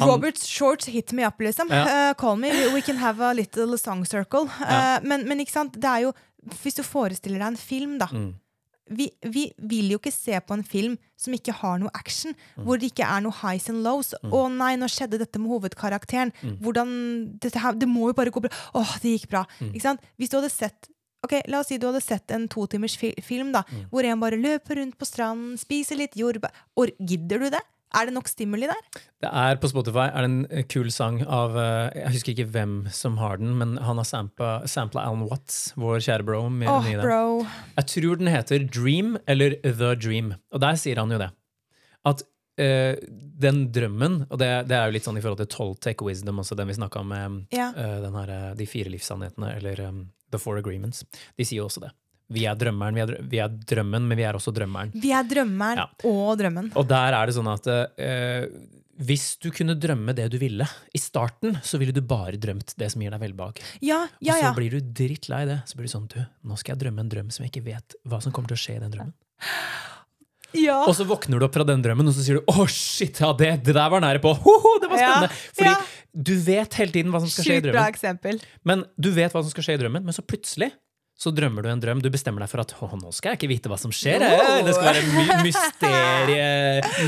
[0.00, 1.68] Robert Shorts hit me up, liksom.
[1.70, 2.10] Ja.
[2.10, 4.44] Uh, call me, we can have a little song circle.
[4.60, 5.00] Uh, Ja.
[5.02, 6.12] men, men ikke sant, det er jo
[6.62, 8.06] Hvis du forestiller deg en film, da.
[8.12, 8.34] Mm.
[8.90, 12.34] Vi, vi vil jo ikke se på en film som ikke har noe action.
[12.56, 12.64] Mm.
[12.66, 14.14] Hvor det ikke er noe highs and lows.
[14.22, 16.32] 'Å nei, nå skjedde dette med hovedkarakteren'.
[16.42, 16.58] Mm.
[16.60, 18.50] Hvordan, dette her, Det må jo bare gå bra.
[18.74, 19.46] 'Åh, det gikk bra'.
[19.60, 19.72] Mm.
[19.74, 20.00] Ikke sant?
[20.18, 20.88] Hvis du hadde sett
[21.24, 23.88] Ok, La oss si du hadde sett en to timers fi film da, Mm.
[23.88, 27.62] hvor en bare løper rundt på stranden, spiser litt jordbær Or, Gidder du det?
[27.94, 28.82] Er det nok stimuli der?
[29.22, 32.50] Det er På Spotify er det en eh, kul sang av eh, Jeg husker ikke
[32.56, 36.42] hvem som har den, men han har sampla, Alan Watts, vår kjære bro.
[36.64, 37.46] I bro.
[37.78, 40.34] Jeg tror den heter Dream eller The Dream.
[40.52, 41.32] Og der sier han jo det.
[42.04, 42.94] At Uh,
[43.42, 46.54] den drømmen, og det, det er jo litt sånn i forhold til Toltec Wisdom, også
[46.54, 51.02] den vi snakka om eh, den her, de fire livssannhetene, eller um, The Four Agreements.
[51.34, 51.90] De sier jo også det.
[52.32, 54.92] Vi er drømmeren, vi er, drø- vi er drømmen, men vi er også drømmeren.
[54.96, 55.88] Vi er drømmeren Ja.
[56.08, 56.70] og drømmen.
[56.76, 57.66] Og der er det sånn at
[58.00, 58.46] eh,
[59.04, 60.64] hvis du kunne drømme det du ville
[60.94, 63.58] i starten, så ville du bare drømt det som gir deg velbehag.
[63.82, 65.60] Ja, ja, Og så blir du drittlei det.
[65.66, 67.96] Så blir du sånn, du, nå skal jeg drømme en drøm som jeg ikke vet
[68.08, 69.14] hva som kommer til å skje i den drømmen.
[70.64, 70.78] ja.
[70.86, 73.32] Og så våkner du opp fra den drømmen, og så sier du 'å, shit, ja,
[73.34, 74.36] det, det der var nære på'.
[74.46, 75.34] Hoho, det var Ja, spennende!
[75.58, 75.76] Fordi ja.
[76.14, 78.40] du vet hele tiden hva som skal skje i drømmen.
[78.64, 80.70] Men du vet hva som skal skje i drømmen, men så plutselig
[81.14, 82.02] så drømmer du en drøm.
[82.02, 84.24] Du bestemmer deg for at å, nå skal jeg ikke vite hva som skjer.
[84.24, 84.62] Jeg.
[84.66, 86.46] Det skal være en my mysterie,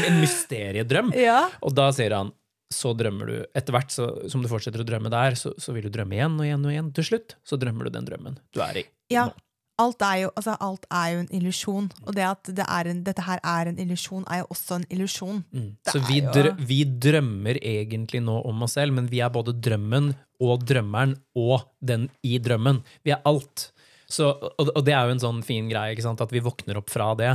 [0.09, 1.15] en mysteriedrøm.
[1.19, 1.41] Ja.
[1.67, 2.35] Og da sier han
[2.75, 5.87] så drømmer du Etter hvert så, som du fortsetter å drømme der, så, så vil
[5.87, 6.93] du drømme igjen og igjen og igjen.
[6.99, 8.87] Til slutt så drømmer du den drømmen du er i.
[9.13, 9.29] Ja.
[9.31, 9.43] nå.
[9.77, 11.89] Alt er, jo, altså, alt er jo en illusjon.
[12.07, 14.87] Og det at det er en, dette her er en illusjon, er jo også en
[14.95, 15.43] illusjon.
[15.53, 15.67] Mm.
[15.85, 20.15] Så vi, drø vi drømmer egentlig nå om oss selv, men vi er både drømmen
[20.41, 22.81] og drømmeren og den i drømmen.
[23.05, 23.69] Vi er alt.
[24.07, 26.23] Så, og, og det er jo en sånn fin greie, ikke sant?
[26.23, 27.33] at vi våkner opp fra det.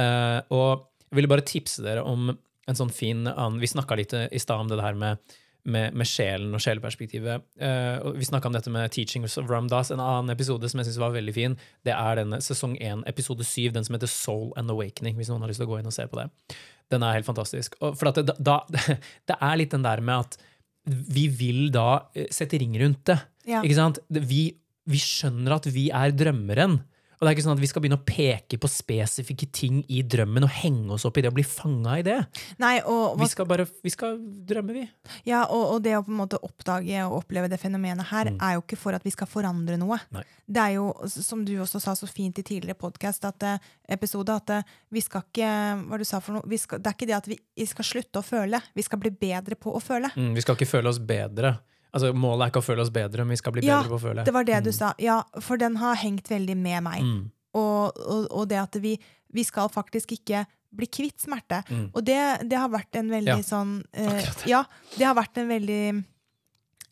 [0.00, 4.14] Uh, og jeg ville bare tipse dere om en sånn fin annen Vi snakka litt
[4.16, 5.20] i stad om det her med,
[5.68, 7.44] med, med sjelen og sjeleperspektivet.
[7.60, 9.92] Uh, og vi snakka om dette med Teachings of Ramdas.
[9.92, 13.44] En annen episode som jeg synes var veldig fin, det er denne sesong 1, episode
[13.44, 15.92] 7, den som heter Soul and Awakening, hvis noen har lyst til å gå inn
[15.92, 16.30] og se på det.
[16.92, 17.76] Den er helt fantastisk.
[17.84, 18.62] Og for at det, da,
[19.28, 20.40] det er litt den der med at
[20.84, 23.18] vi vil da eh, sette ring rundt det.
[23.48, 23.62] Ja.
[23.64, 24.00] Ikke sant?
[24.08, 24.46] Vi,
[24.90, 26.80] vi skjønner at vi er drømmeren.
[27.14, 30.02] Og det er ikke sånn at vi skal begynne å peke på spesifikke ting i
[30.04, 32.18] drømmen og henge oss opp i det og bli fanga i det.
[32.60, 34.82] Nei, og, Vi skal bare vi skal drømme, vi.
[35.30, 38.56] ja, og, og det å på en måte oppdage og oppleve det fenomenet her, er
[38.58, 39.96] jo ikke for at vi skal forandre noe.
[40.10, 40.18] Mm.
[40.18, 40.24] Nei.
[40.44, 44.34] Det er jo, som du også sa så fint i tidligere podcast, at, eh, episode,
[44.34, 45.52] at eh, vi skal ikke
[45.88, 46.48] Hva du sa for noe?
[46.50, 48.60] Vi skal, det er ikke det at vi, vi skal slutte å føle.
[48.74, 50.10] Vi skal bli bedre på å føle.
[50.18, 51.56] Mm, vi skal ikke føle oss bedre.
[51.94, 54.00] Altså, Målet er ikke å føle oss bedre, men vi skal bli Ja, bedre på
[54.00, 54.26] å føle.
[54.26, 54.92] Det var det du sa.
[55.02, 57.06] Ja, for den har hengt veldig med meg.
[57.06, 57.22] Mm.
[57.54, 58.96] Og, og, og det at vi,
[59.34, 60.42] vi skal faktisk ikke
[60.74, 61.62] bli kvitt smerte.
[61.70, 61.86] Mm.
[61.92, 62.20] Og det,
[62.50, 64.32] det har vært en veldig Ja, sånn eh.
[64.50, 64.64] Ja,
[64.96, 65.84] det har vært en veldig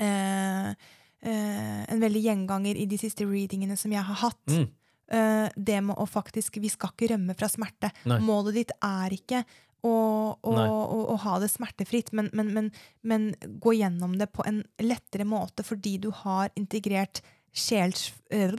[0.07, 4.55] eh, eh, En veldig gjenganger i de siste readingene som jeg har hatt.
[4.55, 4.68] Mm.
[5.12, 7.90] Eh, det med å faktisk Vi skal ikke rømme fra smerte.
[8.09, 8.20] Nei.
[8.22, 9.42] Målet ditt er ikke
[9.82, 10.66] Nei.
[10.70, 12.70] å, å ha det smertefritt, men, men, men,
[13.02, 13.30] men
[13.62, 17.22] gå gjennom det på en lettere måte fordi du har integrert
[17.52, 18.54] sjels, øh,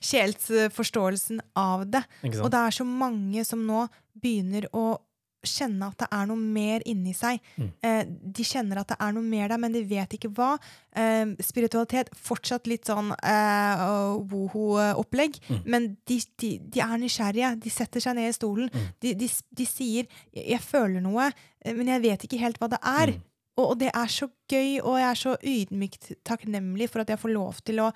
[0.00, 2.04] sjelsforståelsen av det.
[2.40, 4.94] Og det er så mange som nå begynner å
[5.44, 7.38] kjenne at det er noe mer inni seg.
[7.56, 7.70] Mm.
[7.82, 10.58] Eh, de kjenner at det er noe mer der, men de vet ikke hva.
[10.96, 13.84] Eh, spiritualitet, fortsatt litt sånn eh,
[14.30, 15.60] woho-opplegg, Mm.
[15.66, 17.52] men de, de, de er nysgjerrige.
[17.60, 18.70] De setter seg ned i stolen.
[18.72, 18.88] Mm.
[19.00, 19.28] De, de,
[19.60, 21.30] de sier 'jeg føler noe,
[21.64, 23.14] eh, men jeg vet ikke helt hva det er'.
[23.14, 23.22] Mm.
[23.56, 27.18] Og, og det er så gøy, og jeg er så ydmykt takknemlig for at jeg
[27.18, 27.92] får lov til å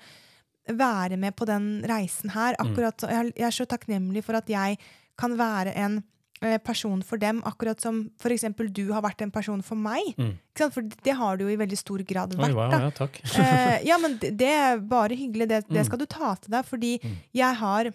[0.69, 2.55] være med på den reisen her.
[2.59, 2.67] Mm.
[2.67, 4.77] Akkurat, så- jeg, jeg er så takknemlig for at jeg
[5.17, 6.03] kan være en
[6.63, 10.15] person for dem, akkurat som for eksempel du har vært en person for meg.
[10.17, 10.37] Mm.
[10.55, 12.55] For det har du jo i veldig stor grad Oi, vært.
[12.55, 12.79] wow, da.
[12.79, 13.19] ja, takk.
[13.39, 15.47] Eh, ja, men det, det er bare hyggelig.
[15.49, 15.85] Det, det Mm.
[15.85, 17.17] skal du ta til deg, fordi Mm.
[17.33, 17.91] jeg har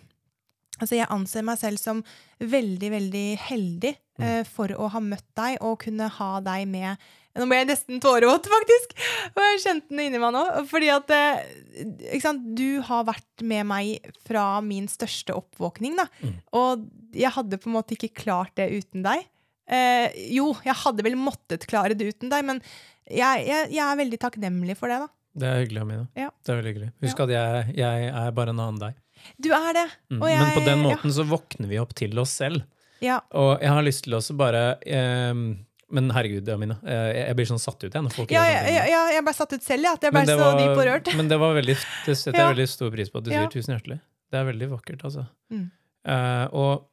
[0.81, 2.01] Altså, jeg anser meg selv som
[2.41, 4.25] veldig, veldig heldig Mm.
[4.25, 6.99] eh, for å ha møtt deg og kunne ha deg med
[7.35, 8.95] Nå ble jeg nesten tårevåt, faktisk!
[9.33, 10.43] Og jeg kjente den inni meg nå.
[10.71, 12.35] Fordi at eh?
[12.55, 16.07] Du har vært med meg fra min største oppvåkning, da.
[16.23, 16.37] Mm.
[16.55, 19.27] Og jeg hadde på en måte ikke klart det uten deg.
[19.65, 22.61] Eh, jo, jeg hadde vel måttet klare det uten deg, men
[23.09, 25.11] jeg, jeg, jeg er veldig takknemlig for det, da.
[25.35, 26.05] Det er hyggelig, Amina.
[26.15, 26.29] Ja.
[26.45, 26.91] Det er veldig hyggelig.
[27.03, 29.01] Husk at jeg, jeg er bare en annen deg.
[29.43, 29.89] Du er det.
[30.13, 30.23] Mm.
[30.23, 30.85] Men på den ja.
[30.85, 32.63] måten så våkner vi opp til oss selv.
[33.03, 33.19] Ja.
[33.35, 35.65] Og jeg har lyst til også bare ehm,
[35.95, 36.79] Men herregud, Amina.
[36.85, 38.09] Jeg blir sånn satt ut igjen.
[38.33, 39.95] Ja, ja, ja, jeg ble satt ut selv, ja.
[39.99, 41.13] At jeg ble så var- dyp og rørt.
[41.19, 41.77] Men det var veldig,
[42.07, 43.53] det setter jeg veldig stor pris på at du sier.
[43.53, 44.01] Tusen hjertelig.
[44.35, 45.29] Det er veldig vakkert, altså.
[45.55, 45.69] Mm.
[46.05, 46.89] Uh, og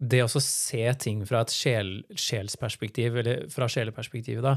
[0.00, 4.56] det å se ting fra et sjel, sjelsperspektiv, eller fra sjeleperspektivet, da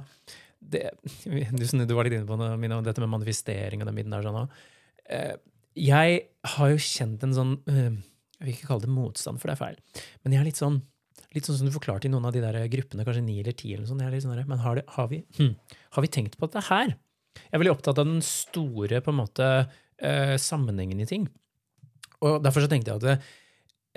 [0.64, 0.90] det,
[1.52, 4.26] du, du var litt inne på det, Mina, dette med manifestering og den biten der.
[4.26, 4.50] sånn.
[5.12, 5.36] Eh,
[5.80, 6.20] jeg
[6.56, 7.96] har jo kjent en sånn uh,
[8.38, 10.04] Jeg vil ikke kalle det motstand, for det er feil.
[10.24, 10.82] Men jeg er litt sånn
[11.34, 13.74] Litt sånn som du forklarte i noen av de der gruppene, kanskje ni eller ti.
[13.74, 15.56] eller sånn, sånn Men har, det, har, vi, hm,
[15.98, 16.96] har vi tenkt på dette her?
[17.34, 19.48] Jeg er veldig opptatt av den store på en måte,
[19.98, 21.28] eh, sammenhengen i ting.
[22.22, 23.18] Og derfor så tenkte jeg at det,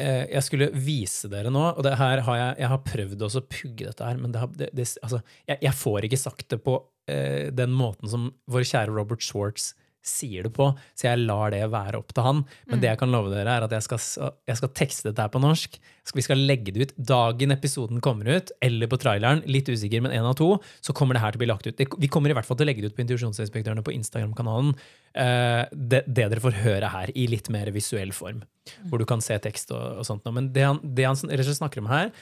[0.01, 3.43] eh, jeg skulle vise dere nå, og det her har jeg, jeg har prøvd også
[3.43, 6.63] å pugge dette her, men det har, det, altså, jeg, jeg får ikke sagt det
[6.65, 6.79] på
[7.09, 9.75] eh, den måten som vår kjære Robert Schwartz
[10.07, 12.43] sier det på, så jeg lar det være opp til han.
[12.71, 15.33] Men det jeg kan love dere, er at jeg skal, jeg skal tekste dette her
[15.33, 15.79] på norsk.
[16.15, 20.15] Vi skal legge det ut dagen episoden kommer ut, eller på traileren, litt usikker, men
[20.15, 20.53] én av to,
[20.85, 21.83] så kommer det her til å bli lagt ut.
[21.99, 24.73] Vi kommer i hvert fall til å legge det ut på Intuisjonsinspektørene på Instagram-kanalen.
[25.19, 28.45] Eh, det, det dere får høre her, i litt mer visuell form,
[28.87, 30.27] hvor du kan se tekst og, og sånt.
[30.31, 32.15] Men det han, det han snakker om her,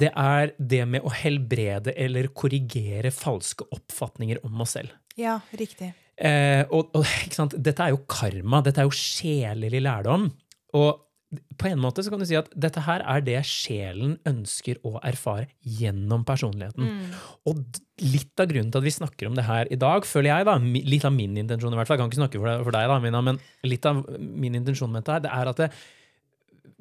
[0.00, 4.94] det er det med å helbrede eller korrigere falske oppfatninger om oss selv.
[5.18, 5.92] Ja, riktig.
[6.18, 7.06] Eh, og, og?
[7.56, 10.28] Dette er jo karma, dette er jo sjelelig lærdom.
[10.78, 11.00] Og
[11.32, 14.98] på en måte så kan du si at dette her er det sjelen ønsker å
[15.00, 16.90] erfare gjennom personligheten.
[16.90, 17.14] Mm.
[17.48, 17.62] Og
[18.04, 20.58] litt av grunnen til at vi snakker om det her i dag, føler jeg, da,
[20.92, 22.92] litt av min intensjon i hvert fall, jeg kan ikke snakke for deg, for deg
[22.92, 25.70] da, Mina, men litt av min intensjon med dette her, det er at det,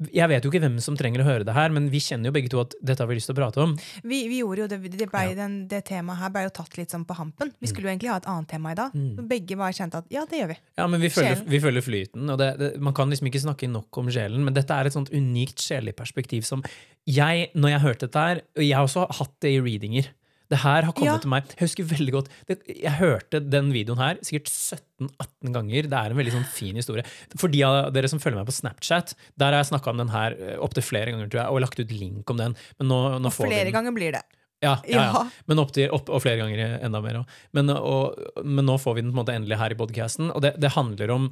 [0.09, 2.35] Jeg vet jo ikke hvem som trenger å høre det her, men vi kjenner jo
[2.35, 3.75] begge to at dette har vi lyst til å prate om.
[4.01, 6.93] Vi, vi gjorde jo det, det, ble, den, det temaet her ble jo tatt litt
[6.93, 7.53] sånn på hampen.
[7.61, 8.95] Vi skulle jo egentlig ha et annet tema i dag.
[8.95, 9.27] Mm.
[9.29, 10.57] Begge var kjente at ja, det gjør vi.
[10.79, 13.69] Ja, men vi følger, vi følger flyten, og det, det, man kan liksom ikke snakke
[13.71, 16.65] nok om sjelen, men dette er et sånt unikt sjelelig perspektiv som
[17.09, 20.11] jeg, når jeg hørte dette her, og jeg har også hatt det i readinger,
[20.51, 21.21] det her har kommet Ja.
[21.23, 25.87] til meg, jeg husker veldig godt, det, jeg hørte den videoen her sikkert 17-18 ganger,
[25.89, 27.05] det er en veldig sånn fin historie.
[27.39, 30.11] For de av dere som følger meg på Snapchat, der har jeg snakket om den
[30.13, 32.99] her opp til flere ganger, tror jeg, og lagt ut link om den, men nå,
[33.23, 33.75] nå Og får flere den.
[33.79, 34.23] ganger blir det.
[34.61, 35.21] Ja, ja, ja.
[35.49, 37.23] Men opp til, opp, og flere ganger enda mer.
[37.57, 38.13] Men, og,
[38.45, 40.29] men nå får vi den på en måte endelig her i podcasten.
[40.35, 41.23] Og det, det handler om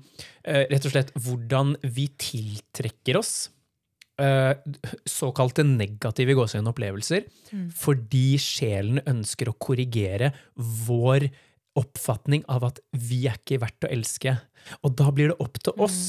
[0.41, 3.58] eh, rett og slett hvordan vi tiltrekker oss eh,
[5.07, 7.27] såkalte negative gåsehudene opplevelser
[7.75, 10.33] fordi sjelen ønsker å korrigere
[10.87, 11.29] vår
[11.79, 14.35] oppfatning av at vi er ikke verdt å elske.
[14.83, 15.99] Og da blir det opp til oss.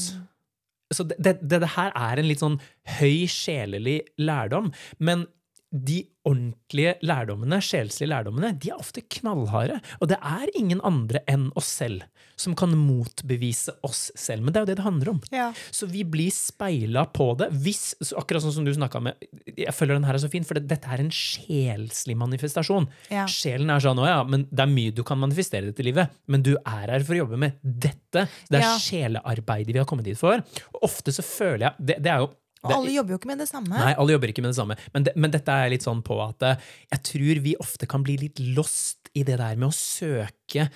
[0.91, 2.59] Så det, det, det her er en litt sånn
[2.99, 4.71] høy sjelelig lærdom.
[4.99, 5.25] Men
[5.71, 9.79] de ordentlige lærdommene, sjelslige lærdommene, de er ofte knallharde.
[10.01, 12.03] Og det er ingen andre enn oss selv
[12.41, 14.43] som kan motbevise oss selv.
[14.43, 15.19] Men det er jo det det handler om.
[15.33, 15.47] Ja.
[15.73, 17.51] Så vi blir speila på det.
[17.63, 20.45] Hvis, så akkurat sånn som du snakka med Jeg føler den her er så fin,
[20.47, 22.89] for det, dette er en sjelslig manifestasjon.
[23.13, 23.27] Ja.
[23.29, 26.11] Sjelen er sånn å ja, men det er mye du kan manifestere i dette livet,
[26.31, 28.27] men du er her for å jobbe med dette.
[28.49, 28.75] Det er Ja.
[28.81, 30.41] sjelearbeidet vi har kommet hit for.
[30.75, 32.29] Og ofte så føler jeg Det, det er jo
[32.61, 33.73] Og alle jobber jo ikke med det samme.
[33.73, 34.77] Nei, alle jobber ikke med det samme.
[34.93, 38.05] Men, det, men dette er litt sånn på at eh, jeg tror vi ofte kan
[38.05, 40.67] bli litt lost i det der med å søke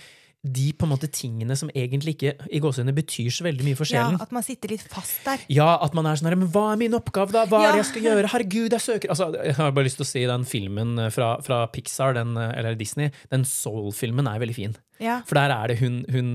[0.46, 3.90] de på en måte tingene som egentlig ikke i gåsehudene betyr så veldig mye for
[3.90, 4.22] Ja, sjelen.
[4.22, 5.42] at man sitter litt fast der.
[5.50, 7.46] Ja, at man er sånn her, men hva er min oppgave, da?
[7.50, 8.30] Hva er det jeg skal gjøre?
[8.36, 11.64] Herregud, jeg søker altså, Jeg har bare lyst til å si den filmen fra, fra
[11.74, 14.78] Pixar, den, eller Disney, den Soul-filmen er veldig fin.
[15.02, 15.18] Ja.
[15.28, 16.30] For der er det hun, hun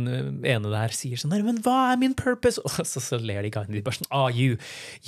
[0.44, 2.61] ene der sier sånn her, men hva er min purpose?
[2.66, 4.58] Og så, så ler de gangene de bare sånn, ah, you,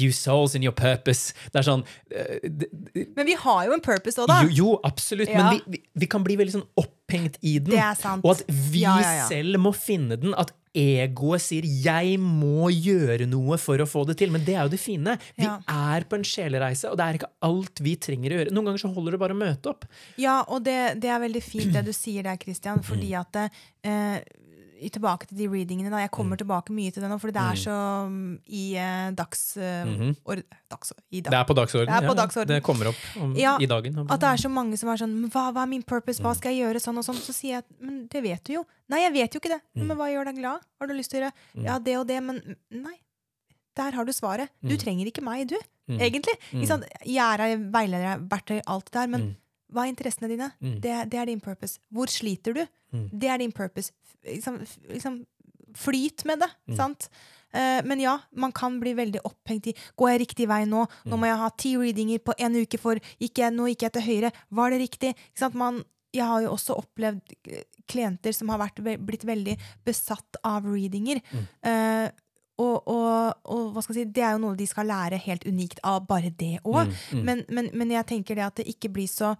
[0.00, 1.34] you souls in your purpose.
[1.52, 1.82] Det er sånn,
[2.14, 4.40] uh, Men vi har jo en purpose òg, da.
[4.46, 5.42] jo, jo, absolutt, Ja.
[5.50, 6.68] men vi, vi, vi kan bli veldig sånn
[7.12, 7.78] opphengt i den.
[8.22, 9.28] Og at vi Ja, ja, ja.
[9.28, 10.34] selv må finne den.
[10.34, 14.30] At egoet sier 'jeg må gjøre noe for å få det til'.
[14.32, 15.18] Men det er jo det fine.
[15.36, 18.52] Vi er på en sjelereise, og det er ikke alt vi trenger å gjøre.
[18.52, 19.84] Noen ganger så holder det bare å møte opp.
[20.16, 24.20] Ja, og det, det er veldig fint det du sier der, Christian, fordi at eh,
[24.90, 25.90] Tilbake til de readingene.
[25.92, 27.76] da, Jeg kommer tilbake mye til det nå, for det er så
[28.06, 29.56] um, i uh, dags...
[29.56, 31.30] eh, or, dags i dag.
[31.30, 31.92] Det er på dagsorden.
[31.92, 32.20] Det på ja.
[32.22, 32.54] dagsorden.
[32.56, 33.98] Det kommer opp om, Ja, i dagen.
[34.08, 36.22] At det er så mange som er sånn hva, hva er min purpose?
[36.24, 36.82] Hva skal jeg gjøre?
[36.82, 37.20] Sånn og sånn.
[37.22, 38.66] Så sier jeg men det vet du jo.
[38.92, 39.62] Nei, jeg vet jo ikke det.
[39.78, 40.66] Men hva gjør deg glad?
[40.80, 42.42] Har du lyst til å gjøre Ja, det og det, men
[42.74, 42.98] nei.
[43.78, 44.52] Der har du svaret.
[44.60, 45.56] Du trenger ikke meg, du.
[45.92, 46.34] Egentlig.
[46.52, 46.84] Ikke sant?
[47.08, 49.08] Jeg er ei veileder, verktøy, alt det der.
[49.12, 49.30] Men
[49.72, 50.50] hva er interessene dine?
[50.84, 51.80] Det, det er din purpose.
[51.92, 52.62] Hvor sliter du?
[53.12, 53.92] Det er din purpose.
[54.26, 54.58] Liksom,
[54.92, 55.22] liksom
[55.74, 56.50] flyt med det.
[56.76, 57.08] Sant?
[57.52, 60.86] Eh, men ja, man kan bli veldig opphengt i Går jeg riktig vei nå?
[61.04, 63.92] Nå må jeg ha ti readinger på en uke, for gikk jeg, nå gikk jeg
[63.98, 64.30] til høyre.
[64.48, 65.14] Var det riktig?
[65.52, 67.34] Man, jeg har jo også opplevd
[67.92, 71.20] klienter som har vært, blitt veldig besatt av readinger.
[71.64, 72.08] Eh,
[72.62, 75.44] og, og, og hva skal jeg si, det er jo noe de skal lære helt
[75.48, 76.92] unikt av bare det òg.
[77.24, 79.32] Men, men, men jeg tenker det at det ikke blir så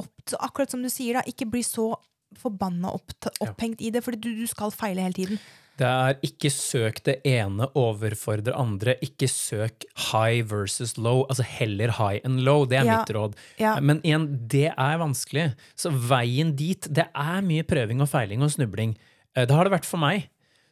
[0.00, 1.90] opp, så Akkurat som du sier, da, ikke bli så
[2.38, 5.38] forbanna opp, opphengt i det, fordi du, du skal feile hele tiden.
[5.78, 8.96] Det er ikke søk det ene overfor det andre.
[9.04, 11.20] Ikke søk high versus low.
[11.30, 12.64] Altså heller high enn low.
[12.66, 12.96] Det er Ja.
[12.98, 13.36] mitt råd.
[13.62, 13.76] Ja.
[13.80, 15.52] Men igjen, det er vanskelig.
[15.78, 18.96] Så veien dit, det er mye prøving og feiling og snubling.
[19.36, 20.26] Eh, Det har det vært for meg.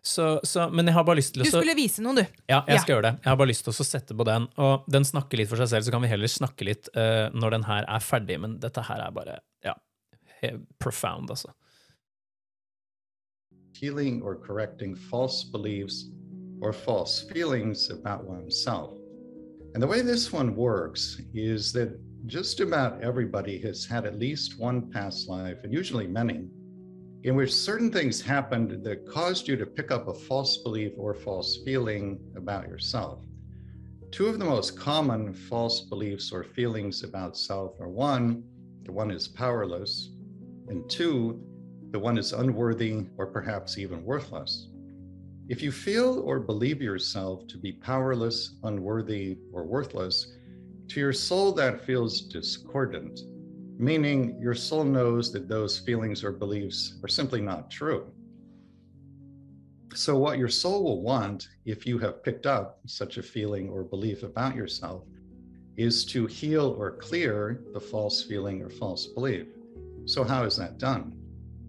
[0.07, 2.23] Så, så, men jeg har bare lyst til Du å så- skulle vise noe, du.
[2.49, 2.83] Ja, jeg Ja.
[2.85, 3.15] skal gjøre det.
[3.25, 4.47] Jeg har bare lyst til å sette på den.
[4.57, 7.51] Og den snakker litt for seg selv, så kan vi heller snakke litt uh, når
[7.57, 8.39] den her er ferdig.
[8.41, 9.75] Men dette her er bare ja,
[10.79, 11.51] profound, altså.
[13.73, 16.09] healing or correcting false beliefs
[16.63, 18.97] or false feelings about oneself.
[19.75, 21.91] And the way this one works is that
[22.27, 26.49] just about everybody has had at least one past life, and usually many,
[27.23, 31.15] in which certain things happened that caused you to pick up a false belief or
[31.15, 33.25] false feeling about yourself.
[34.11, 38.45] Two of the most common false beliefs or feelings about self are one,
[38.85, 40.11] the one is powerless,
[40.69, 41.43] and two,
[41.91, 44.69] the one is unworthy or perhaps even worthless.
[45.49, 50.33] If you feel or believe yourself to be powerless, unworthy, or worthless,
[50.89, 53.21] to your soul that feels discordant,
[53.79, 58.07] meaning your soul knows that those feelings or beliefs are simply not true.
[59.95, 63.83] So, what your soul will want, if you have picked up such a feeling or
[63.83, 65.05] belief about yourself,
[65.77, 69.47] is to heal or clear the false feeling or false belief.
[70.05, 71.17] So, how is that done?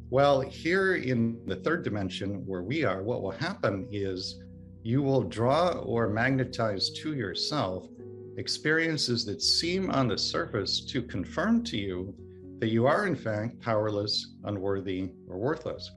[0.10, 4.42] Well, here in the third dimension where we are, what will happen is
[4.84, 7.88] you will draw or magnetize to yourself
[8.38, 12.16] experiences that seem on the surface to confirm to you
[12.60, 15.92] that you are, in fact, powerless, unworthy, or worthless.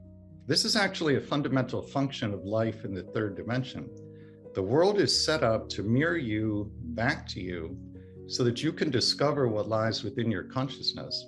[0.47, 3.89] This is actually a fundamental function of life in the third dimension.
[4.53, 7.77] The world is set up to mirror you back to you
[8.27, 11.25] so that you can discover what lies within your consciousness.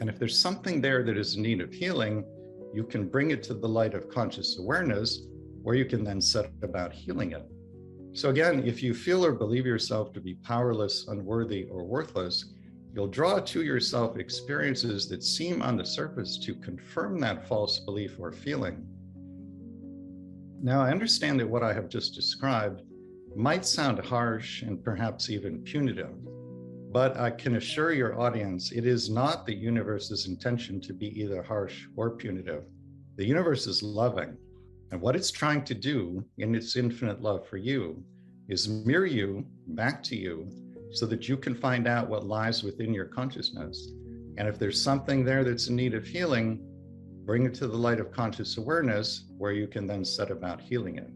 [0.00, 2.24] And if there's something there that is in need of healing,
[2.72, 5.22] you can bring it to the light of conscious awareness,
[5.62, 7.46] where you can then set about healing it.
[8.14, 12.44] So, again, if you feel or believe yourself to be powerless, unworthy, or worthless,
[12.94, 18.16] you'll draw to yourself experiences that seem on the surface to confirm that false belief
[18.20, 18.86] or feeling.
[20.62, 22.82] Now, I understand that what I have just described
[23.34, 26.14] might sound harsh and perhaps even punitive,
[26.92, 31.42] but I can assure your audience it is not the universe's intention to be either
[31.42, 32.62] harsh or punitive.
[33.16, 34.36] The universe is loving,
[34.90, 38.02] and what it's trying to do in its infinite love for you
[38.48, 40.48] is mirror you back to you
[40.92, 43.90] so that you can find out what lies within your consciousness.
[44.36, 46.60] And if there's something there that's in need of healing,
[47.24, 50.98] bring it to the light of conscious awareness where you can then set about healing
[50.98, 51.10] it.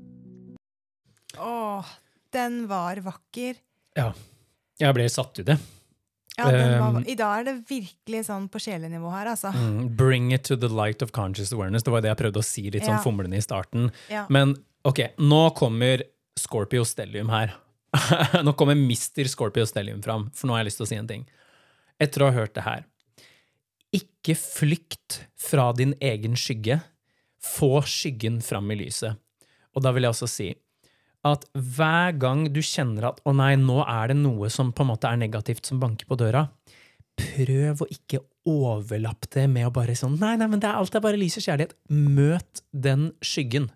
[1.36, 1.84] Åh,
[2.32, 3.54] den var vakker.
[3.94, 4.12] Ja.
[4.78, 5.58] Jeg ble satt ut, jeg.
[6.38, 9.50] Ja, var, Um, I dag er det virkelig sånn på sjelenivå her, altså.
[9.52, 11.82] Mm, bring it to the light of conscious awareness.
[11.82, 13.02] Det var det jeg prøvde å si litt sånn Ja.
[13.02, 13.90] fomlende i starten.
[14.08, 14.26] Ja.
[14.30, 14.54] Men
[14.84, 16.02] ok, nå kommer
[16.38, 17.54] Scorpio Stellium her.
[18.46, 19.26] nå kommer Mr.
[19.26, 21.26] Scorpio Stellium fram, for nå har jeg lyst til å si en ting.
[22.00, 22.84] Etter å ha hørt det her.
[23.96, 26.82] Ikke flykt fra din egen skygge.
[27.42, 29.16] Få skyggen fram i lyset.
[29.74, 30.48] Og da vil jeg også si
[31.26, 34.92] at hver gang du kjenner at 'å nei, nå er det noe som på en
[34.92, 36.48] måte er negativt som banker på døra',
[37.18, 40.94] prøv å ikke overlappe det med å bare sånn 'nei, nei, men det er alt
[40.94, 41.74] er bare lys og kjærlighet'.
[41.90, 43.70] Møt den skyggen.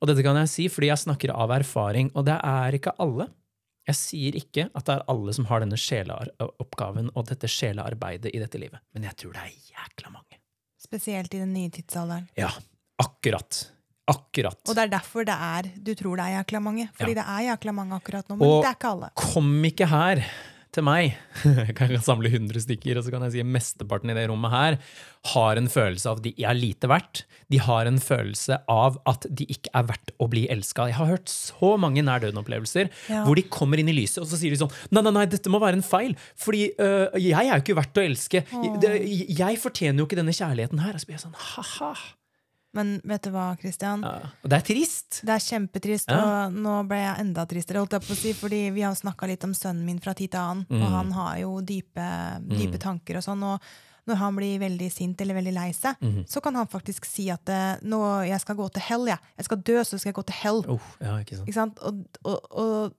[0.00, 3.28] Og dette kan jeg si fordi jeg snakker av erfaring, og det er ikke alle.
[3.86, 8.38] Jeg sier ikke at det er alle som har denne sjeleoppgaven og dette sjelearbeidet i
[8.38, 10.40] dette livet, men jeg tror det er jækla mange.
[10.80, 12.28] Spesielt i den nye tidsalderen.
[12.38, 12.50] Ja,
[12.98, 13.70] akkurat.
[14.10, 14.58] Akkurat.
[14.68, 16.88] Og det er derfor det er, du tror det er jækla mange.
[16.98, 19.10] Fordi det er jækla mange akkurat nå, men Og- det er ikke alle.
[19.20, 20.24] Kom ikke her
[20.70, 21.16] til meg.
[21.66, 24.76] Jeg kan samle 100 stykker, og så kan jeg si mesteparten i det rommet her
[25.34, 27.24] har en følelse av at de er lite verdt.
[27.50, 30.86] De har en følelse av at de ikke er verdt å bli elska.
[30.92, 33.24] Jeg har hørt så mange nær døden-opplevelser Ja.
[33.26, 35.50] hvor de kommer inn i lyset, og så sier de sånn Nei, nei, nei, dette
[35.50, 38.44] må være en feil, fordi øh, jeg er jo ikke verdt å elske.
[38.80, 38.94] Det,
[39.42, 40.94] jeg fortjener jo ikke denne kjærligheten her.
[40.94, 41.92] Og så blir jeg sånn ha-ha.
[42.72, 44.02] Men vet du hva, Christian?
[44.06, 44.28] Ja.
[44.44, 45.20] Og det er trist.
[45.26, 46.20] Det er kjempetrist, Ja.
[46.46, 49.26] og nå ble jeg enda tristere, holdt jeg på å si, fordi vi har snakka
[49.26, 50.82] litt om sønnen min fra tid til annen, Mm.
[50.82, 52.06] og han har jo dype,
[52.48, 53.60] dype tanker og sånn, og
[54.06, 56.24] når han blir veldig sint eller veldig lei seg, Mm.
[56.26, 59.18] så kan han faktisk si at eh, nå, jeg skal gå til hell, jeg.
[59.36, 60.64] Jeg skal dø, så skal jeg gå til hell.
[60.68, 61.46] Oh, ja, ikke sant.
[61.48, 61.78] Ikke sant?
[61.82, 62.94] Og, og, og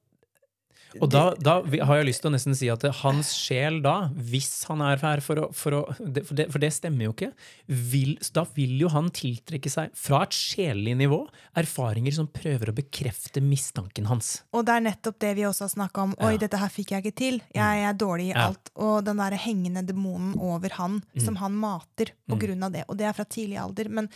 [0.99, 4.65] Og da, da har jeg lyst til å nesten si at hans sjel da, hvis
[4.67, 7.29] han er her for å, for å for, det, for det stemmer jo ikke,
[7.67, 11.21] vil, da vil jo han tiltrekke seg, fra et sjelelig nivå,
[11.55, 14.41] erfaringer som prøver å bekrefte mistanken hans.
[14.51, 16.15] Og det er nettopp det vi også har snakka om.
[16.19, 16.43] Oi, Ja.
[16.43, 17.41] dette her fikk jeg ikke til.
[17.55, 18.47] Jeg er dårlig i Ja.
[18.49, 18.69] alt.
[18.75, 21.25] Og den der hengende demonen over han, Mm.
[21.25, 22.83] som han mater på grunn av det.
[22.89, 23.87] Og det er fra tidlig alder.
[23.89, 24.09] Men,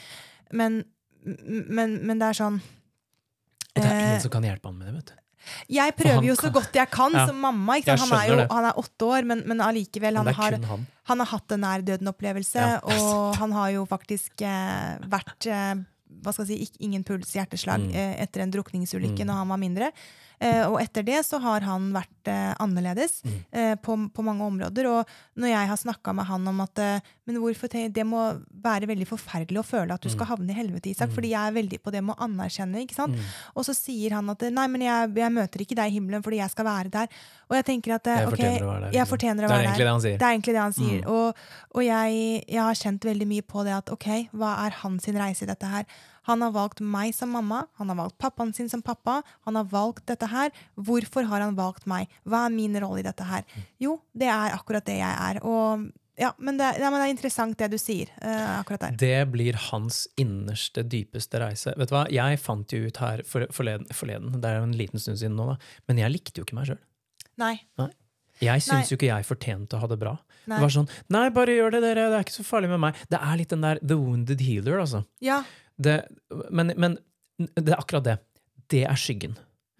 [0.51, 0.83] men,
[1.23, 2.59] men, men det er sånn
[3.75, 5.13] Og det er Eh, ingen som kan hjelpe han med det, vet du.
[5.69, 7.25] Jeg prøver jo så godt jeg kan Ja.
[7.27, 7.79] som mamma.
[7.85, 10.15] Han, er jo, han er åtte år, men, men allikevel.
[10.17, 10.85] Han har, han.
[11.03, 12.79] han har hatt en nær døden-opplevelse, Ja.
[12.83, 15.75] og han har jo faktisk eh, vært eh,
[16.23, 17.93] hva skal jeg si, ingen puls, hjerteslag, Mm.
[17.93, 19.27] eh, etter en drukningsulykke Mm.
[19.27, 19.91] når han var mindre.
[20.41, 23.35] Eh, og etter det så har han vært eh, annerledes Mm.
[23.51, 24.85] eh, på, på mange områder.
[24.91, 25.07] Og
[25.39, 26.75] når jeg har snakka med han om at
[27.25, 28.19] Men hvorfor det må
[28.61, 30.13] være veldig forferdelig å føle at du Mm.
[30.13, 32.83] skal havne i helvete, Isak, fordi jeg er veldig på det med å anerkjenne.
[32.85, 33.15] ikke sant?
[33.15, 33.23] Mm.
[33.55, 36.37] Og så sier han at nei, men jeg, jeg møter ikke deg i himmelen fordi
[36.37, 37.07] jeg skal være der.
[37.49, 39.09] Og jeg tenker at Jeg ok, fortjener være der, jeg liksom.
[39.17, 40.17] fortjener å Det er egentlig det han sier.
[40.17, 41.01] Det er egentlig det han sier.
[41.01, 41.11] Mm.
[41.15, 41.35] Og,
[41.75, 45.43] og jeg, jeg har kjent veldig mye på det at ok, hva er hans reise
[45.43, 45.85] i dette her?
[46.29, 49.21] Han har valgt meg som mamma, han har valgt pappaen sin som pappa.
[49.47, 50.53] Han har valgt dette her.
[50.75, 52.09] Hvorfor har han valgt meg?
[52.25, 53.45] Hva er min rolle i dette her?
[53.81, 55.41] Jo, det er akkurat det jeg er.
[55.45, 55.85] Og
[56.17, 58.95] ja, men det, ja, men det er interessant det du sier Uh, akkurat der.
[58.99, 61.73] Det blir hans innerste, dypeste reise.
[61.77, 64.77] Vet du hva, Jeg fant jo ut her for, forleden, forleden, det er jo en
[64.79, 65.57] liten stund siden nå, da,
[65.89, 66.81] men jeg likte jo ikke meg sjøl.
[67.81, 67.89] Nei.
[68.43, 70.15] Jeg syns jo ikke jeg fortjente å ha det bra.
[70.45, 70.57] Nei.
[70.57, 72.09] Det var sånn Nei, bare gjør det, dere.
[72.11, 72.99] Det er ikke så farlig med meg.
[73.09, 75.05] Det er litt den der the wounded healer, altså.
[75.23, 75.43] Ja,
[75.77, 76.01] Det,
[76.51, 76.97] men, men
[77.39, 78.17] det er akkurat det.
[78.71, 79.33] Det er skyggen.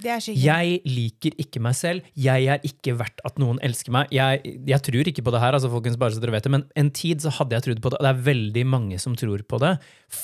[0.04, 0.42] det er skyggen.
[0.44, 2.02] Jeg liker ikke meg selv.
[2.20, 4.10] Jeg er ikke verdt at noen elsker meg.
[4.12, 6.66] Jeg, jeg tror ikke på det her, altså folkens, bare så dere vet det, men
[6.76, 8.02] en tid så hadde jeg trodd på det.
[8.04, 9.72] Det er veldig mange som tror på det.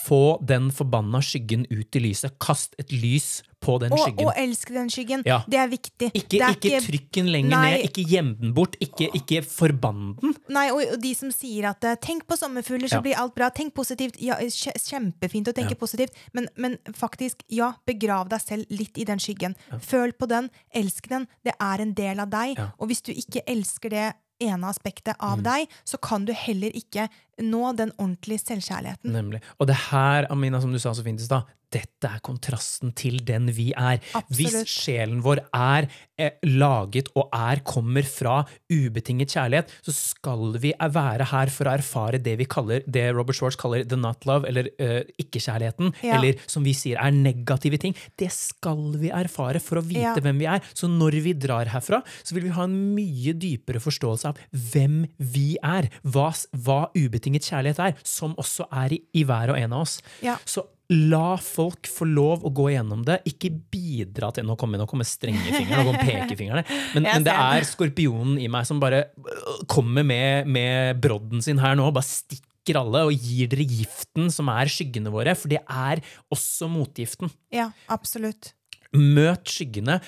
[0.08, 2.36] Få den forbanna skyggen ut i lyset.
[2.44, 4.26] Kast et lys på den Og, skyggen.
[4.26, 5.24] og elsk den skyggen.
[5.26, 5.44] Ja.
[5.48, 6.08] Det er viktig.
[6.18, 7.72] ikke, det er ikke trykk den lenger Nei.
[7.72, 10.34] ned, ikke gjem den bort, ikke, ikke forbann den.
[10.50, 13.02] Nei, og, og de som sier at eh, 'tenk på sommerfugler, så Ja.
[13.02, 13.52] blir alt bra'.
[13.54, 14.18] Tenk positivt.
[14.20, 15.80] Ja, kjempefint å tenke Ja.
[15.80, 19.56] positivt, men, men faktisk, ja, begrav deg selv litt i den skyggen.
[19.80, 21.28] Føl på den, elsk den.
[21.46, 22.58] Det er en del av deg.
[22.80, 25.44] Og hvis du ikke elsker det ene aspektet av Mm.
[25.44, 27.08] deg, så kan du heller ikke
[27.44, 29.12] nå den ordentlige selvkjærligheten.
[29.16, 29.42] Nemlig.
[29.60, 33.22] Og det her, Amina, som du sa så fint i stad, dette er kontrasten til
[33.24, 34.02] den vi er.
[34.36, 35.86] Hvis sjelen vår er
[36.20, 41.78] eh, laget og er, kommer fra ubetinget kjærlighet, så skal vi være her for å
[41.80, 46.18] erfare det vi kaller, det Robert Schwartz kaller the not love, eller eh, ikke-kjærligheten, Ja.
[46.20, 47.96] eller som vi sier er negative ting.
[48.20, 50.16] Det skal vi erfare for å vite Ja.
[50.20, 50.60] hvem vi er.
[50.76, 55.06] Så når vi drar herfra, så vil vi ha en mye dypere forståelse av hvem
[55.24, 59.78] vi er, hva, hva ubetinget kjærlighet er, som også er i, i hver og en
[59.78, 60.00] av oss.
[60.26, 60.36] Ja.
[60.44, 63.22] Så la folk få lov å gå gjennom det.
[63.30, 66.64] Ikke bidra til Nå kommer, nå kommer strengefingeren, nå kommer pekefingrene.
[66.96, 71.62] Men, men det er skorpionen i meg som bare øh, kommer med, med brodden sin
[71.64, 75.62] her nå bare stikker alle og gir dere giften som er skyggene våre, for det
[75.64, 76.04] er
[76.34, 77.32] også motgiften.
[77.56, 78.52] Ja, absolutt.
[78.92, 80.02] Møt skyggene.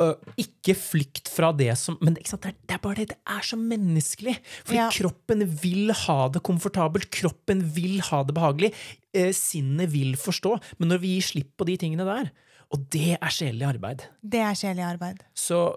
[0.00, 2.14] Øh, Ikke flykt fra det som Men?
[2.14, 3.08] Det, det er bare det.
[3.12, 4.36] Det er så menneskelig.
[4.64, 4.88] Fordi Ja.
[4.90, 7.10] kroppen vil ha det komfortabelt.
[7.10, 8.72] Kroppen vil ha det behagelig.
[9.14, 10.58] Eh, sinnet vil forstå.
[10.78, 12.30] Men når vi gir slipp på de tingene der
[12.72, 14.04] Og det er sjelelig arbeid.
[14.22, 15.24] Det er sjelelig arbeid.
[15.34, 15.74] Så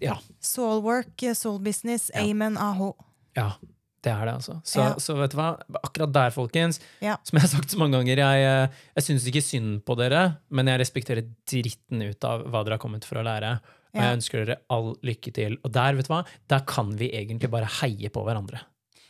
[0.00, 0.14] ja.
[0.40, 2.22] Soul work, soul business, Ja.
[2.22, 2.92] amen, aho.
[3.36, 3.52] Ja.
[4.02, 4.60] Det er det, altså.
[4.62, 4.94] Så, Ja.
[5.02, 5.58] så vet du hva?
[5.82, 7.16] Akkurat der, folkens, Ja.
[7.24, 10.36] som jeg har sagt så mange ganger, jeg, eh, jeg syns ikke synd på dere,
[10.50, 13.58] men jeg respekterer dritten ut av hva dere har kommet for å lære.
[13.94, 15.56] Og jeg ønsker dere all lykke til.
[15.64, 18.60] Og der, vet du hva, der kan vi egentlig bare heie på hverandre.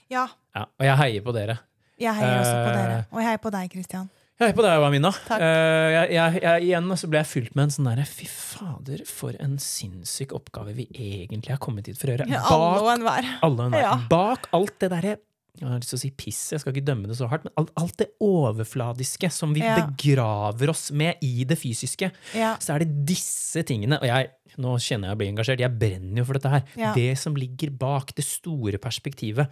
[0.08, 1.58] Ja, Ja, og jeg heier på dere.
[1.98, 3.06] jeg heier også på Eh, dere.
[3.12, 4.08] Og jeg heier på deg, Christian.
[4.38, 5.10] Jeg er på deg, Amina.
[5.26, 5.40] Takk.
[5.42, 9.00] Eh, jeg, jeg, jeg, igjen så ble jeg fylt med en sånn derre Fy fader,
[9.10, 12.28] for en sinnssyk oppgave vi egentlig har kommet hit for å gjøre.
[12.30, 13.32] Ja, alle og enhver.
[13.42, 13.82] alle og enhver.
[13.82, 13.96] Ja.
[14.12, 15.16] Bak alt det derre
[15.58, 17.52] jeg har lyst til å si piss, jeg skal ikke dømme det så hardt, men
[17.58, 19.74] alt, alt det overfladiske som vi Ja.
[19.86, 22.56] begraver oss med i det fysiske, Ja.
[22.56, 26.24] så er det disse tingene Og jeg, nå kjenner jeg blir engasjert, jeg brenner jo
[26.24, 26.62] for dette her.
[26.76, 26.92] Ja.
[26.94, 29.48] Det som ligger bak det store perspektivet.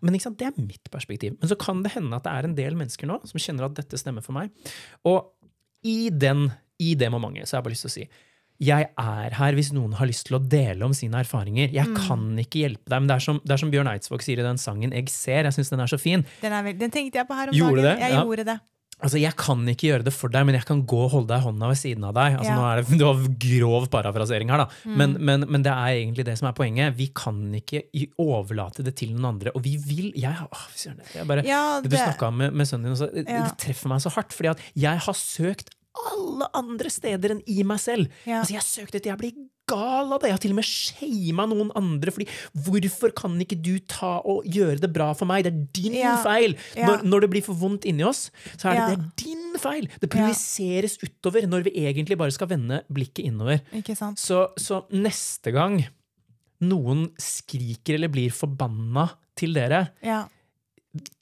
[0.00, 1.36] Men sant, det er mitt perspektiv.
[1.40, 3.74] Men så kan det hende at det er en del mennesker nå som kjenner at
[3.74, 4.50] dette stemmer for meg.
[5.04, 5.30] Og
[5.84, 8.08] i, den, i det momentet så har jeg bare lyst til å si
[8.60, 11.70] jeg er her hvis noen har lyst til å dele om sine erfaringer.
[11.72, 12.98] Jeg kan ikke hjelpe deg.
[13.00, 15.44] Men det er som, det er som Bjørn Eidsvåg sier i den sangen 'Jeg ser'.
[15.48, 16.26] Jeg syns den er så fin.
[16.42, 17.96] Den, er den tenkte jeg på her om Gjorde dagen.
[17.96, 17.98] det?
[18.04, 18.22] Jeg Ja.
[18.24, 18.60] gjorde det.
[19.02, 21.40] Altså, Jeg kan ikke gjøre det for deg, men jeg kan gå og holde deg
[21.40, 22.36] i hånda ved siden av deg.
[22.36, 22.56] Altså, Ja.
[22.60, 24.66] nå er det, det var grov parafrasering her, da.
[24.84, 24.96] Mm.
[24.96, 26.94] Men, men, men det er egentlig det som er poenget.
[26.94, 27.82] Vi kan ikke
[28.20, 29.52] overlate det til noen andre.
[29.56, 30.66] Og vi vil jeg, åh,
[31.14, 33.44] jeg bare, Ja, Det du snakka med, med sønnen din, det, Ja.
[33.48, 34.34] det treffer meg så hardt.
[34.36, 35.70] fordi at jeg har søkt
[36.10, 38.10] alle andre steder enn i meg selv.
[38.26, 38.40] Ja.
[38.42, 39.32] Altså, jeg søkte etter jeg blir
[39.70, 40.30] gal av det.
[40.30, 42.10] Jeg har til og med shama noen andre.
[42.14, 42.26] fordi
[42.66, 45.44] Hvorfor kan ikke du ta og gjøre det bra for meg?
[45.46, 46.16] Det er din Ja.
[46.22, 46.56] feil!
[46.76, 46.86] Ja.
[46.88, 49.88] Når, når det blir for vondt inni oss, så er det, det er din feil!
[50.00, 53.60] Det projiseres utover når vi egentlig bare skal vende blikket innover.
[53.72, 54.18] Ikke sant?
[54.18, 55.84] Så, så neste gang
[56.60, 59.08] noen skriker eller blir forbanna
[59.38, 60.26] til dere, Ja.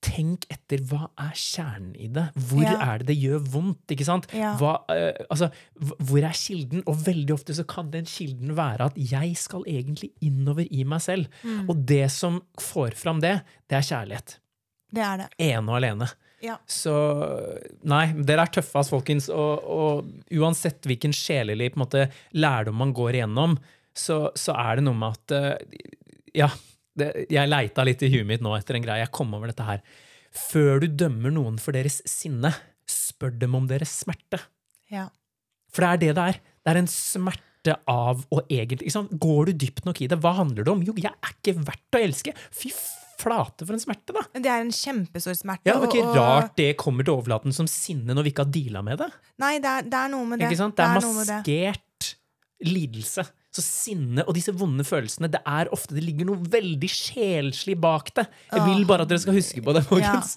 [0.01, 2.29] Tenk etter hva er kjernen i det.
[2.49, 2.77] Hvor Ja.
[2.95, 3.85] er det det gjør vondt?
[3.93, 4.27] ikke sant?
[4.33, 4.55] Ja.
[4.57, 6.83] Hva, eh, altså, hvor er kilden?
[6.87, 11.01] Og veldig ofte så kan den kilden være at jeg skal egentlig innover i meg
[11.05, 11.27] selv.
[11.45, 11.69] Mm.
[11.69, 14.39] Og det som får fram det, det er kjærlighet.
[14.91, 15.29] Det er det.
[15.39, 16.09] Ene og alene.
[16.41, 16.57] Ja.
[16.67, 16.95] Så
[17.85, 19.29] nei, dere er tøffe, ass, folkens.
[19.29, 23.59] Og, og uansett hvilken sjelelig på en måte, lærdom man går igjennom,
[23.93, 25.85] så, så er det noe med at eh,
[26.39, 26.49] Ja,
[26.99, 29.03] det, jeg leita litt i huet mitt nå etter en greie.
[29.05, 29.83] Jeg kom over dette her.
[30.35, 32.53] Før du dømmer noen for deres sinne,
[32.89, 34.41] spør dem om deres smerte.
[34.93, 35.09] Ja.
[35.73, 36.41] For det er det det er.
[36.65, 38.93] Det er en smerte av å egentlig?
[39.21, 40.85] Går du dypt nok i det, hva handler det om?
[40.87, 42.35] Jo, jeg er ikke verdt å elske!
[42.55, 42.71] Fy
[43.19, 44.23] flate for en smerte, da!
[44.39, 45.67] Det er en kjempestor smerte.
[45.67, 48.31] Ja, det er ikke og- og- rart det kommer til overflaten som sinne når vi
[48.33, 49.11] ikke har deala med det.
[49.43, 50.49] Nei, det er, det er noe med det.
[50.53, 50.77] Ikke sant?
[50.79, 51.11] Det er det.
[51.19, 52.15] maskert
[52.65, 53.27] lidelse.
[53.59, 58.13] Så sinne og disse vonde følelsene, det er ofte det ligger noe veldig sjelslig bak
[58.15, 58.29] det.
[58.53, 60.37] Jeg vil bare at dere skal huske på det, folkens.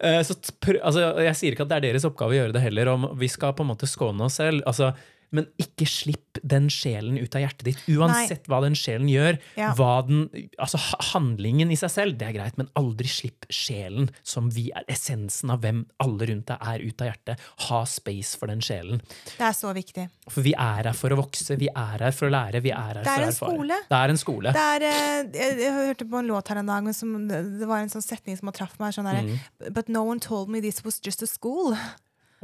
[0.00, 0.38] Eh, Så
[0.80, 3.28] altså, jeg sier ikke at det er deres oppgave å gjøre det heller, om vi
[3.28, 4.64] skal på en måte skåne oss selv.
[4.70, 4.94] Altså,
[5.34, 7.82] men ikke slipp den sjelen ut av hjertet ditt.
[7.94, 9.38] Uansett hva den sjelen gjør.
[9.58, 9.72] Ja.
[10.06, 10.26] Den,
[10.58, 10.78] altså
[11.12, 15.52] Handlingen i seg selv, det er greit, men aldri slipp sjelen, som vi er essensen
[15.54, 17.44] av hvem alle rundt deg er, ut av hjertet.
[17.68, 19.02] Ha space for den sjelen.
[19.34, 20.06] Det er så viktig.
[20.30, 23.00] For vi er her for å vokse, vi er her for å lære, vi er
[23.00, 23.80] her Det er for å erfare.
[23.90, 24.54] Det er en skole.
[24.54, 27.42] Det er, eh, jeg, jeg hørte på en låt her en dag, men som, det
[27.64, 28.94] det var en sånn setning som traff meg.
[28.96, 29.72] Sånn der, Mm.
[29.72, 31.76] But no one told me this was just a school.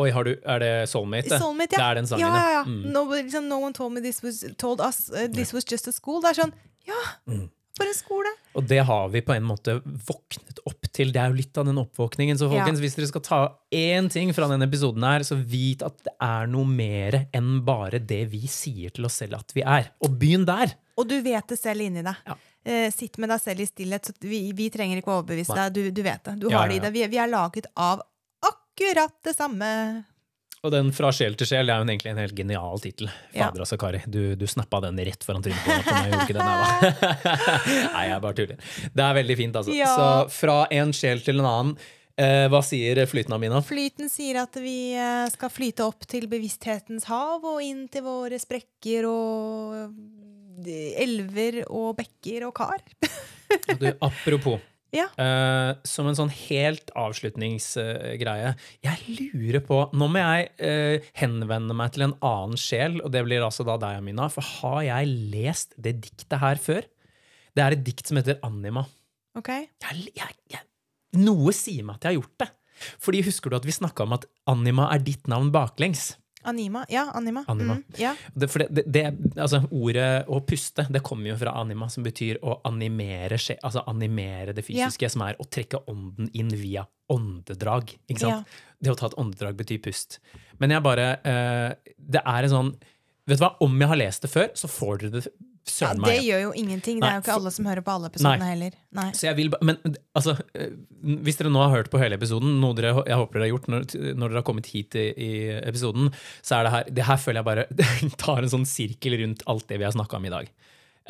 [0.00, 1.28] Oi, har du, er det Soulmate?
[1.34, 1.38] det?
[1.42, 1.78] Soulmate, ja.
[1.78, 2.64] Det er den sangen, ja, ja, ja.
[2.66, 2.82] Mm.
[2.94, 5.92] No, liksom, no one told me this was told us uh, this was just a
[5.92, 6.20] school.
[6.24, 6.52] Det er sånn,
[6.88, 7.48] ja, Mm.
[7.76, 8.30] for en skole.
[8.58, 11.12] Og det har vi på en måte våknet opp til.
[11.14, 12.36] Det er jo litt av den oppvåkningen.
[12.36, 13.38] Så folkens, hvis dere skal ta
[13.72, 18.00] én ting fra denne episoden her, så vit at det er noe mer enn bare
[18.02, 19.92] det vi sier til oss selv at vi er.
[20.04, 20.74] Og begynn der!
[21.00, 22.16] Og du vet det selv inni deg.
[22.28, 22.34] Ja.
[22.68, 24.04] Eh, sitt med deg selv i stillhet.
[24.10, 25.68] Så vi, vi trenger ikke å overbevise Nei.
[25.70, 25.78] deg.
[25.94, 26.34] Du, du vet det.
[26.42, 26.92] Du Ja, har det i deg.
[26.98, 28.02] Vi, vi er laget av
[28.80, 30.04] akkurat det samme.
[30.60, 33.08] Og den Fra sjel til sjel det er jo egentlig en helt genial tittel.
[33.32, 34.02] Fader altså, Kari.
[34.06, 36.10] Du, du snappa den rett foran trynet på på meg.
[36.10, 37.14] Gjorde ikke den her, da.
[37.94, 38.74] nei, jeg bare tuller.
[38.92, 39.72] Det er veldig fint, altså.
[39.72, 39.94] Ja.
[39.96, 41.80] Så fra en sjel til en annen.
[42.20, 43.62] Eh, hva sier flyten, Amina?
[43.64, 48.36] Flyten sier at vi eh, skal flyte opp til bevissthetens hav og inn til våre
[48.42, 52.84] sprekker og eh, elver og bekker og kar.
[53.80, 54.60] Du, apropos.
[54.94, 55.06] Ja.
[55.14, 58.54] Uh, som en sånn helt avslutningsgreie.
[58.82, 63.22] jeg lurer på Nå må jeg uh, henvende meg til en annen sjel, og det
[63.26, 64.26] blir altså da deg, Amina.
[64.32, 66.88] For har jeg lest det diktet her før?
[67.54, 68.84] Det er et dikt som heter Anima.
[69.38, 69.50] Ok?
[69.54, 70.66] Jeg, jeg, jeg,
[71.22, 72.50] noe sier meg at jeg har gjort det.
[73.02, 76.14] Fordi husker du at vi snakka om at Anima er ditt navn baklengs?
[76.42, 76.84] Anima.
[76.88, 77.44] Ja, anima.
[77.48, 77.72] Anima.
[77.72, 78.14] Mm, ja.
[78.32, 79.04] Det, det, det,
[79.36, 84.54] altså, ordet å puste det kommer jo fra anima, som betyr å animere, altså animere
[84.56, 87.92] det fysiske, som er å trekke ånden inn via åndedrag.
[88.80, 90.20] Det å ta et åndedrag betyr pust.
[90.62, 92.72] Men jeg bare uh, Det er en sånn
[93.28, 96.16] Vet du hva, om jeg har lest det før, så får dere det ja, det
[96.24, 97.00] gjør jo ingenting.
[97.02, 98.50] Det er jo ikke alle som hører på alle episodene Nei.
[98.54, 98.76] heller.
[98.96, 99.06] Nei.
[99.16, 99.78] Så jeg vil, men
[100.16, 100.72] altså, eh,
[101.26, 103.68] hvis dere nå har hørt på hele episoden, noe dere, jeg håper dere har gjort
[103.72, 105.30] når, når dere har kommet hit i, i
[105.60, 106.10] episoden,
[106.40, 107.66] så er det her Det her føler jeg bare
[108.24, 110.52] tar en sånn sirkel rundt alt det vi har snakka om i dag.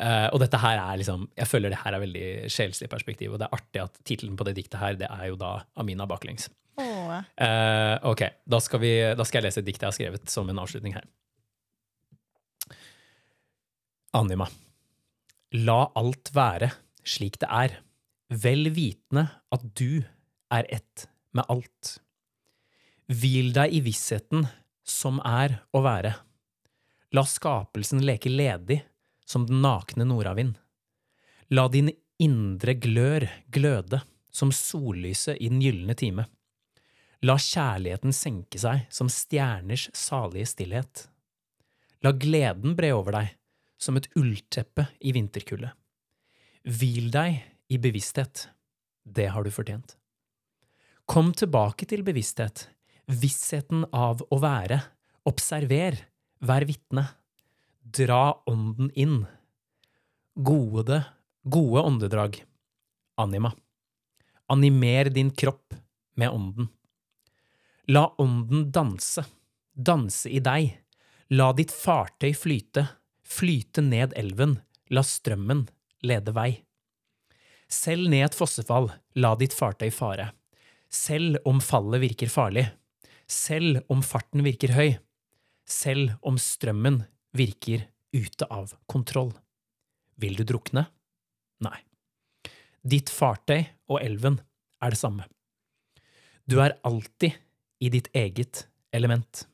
[0.01, 3.41] Uh, og dette her er liksom Jeg føler det her er veldig sjelslig perspektiv, og
[3.41, 6.49] det er artig at tittelen på det diktet her, det er jo da Amina baklengs.
[6.79, 7.11] Oh.
[7.37, 10.49] Uh, ok, da skal, vi, da skal jeg lese et dikt jeg har skrevet som
[10.49, 11.05] en avslutning her.
[14.11, 14.43] Anima.
[15.63, 16.67] La alt være
[17.07, 17.77] slik det er,
[18.27, 19.23] vel vitende
[19.55, 20.03] at du
[20.51, 21.93] er ett med alt.
[23.07, 24.43] Hvil deg i vissheten
[24.83, 26.11] som er å være.
[27.15, 28.81] La skapelsen leke ledig
[29.27, 30.57] som den nakne nordavind.
[31.55, 36.27] La din indre glør gløde som sollyset i den gylne time.
[37.23, 41.07] La kjærligheten senke seg som stjerners salige stillhet.
[42.03, 43.37] La gleden bre over deg
[43.81, 45.71] som et ullteppe i vinterkulde.
[46.61, 47.41] Hvil deg
[47.73, 48.45] i bevissthet.
[49.03, 49.95] Det har du fortjent.
[51.09, 52.67] Kom tilbake til bevissthet,
[53.09, 54.77] vissheten av å være.
[55.27, 55.97] Observer,
[56.39, 57.07] vær vitne.
[57.81, 59.23] Dra ånden inn.
[60.37, 61.01] Gode,
[61.43, 62.37] gode åndedrag.
[63.19, 63.51] Anima.
[64.51, 65.73] Animer din kropp
[66.15, 66.69] med ånden.
[67.91, 69.25] La ånden danse,
[69.73, 70.69] danse i deg.
[71.33, 72.85] La ditt fartøy flyte,
[73.31, 74.59] flyte ned elven,
[74.91, 75.65] la strømmen
[76.03, 76.51] lede vei.
[77.71, 80.31] Selv ned et fossefall, la ditt fartøy fare.
[80.91, 82.65] Selv om fallet virker farlig,
[83.31, 84.89] selv om farten virker høy,
[85.63, 87.05] selv om strømmen
[87.37, 89.31] virker ute av kontroll.
[90.19, 90.89] Vil du drukne?
[91.63, 91.77] Nei.
[92.83, 94.41] Ditt fartøy og elven
[94.83, 95.29] er det samme.
[96.43, 97.37] Du er alltid
[97.79, 99.45] i ditt eget element.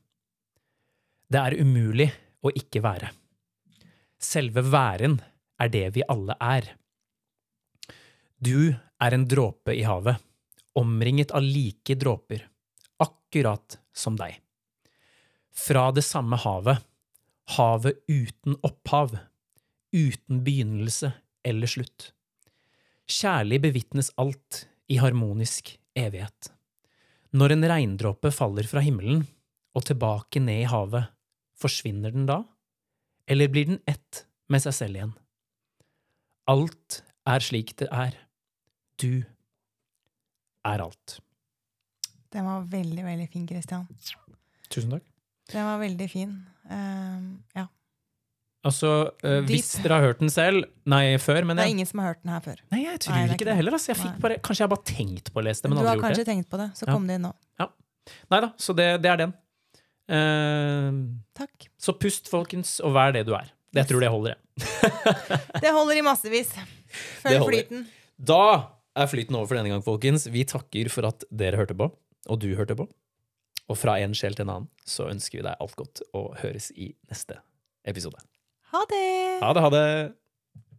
[1.30, 2.10] Det er umulig
[2.42, 3.12] å ikke være.
[4.18, 5.20] Selve væren
[5.62, 6.72] er det vi alle er.
[8.38, 10.18] Du er en dråpe i havet,
[10.78, 12.44] omringet av like dråper,
[13.02, 14.36] akkurat som deg.
[15.58, 16.82] Fra det samme havet,
[17.58, 19.16] havet uten opphav,
[19.94, 21.14] uten begynnelse
[21.48, 22.12] eller slutt.
[23.08, 26.52] Kjærlig bevitnes alt i harmonisk evighet.
[27.38, 29.24] Når en regndråpe faller fra himmelen
[29.78, 31.10] og tilbake ned i havet,
[31.58, 32.42] forsvinner den da,
[33.28, 35.14] eller blir den ett med seg selv igjen?
[36.48, 38.16] Alt er slik det er.
[39.02, 39.24] Du
[40.68, 41.18] er alt.
[42.34, 43.88] Den var veldig, veldig fin, Christian.
[44.72, 45.04] Tusen takk.
[45.52, 46.38] Den var veldig fin.
[46.68, 47.68] Uh, ja.
[48.68, 48.90] Altså,
[49.24, 52.02] eh, hvis dere har hørt den selv Nei, før, men Det er jeg, ingen som
[52.02, 52.58] har hørt den her før.
[52.74, 53.76] Nei, jeg tror Nei, det ikke det heller.
[53.78, 53.92] Altså.
[53.94, 56.02] Jeg fikk bare, kanskje jeg bare tenkt på å lese det, men du har aldri
[56.02, 56.92] gjort kanskje tenkt på det, så Ja.
[56.92, 57.34] kom det inn nå.
[58.32, 59.34] Nei da, så det, det er den.
[60.08, 60.92] Eh,
[61.38, 61.68] Takk.
[61.78, 63.50] så pust, folkens, og vær det du er.
[63.74, 64.44] Det jeg tror det holder, jeg.
[65.64, 66.54] Det holder i massevis.
[67.22, 67.84] Følg flyten.
[68.18, 68.40] Da
[68.98, 70.26] er flyten over for denne gang, folkens.
[70.34, 72.88] Vi takker for at dere hørte på, og du hørte på.
[73.68, 76.72] Og fra en sjel til en annen så ønsker vi deg alt godt og høres
[76.80, 77.42] i neste
[77.88, 78.18] episode.
[78.72, 79.04] Ha det!
[79.44, 79.86] Ha det, ha det!